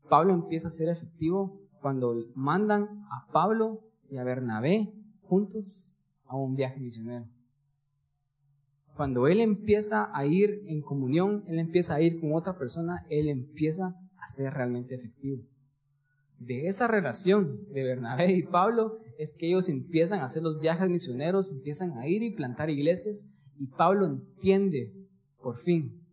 Pablo 0.07 0.33
empieza 0.33 0.67
a 0.67 0.71
ser 0.71 0.89
efectivo 0.89 1.59
cuando 1.81 2.13
mandan 2.35 3.05
a 3.11 3.31
Pablo 3.31 3.81
y 4.09 4.17
a 4.17 4.23
Bernabé 4.23 4.93
juntos 5.23 5.97
a 6.25 6.35
un 6.35 6.55
viaje 6.55 6.79
misionero. 6.79 7.25
Cuando 8.95 9.27
él 9.27 9.39
empieza 9.39 10.15
a 10.15 10.25
ir 10.25 10.61
en 10.67 10.81
comunión, 10.81 11.43
él 11.47 11.57
empieza 11.57 11.95
a 11.95 12.01
ir 12.01 12.19
con 12.21 12.33
otra 12.33 12.57
persona, 12.57 13.05
él 13.09 13.29
empieza 13.29 13.95
a 14.17 14.29
ser 14.29 14.53
realmente 14.53 14.93
efectivo. 14.93 15.43
De 16.41 16.65
esa 16.65 16.87
relación 16.87 17.71
de 17.71 17.83
Bernabé 17.83 18.31
y 18.31 18.41
Pablo 18.41 18.97
es 19.19 19.35
que 19.35 19.47
ellos 19.47 19.69
empiezan 19.69 20.21
a 20.21 20.23
hacer 20.23 20.41
los 20.41 20.59
viajes 20.59 20.89
misioneros, 20.89 21.51
empiezan 21.51 21.99
a 21.99 22.07
ir 22.07 22.23
y 22.23 22.33
plantar 22.33 22.71
iglesias, 22.71 23.27
y 23.57 23.67
Pablo 23.67 24.07
entiende, 24.07 24.91
por 25.39 25.57
fin, 25.57 26.03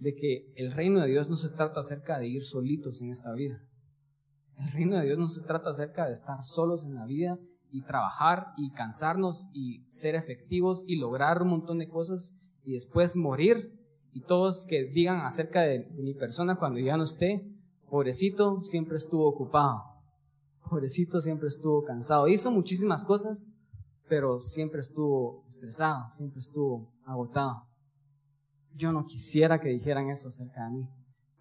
de 0.00 0.16
que 0.16 0.52
el 0.56 0.72
reino 0.72 1.00
de 1.00 1.06
Dios 1.06 1.30
no 1.30 1.36
se 1.36 1.48
trata 1.48 1.78
acerca 1.78 2.18
de 2.18 2.26
ir 2.26 2.42
solitos 2.42 3.00
en 3.02 3.10
esta 3.10 3.32
vida. 3.34 3.62
El 4.56 4.72
reino 4.72 4.98
de 4.98 5.04
Dios 5.04 5.18
no 5.18 5.28
se 5.28 5.42
trata 5.42 5.70
acerca 5.70 6.06
de 6.06 6.12
estar 6.12 6.42
solos 6.42 6.84
en 6.84 6.96
la 6.96 7.06
vida 7.06 7.38
y 7.70 7.82
trabajar 7.82 8.46
y 8.56 8.72
cansarnos 8.72 9.48
y 9.54 9.86
ser 9.90 10.16
efectivos 10.16 10.84
y 10.88 10.96
lograr 10.96 11.40
un 11.40 11.50
montón 11.50 11.78
de 11.78 11.88
cosas 11.88 12.36
y 12.64 12.72
después 12.72 13.14
morir 13.14 13.78
y 14.12 14.22
todos 14.22 14.64
que 14.64 14.86
digan 14.86 15.20
acerca 15.20 15.60
de 15.60 15.86
mi 15.94 16.14
persona 16.14 16.56
cuando 16.56 16.80
ya 16.80 16.96
no 16.96 17.04
esté, 17.04 17.48
pobrecito 17.92 18.62
siempre 18.62 18.96
estuvo 18.96 19.28
ocupado, 19.28 19.82
pobrecito 20.66 21.20
siempre 21.20 21.48
estuvo 21.48 21.84
cansado, 21.84 22.26
hizo 22.26 22.50
muchísimas 22.50 23.04
cosas, 23.04 23.52
pero 24.08 24.40
siempre 24.40 24.80
estuvo 24.80 25.44
estresado, 25.46 26.10
siempre 26.10 26.40
estuvo 26.40 26.90
agotado. 27.04 27.66
Yo 28.74 28.92
no 28.92 29.04
quisiera 29.04 29.60
que 29.60 29.68
dijeran 29.68 30.08
eso 30.08 30.28
acerca 30.28 30.64
de 30.64 30.70
mí. 30.70 30.88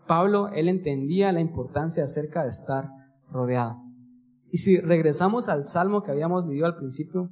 Pablo, 0.08 0.50
él 0.50 0.68
entendía 0.68 1.32
la 1.32 1.40
importancia 1.40 2.04
acerca 2.04 2.44
de 2.44 2.50
estar 2.50 2.90
rodeado. 3.32 3.78
Y 4.52 4.58
si 4.58 4.78
regresamos 4.78 5.48
al 5.48 5.68
salmo 5.68 6.04
que 6.04 6.12
habíamos 6.12 6.46
leído 6.46 6.66
al 6.66 6.76
principio, 6.76 7.30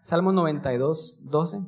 Salmo 0.00 0.30
92, 0.30 1.22
12, 1.24 1.58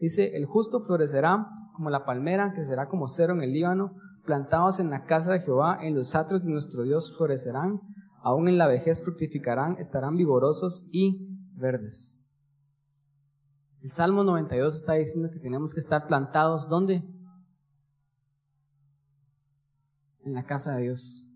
dice, 0.00 0.36
el 0.36 0.46
justo 0.46 0.80
florecerá 0.84 1.44
como 1.74 1.90
la 1.90 2.04
palmera, 2.04 2.52
crecerá 2.52 2.86
como 2.86 3.08
cero 3.08 3.34
en 3.34 3.42
el 3.42 3.52
Líbano, 3.52 3.96
plantados 4.26 4.80
en 4.80 4.90
la 4.90 5.04
casa 5.04 5.32
de 5.32 5.40
Jehová, 5.40 5.78
en 5.80 5.94
los 5.94 6.14
atrios 6.14 6.44
de 6.44 6.50
nuestro 6.50 6.82
Dios 6.82 7.16
florecerán, 7.16 7.80
aún 8.22 8.48
en 8.48 8.58
la 8.58 8.66
vejez 8.66 9.02
fructificarán, 9.02 9.76
estarán 9.78 10.16
vigorosos 10.16 10.86
y 10.92 11.38
verdes. 11.54 12.28
El 13.80 13.90
Salmo 13.92 14.24
92 14.24 14.74
está 14.74 14.94
diciendo 14.94 15.30
que 15.30 15.38
tenemos 15.38 15.72
que 15.72 15.80
estar 15.80 16.06
plantados, 16.08 16.68
¿dónde? 16.68 17.02
En 20.24 20.34
la 20.34 20.44
casa 20.44 20.76
de 20.76 20.82
Dios. 20.82 21.32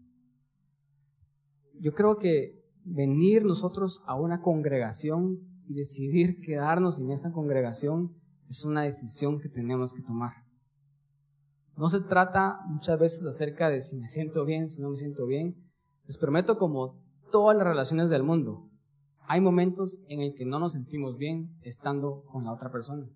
Yo 1.78 1.94
creo 1.94 2.16
que 2.16 2.60
venir 2.84 3.44
nosotros 3.44 4.02
a 4.06 4.14
una 4.14 4.42
congregación 4.42 5.38
y 5.68 5.74
decidir 5.74 6.40
quedarnos 6.40 6.98
en 6.98 7.12
esa 7.12 7.30
congregación 7.30 8.16
es 8.48 8.64
una 8.64 8.82
decisión 8.82 9.38
que 9.38 9.48
tenemos 9.48 9.92
que 9.92 10.02
tomar. 10.02 10.39
No 11.80 11.88
se 11.88 12.00
trata 12.02 12.60
muchas 12.66 12.98
veces 12.98 13.26
acerca 13.26 13.70
de 13.70 13.80
si 13.80 13.96
me 13.96 14.10
siento 14.10 14.44
bien, 14.44 14.68
si 14.68 14.82
no 14.82 14.90
me 14.90 14.96
siento 14.96 15.24
bien. 15.24 15.56
Les 16.06 16.18
prometo 16.18 16.58
como 16.58 17.00
todas 17.32 17.56
las 17.56 17.66
relaciones 17.66 18.10
del 18.10 18.22
mundo, 18.22 18.68
hay 19.26 19.40
momentos 19.40 20.02
en 20.08 20.20
el 20.20 20.34
que 20.34 20.44
no 20.44 20.58
nos 20.58 20.74
sentimos 20.74 21.16
bien 21.16 21.56
estando 21.62 22.22
con 22.30 22.44
la 22.44 22.52
otra 22.52 22.70
persona. 22.70 23.08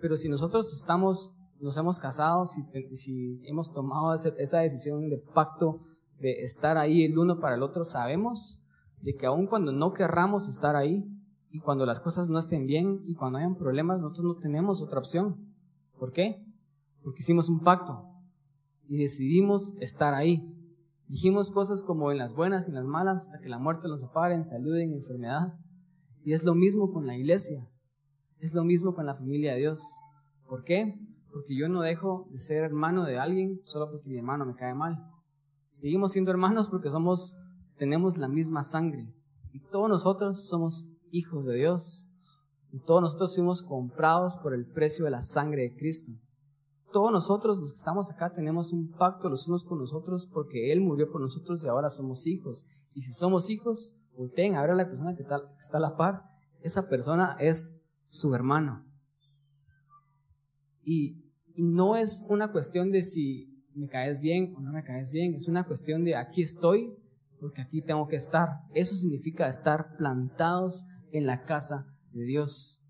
Pero 0.00 0.16
si 0.16 0.30
nosotros 0.30 0.72
estamos, 0.72 1.34
nos 1.60 1.76
hemos 1.76 1.98
casado, 1.98 2.46
si, 2.46 2.62
si 2.96 3.46
hemos 3.46 3.70
tomado 3.74 4.14
esa 4.14 4.60
decisión 4.60 5.10
de 5.10 5.18
pacto 5.18 5.82
de 6.20 6.42
estar 6.42 6.78
ahí 6.78 7.04
el 7.04 7.18
uno 7.18 7.38
para 7.38 7.56
el 7.56 7.62
otro, 7.62 7.84
sabemos 7.84 8.62
de 9.02 9.14
que 9.14 9.26
aun 9.26 9.46
cuando 9.46 9.72
no 9.72 9.92
querramos 9.92 10.48
estar 10.48 10.74
ahí 10.74 11.04
y 11.50 11.60
cuando 11.60 11.84
las 11.84 12.00
cosas 12.00 12.30
no 12.30 12.38
estén 12.38 12.66
bien 12.66 13.00
y 13.04 13.14
cuando 13.14 13.36
hayan 13.36 13.56
problemas, 13.56 14.00
nosotros 14.00 14.24
no 14.24 14.40
tenemos 14.40 14.80
otra 14.80 15.00
opción. 15.00 15.54
¿Por 15.98 16.12
qué? 16.12 16.42
Porque 17.04 17.20
hicimos 17.20 17.50
un 17.50 17.60
pacto 17.60 18.02
y 18.88 18.96
decidimos 18.96 19.76
estar 19.78 20.14
ahí. 20.14 20.50
Dijimos 21.06 21.50
cosas 21.50 21.82
como 21.82 22.10
en 22.10 22.16
las 22.16 22.34
buenas 22.34 22.66
y 22.66 22.70
en 22.70 22.76
las 22.76 22.86
malas 22.86 23.24
hasta 23.24 23.40
que 23.40 23.50
la 23.50 23.58
muerte 23.58 23.88
nos 23.88 24.00
separe, 24.00 24.34
en 24.34 24.42
salud 24.42 24.74
enfermedad. 24.78 25.54
Y 26.24 26.32
es 26.32 26.44
lo 26.44 26.54
mismo 26.54 26.92
con 26.92 27.06
la 27.06 27.14
iglesia. 27.14 27.68
Es 28.38 28.54
lo 28.54 28.64
mismo 28.64 28.94
con 28.94 29.04
la 29.04 29.14
familia 29.14 29.52
de 29.52 29.60
Dios. 29.60 29.98
¿Por 30.48 30.64
qué? 30.64 30.98
Porque 31.30 31.54
yo 31.54 31.68
no 31.68 31.82
dejo 31.82 32.26
de 32.30 32.38
ser 32.38 32.64
hermano 32.64 33.04
de 33.04 33.18
alguien 33.18 33.60
solo 33.64 33.90
porque 33.90 34.08
mi 34.08 34.16
hermano 34.16 34.46
me 34.46 34.54
cae 34.54 34.74
mal. 34.74 35.06
Seguimos 35.68 36.12
siendo 36.12 36.30
hermanos 36.30 36.70
porque 36.70 36.88
somos, 36.88 37.36
tenemos 37.76 38.16
la 38.16 38.28
misma 38.28 38.64
sangre. 38.64 39.12
Y 39.52 39.60
todos 39.60 39.90
nosotros 39.90 40.48
somos 40.48 40.96
hijos 41.10 41.44
de 41.44 41.56
Dios. 41.56 42.10
Y 42.72 42.78
todos 42.78 43.02
nosotros 43.02 43.34
fuimos 43.34 43.62
comprados 43.62 44.38
por 44.38 44.54
el 44.54 44.64
precio 44.64 45.04
de 45.04 45.10
la 45.10 45.20
sangre 45.20 45.62
de 45.62 45.76
Cristo 45.76 46.12
todos 46.94 47.10
nosotros 47.10 47.58
los 47.58 47.72
que 47.72 47.78
estamos 47.78 48.08
acá 48.08 48.32
tenemos 48.32 48.72
un 48.72 48.92
pacto 48.92 49.28
los 49.28 49.48
unos 49.48 49.64
con 49.64 49.80
los 49.80 49.92
otros 49.92 50.26
porque 50.26 50.70
Él 50.70 50.80
murió 50.80 51.10
por 51.10 51.20
nosotros 51.20 51.64
y 51.64 51.66
ahora 51.66 51.90
somos 51.90 52.24
hijos. 52.28 52.68
Y 52.94 53.00
si 53.00 53.12
somos 53.12 53.50
hijos, 53.50 53.96
volteen 54.16 54.54
a 54.54 54.60
ver 54.60 54.70
a 54.70 54.74
la 54.76 54.86
persona 54.86 55.16
que 55.16 55.22
está, 55.22 55.40
que 55.40 55.58
está 55.58 55.78
a 55.78 55.80
la 55.80 55.96
par. 55.96 56.22
Esa 56.62 56.88
persona 56.88 57.36
es 57.40 57.82
su 58.06 58.32
hermano. 58.32 58.86
Y, 60.84 61.20
y 61.56 61.64
no 61.64 61.96
es 61.96 62.24
una 62.28 62.52
cuestión 62.52 62.92
de 62.92 63.02
si 63.02 63.52
me 63.74 63.88
caes 63.88 64.20
bien 64.20 64.54
o 64.56 64.60
no 64.60 64.70
me 64.70 64.84
caes 64.84 65.10
bien, 65.10 65.34
es 65.34 65.48
una 65.48 65.66
cuestión 65.66 66.04
de 66.04 66.14
aquí 66.14 66.42
estoy 66.42 66.94
porque 67.40 67.60
aquí 67.60 67.82
tengo 67.82 68.06
que 68.06 68.14
estar. 68.14 68.50
Eso 68.72 68.94
significa 68.94 69.48
estar 69.48 69.96
plantados 69.96 70.86
en 71.10 71.26
la 71.26 71.42
casa 71.42 71.92
de 72.12 72.22
Dios. 72.22 72.83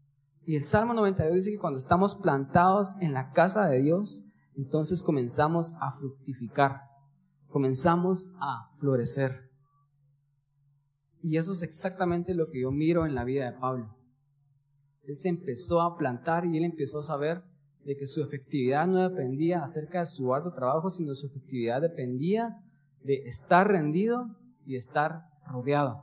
Y 0.47 0.57
el 0.57 0.65
Salmo 0.65 0.93
92 0.93 1.35
dice 1.37 1.51
que 1.53 1.59
cuando 1.59 1.79
estamos 1.79 2.15
plantados 2.17 2.95
en 3.01 3.15
la 3.15 3.31
casa 3.33 3.67
de 3.67 3.81
Dios, 3.81 4.29
entonces 4.55 5.03
comenzamos 5.03 5.73
a 5.81 5.93
fructificar, 5.93 6.83
comenzamos 7.49 8.33
a 8.41 8.71
florecer. 8.79 9.51
Y 11.23 11.39
eso 11.39 11.53
es 11.53 11.63
exactamente 11.63 12.35
lo 12.35 12.51
que 12.51 12.61
yo 12.61 12.71
miro 12.71 13.07
en 13.07 13.15
la 13.15 13.25
vida 13.25 13.51
de 13.51 13.59
Pablo. 13.59 13.97
Él 15.05 15.17
se 15.17 15.31
empezó 15.31 15.81
a 15.81 15.97
plantar 15.97 16.45
y 16.45 16.59
él 16.59 16.65
empezó 16.65 16.99
a 16.99 17.05
saber 17.05 17.43
de 17.85 17.97
que 17.97 18.07
su 18.07 18.23
efectividad 18.23 18.87
no 18.87 19.09
dependía 19.09 19.63
acerca 19.63 20.01
de 20.01 20.07
su 20.07 20.35
arduo 20.35 20.53
trabajo, 20.53 20.91
sino 20.91 21.15
su 21.15 21.27
efectividad 21.27 21.81
dependía 21.81 22.59
de 23.03 23.23
estar 23.27 23.67
rendido 23.69 24.27
y 24.67 24.77
estar 24.77 25.23
rodeado. 25.47 26.03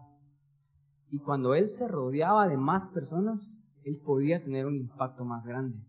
Y 1.09 1.19
cuando 1.19 1.53
él 1.53 1.67
se 1.67 1.87
rodeaba 1.87 2.47
de 2.47 2.57
más 2.57 2.87
personas, 2.87 3.67
él 3.83 3.99
podía 4.03 4.43
tener 4.43 4.65
un 4.65 4.75
impacto 4.75 5.25
más 5.25 5.45
grande. 5.45 5.79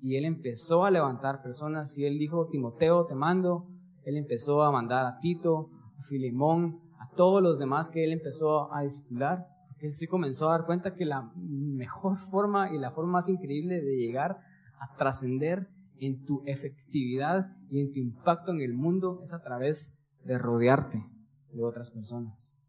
Y 0.00 0.16
él 0.16 0.24
empezó 0.24 0.84
a 0.84 0.90
levantar 0.90 1.42
personas 1.42 1.96
y 1.96 2.04
él 2.04 2.18
dijo, 2.18 2.48
Timoteo, 2.48 3.06
te 3.06 3.14
mando. 3.14 3.68
Él 4.04 4.16
empezó 4.16 4.62
a 4.62 4.72
mandar 4.72 5.06
a 5.06 5.20
Tito, 5.20 5.70
a 5.98 6.02
Filemón, 6.02 6.80
a 6.98 7.14
todos 7.14 7.42
los 7.42 7.58
demás 7.58 7.88
que 7.88 8.02
él 8.02 8.12
empezó 8.12 8.72
a 8.74 8.82
discipular. 8.82 9.46
Él 9.78 9.94
sí 9.94 10.06
comenzó 10.06 10.48
a 10.48 10.58
dar 10.58 10.66
cuenta 10.66 10.94
que 10.94 11.04
la 11.04 11.30
mejor 11.36 12.16
forma 12.16 12.70
y 12.72 12.78
la 12.78 12.92
forma 12.92 13.12
más 13.12 13.28
increíble 13.28 13.80
de 13.80 13.96
llegar 13.96 14.38
a 14.80 14.96
trascender 14.96 15.68
en 15.98 16.24
tu 16.24 16.42
efectividad 16.46 17.46
y 17.70 17.80
en 17.80 17.92
tu 17.92 18.00
impacto 18.00 18.52
en 18.52 18.60
el 18.60 18.74
mundo 18.74 19.20
es 19.22 19.32
a 19.32 19.40
través 19.40 19.96
de 20.24 20.38
rodearte 20.38 21.04
de 21.52 21.62
otras 21.64 21.90
personas. 21.90 22.61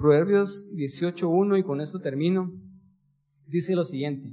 Proverbios 0.00 0.72
18.1, 0.72 1.58
y 1.58 1.62
con 1.62 1.82
esto 1.82 2.00
termino, 2.00 2.50
dice 3.46 3.76
lo 3.76 3.84
siguiente. 3.84 4.32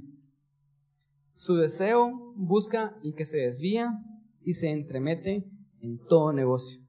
Su 1.35 1.57
deseo 1.57 2.33
busca 2.37 2.95
el 3.03 3.13
que 3.15 3.25
se 3.25 3.39
desvía 3.39 3.91
y 4.41 4.53
se 4.53 4.69
entremete 4.69 5.43
en 5.81 5.97
todo 6.07 6.31
negocio. 6.31 6.79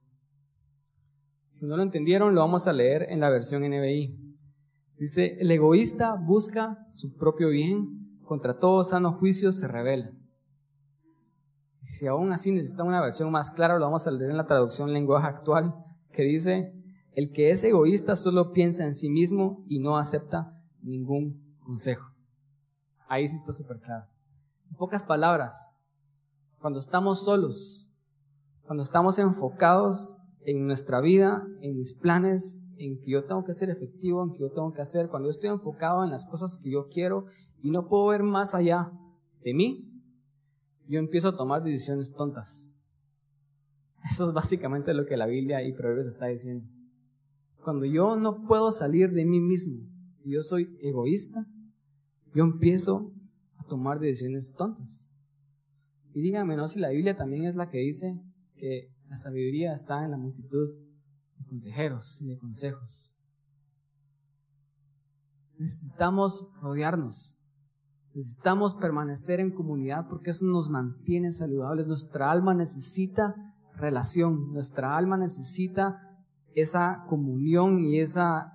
Si 1.50 1.66
no 1.66 1.76
lo 1.76 1.82
entendieron, 1.82 2.36
lo 2.36 2.40
vamos 2.40 2.68
a 2.68 2.72
leer 2.72 3.06
en 3.10 3.18
la 3.18 3.30
versión 3.30 3.68
NBI. 3.68 4.16
Dice, 4.96 5.36
el 5.40 5.50
egoísta 5.50 6.14
busca 6.14 6.78
su 6.88 7.16
propio 7.16 7.48
bien, 7.48 8.20
contra 8.22 8.60
todo 8.60 8.84
sano 8.84 9.10
juicio 9.14 9.50
se 9.50 9.66
revela. 9.66 10.12
Si 11.82 12.06
aún 12.06 12.30
así 12.30 12.52
necesita 12.52 12.84
una 12.84 13.02
versión 13.02 13.32
más 13.32 13.50
clara, 13.50 13.76
lo 13.76 13.86
vamos 13.86 14.06
a 14.06 14.12
leer 14.12 14.30
en 14.30 14.36
la 14.36 14.46
traducción 14.46 14.92
lenguaje 14.92 15.26
actual, 15.26 15.74
que 16.12 16.22
dice, 16.22 16.77
el 17.18 17.32
que 17.32 17.50
es 17.50 17.64
egoísta 17.64 18.14
solo 18.14 18.52
piensa 18.52 18.84
en 18.84 18.94
sí 18.94 19.10
mismo 19.10 19.64
y 19.66 19.80
no 19.80 19.96
acepta 19.96 20.56
ningún 20.82 21.58
consejo. 21.64 22.12
Ahí 23.08 23.26
sí 23.26 23.34
está 23.34 23.50
súper 23.50 23.80
claro. 23.80 24.06
En 24.70 24.76
pocas 24.76 25.02
palabras, 25.02 25.80
cuando 26.60 26.78
estamos 26.78 27.24
solos, 27.24 27.88
cuando 28.62 28.84
estamos 28.84 29.18
enfocados 29.18 30.16
en 30.44 30.64
nuestra 30.64 31.00
vida, 31.00 31.44
en 31.60 31.74
mis 31.76 31.92
planes, 31.92 32.62
en 32.76 33.02
que 33.02 33.10
yo 33.10 33.24
tengo 33.24 33.44
que 33.44 33.52
ser 33.52 33.68
efectivo, 33.68 34.22
en 34.22 34.34
que 34.34 34.38
yo 34.38 34.52
tengo 34.52 34.72
que 34.72 34.82
hacer, 34.82 35.08
cuando 35.08 35.26
yo 35.26 35.32
estoy 35.32 35.50
enfocado 35.50 36.04
en 36.04 36.12
las 36.12 36.24
cosas 36.24 36.56
que 36.56 36.70
yo 36.70 36.88
quiero 36.88 37.26
y 37.60 37.72
no 37.72 37.88
puedo 37.88 38.06
ver 38.06 38.22
más 38.22 38.54
allá 38.54 38.92
de 39.42 39.54
mí, 39.54 39.92
yo 40.86 41.00
empiezo 41.00 41.30
a 41.30 41.36
tomar 41.36 41.64
decisiones 41.64 42.14
tontas. 42.14 42.72
Eso 44.08 44.28
es 44.28 44.32
básicamente 44.32 44.94
lo 44.94 45.04
que 45.04 45.16
la 45.16 45.26
Biblia 45.26 45.64
y 45.64 45.72
Proverbios 45.72 46.06
está 46.06 46.26
diciendo. 46.26 46.77
Cuando 47.68 47.84
yo 47.84 48.16
no 48.16 48.46
puedo 48.46 48.72
salir 48.72 49.10
de 49.10 49.26
mí 49.26 49.40
mismo 49.40 49.86
y 50.24 50.32
yo 50.32 50.42
soy 50.42 50.74
egoísta, 50.80 51.46
yo 52.34 52.44
empiezo 52.44 53.12
a 53.58 53.64
tomar 53.64 53.98
decisiones 53.98 54.54
tontas. 54.54 55.12
Y 56.14 56.22
dígame, 56.22 56.56
¿no? 56.56 56.66
Si 56.66 56.80
la 56.80 56.88
Biblia 56.88 57.14
también 57.14 57.44
es 57.44 57.56
la 57.56 57.68
que 57.68 57.76
dice 57.76 58.18
que 58.56 58.90
la 59.10 59.18
sabiduría 59.18 59.74
está 59.74 60.02
en 60.02 60.12
la 60.12 60.16
multitud 60.16 60.66
de 61.36 61.44
consejeros 61.44 62.22
y 62.22 62.28
de 62.28 62.38
consejos. 62.38 63.18
Necesitamos 65.58 66.48
rodearnos. 66.62 67.44
Necesitamos 68.14 68.76
permanecer 68.76 69.40
en 69.40 69.52
comunidad 69.52 70.08
porque 70.08 70.30
eso 70.30 70.46
nos 70.46 70.70
mantiene 70.70 71.32
saludables. 71.32 71.86
Nuestra 71.86 72.30
alma 72.30 72.54
necesita 72.54 73.34
relación. 73.76 74.54
Nuestra 74.54 74.96
alma 74.96 75.18
necesita 75.18 76.07
esa 76.60 77.04
comunión 77.08 77.78
y 77.78 78.00
esa, 78.00 78.52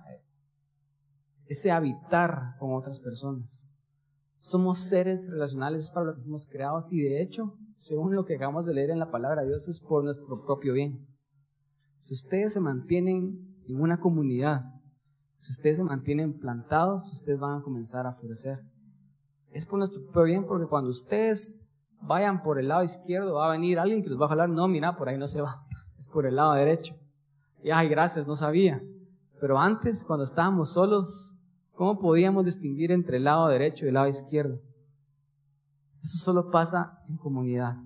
ese 1.46 1.70
habitar 1.70 2.56
con 2.58 2.74
otras 2.74 3.00
personas. 3.00 3.74
Somos 4.40 4.80
seres 4.80 5.30
relacionales, 5.30 5.82
es 5.82 5.90
para 5.90 6.06
lo 6.06 6.14
que 6.14 6.22
fuimos 6.22 6.46
creados 6.46 6.92
y 6.92 7.00
de 7.00 7.22
hecho, 7.22 7.56
según 7.76 8.14
lo 8.14 8.24
que 8.24 8.36
acabamos 8.36 8.66
de 8.66 8.74
leer 8.74 8.90
en 8.90 8.98
la 8.98 9.10
palabra 9.10 9.42
de 9.42 9.48
Dios, 9.48 9.68
es 9.68 9.80
por 9.80 10.04
nuestro 10.04 10.44
propio 10.44 10.74
bien. 10.74 11.06
Si 11.98 12.14
ustedes 12.14 12.52
se 12.52 12.60
mantienen 12.60 13.62
en 13.66 13.80
una 13.80 14.00
comunidad, 14.00 14.64
si 15.38 15.52
ustedes 15.52 15.78
se 15.78 15.84
mantienen 15.84 16.38
plantados, 16.38 17.10
ustedes 17.12 17.40
van 17.40 17.58
a 17.58 17.62
comenzar 17.62 18.06
a 18.06 18.14
florecer. 18.14 18.60
Es 19.50 19.64
por 19.64 19.78
nuestro 19.78 20.02
propio 20.02 20.24
bien 20.24 20.46
porque 20.46 20.66
cuando 20.66 20.90
ustedes 20.90 21.66
vayan 22.00 22.42
por 22.42 22.58
el 22.58 22.68
lado 22.68 22.82
izquierdo 22.82 23.34
va 23.34 23.48
a 23.48 23.52
venir 23.52 23.78
alguien 23.78 24.02
que 24.02 24.10
los 24.10 24.20
va 24.20 24.26
a 24.26 24.30
jalar, 24.30 24.48
no, 24.48 24.68
mira, 24.68 24.96
por 24.96 25.08
ahí 25.08 25.16
no 25.16 25.28
se 25.28 25.40
va, 25.40 25.66
es 25.98 26.08
por 26.08 26.26
el 26.26 26.36
lado 26.36 26.52
derecho. 26.54 26.94
Y 27.64 27.70
ay, 27.70 27.88
gracias, 27.88 28.26
no 28.26 28.36
sabía. 28.36 28.84
Pero 29.40 29.58
antes, 29.58 30.04
cuando 30.04 30.24
estábamos 30.24 30.74
solos, 30.74 31.34
¿cómo 31.72 31.98
podíamos 31.98 32.44
distinguir 32.44 32.92
entre 32.92 33.16
el 33.16 33.24
lado 33.24 33.48
derecho 33.48 33.86
y 33.86 33.88
el 33.88 33.94
lado 33.94 34.06
izquierdo? 34.06 34.60
Eso 36.02 36.18
solo 36.18 36.50
pasa 36.50 36.98
en 37.08 37.16
comunidad. 37.16 37.78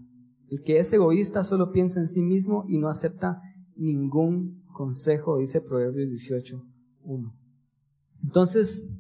El 0.49 0.65
que 0.65 0.81
es 0.81 0.93
egoísta 0.93 1.45
solo 1.45 1.71
piensa 1.71 2.01
en 2.01 2.09
sí 2.09 2.23
mismo 2.23 2.65
y 2.67 2.79
no 2.79 2.89
acepta 2.89 3.41
ningún 3.77 4.65
consejo, 4.73 5.39
dice 5.39 5.61
Proverbios 5.61 6.11
18, 6.11 6.61
1. 7.05 7.35
Entonces, 8.25 8.93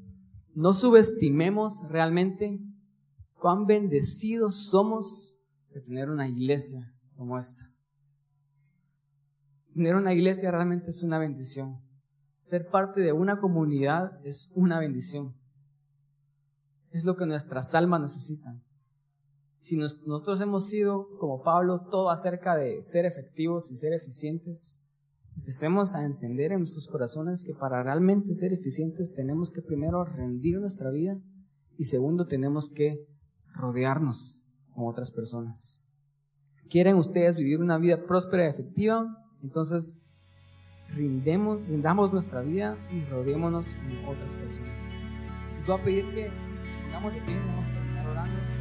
no 0.54 0.74
subestimemos 0.74 1.88
realmente 1.88 2.60
cuán 3.34 3.66
bendecidos 3.66 4.54
somos 4.70 5.40
de 5.74 5.80
tener 5.80 6.08
una 6.08 6.28
iglesia 6.28 6.94
como 7.16 7.36
esta. 7.36 7.64
Tener 9.74 9.94
una 9.94 10.12
iglesia 10.12 10.50
realmente 10.50 10.90
es 10.90 11.02
una 11.02 11.18
bendición. 11.18 11.80
Ser 12.40 12.68
parte 12.68 13.00
de 13.00 13.12
una 13.12 13.38
comunidad 13.38 14.18
es 14.24 14.52
una 14.54 14.78
bendición. 14.78 15.34
Es 16.90 17.04
lo 17.04 17.16
que 17.16 17.26
nuestras 17.26 17.74
almas 17.74 18.00
necesitan. 18.00 18.62
Si 19.58 19.76
nosotros 19.76 20.40
hemos 20.40 20.68
sido, 20.68 21.08
como 21.18 21.42
Pablo, 21.42 21.88
todo 21.90 22.10
acerca 22.10 22.56
de 22.56 22.80
ser 22.82 23.04
efectivos 23.04 23.70
y 23.72 23.76
ser 23.76 23.92
eficientes, 23.92 24.84
empecemos 25.36 25.94
a 25.94 26.04
entender 26.04 26.52
en 26.52 26.60
nuestros 26.60 26.86
corazones 26.86 27.44
que 27.44 27.54
para 27.54 27.82
realmente 27.82 28.34
ser 28.34 28.52
eficientes 28.52 29.12
tenemos 29.14 29.50
que 29.50 29.62
primero 29.62 30.04
rendir 30.04 30.60
nuestra 30.60 30.90
vida 30.90 31.20
y 31.76 31.84
segundo 31.84 32.26
tenemos 32.26 32.72
que 32.72 33.06
rodearnos 33.54 34.48
con 34.74 34.86
otras 34.86 35.10
personas. 35.10 35.86
¿Quieren 36.70 36.96
ustedes 36.96 37.36
vivir 37.36 37.60
una 37.60 37.78
vida 37.78 38.04
próspera 38.06 38.46
y 38.46 38.50
efectiva? 38.50 39.27
Entonces, 39.42 40.00
rindemos, 40.88 41.66
rindamos 41.66 42.12
nuestra 42.12 42.40
vida 42.40 42.76
y 42.90 43.04
rodeémonos 43.04 43.74
con 43.74 44.14
otras 44.14 44.34
personas. 44.34 44.70
Les 45.58 45.66
voy 45.66 45.80
a 45.80 45.84
pedir 45.84 46.04
que 46.14 46.30
tengamos 46.84 47.14
de 47.14 47.20
pie, 47.20 47.36
vamos 47.38 47.64
a 47.64 47.72
terminar 47.74 48.06
orando. 48.06 48.57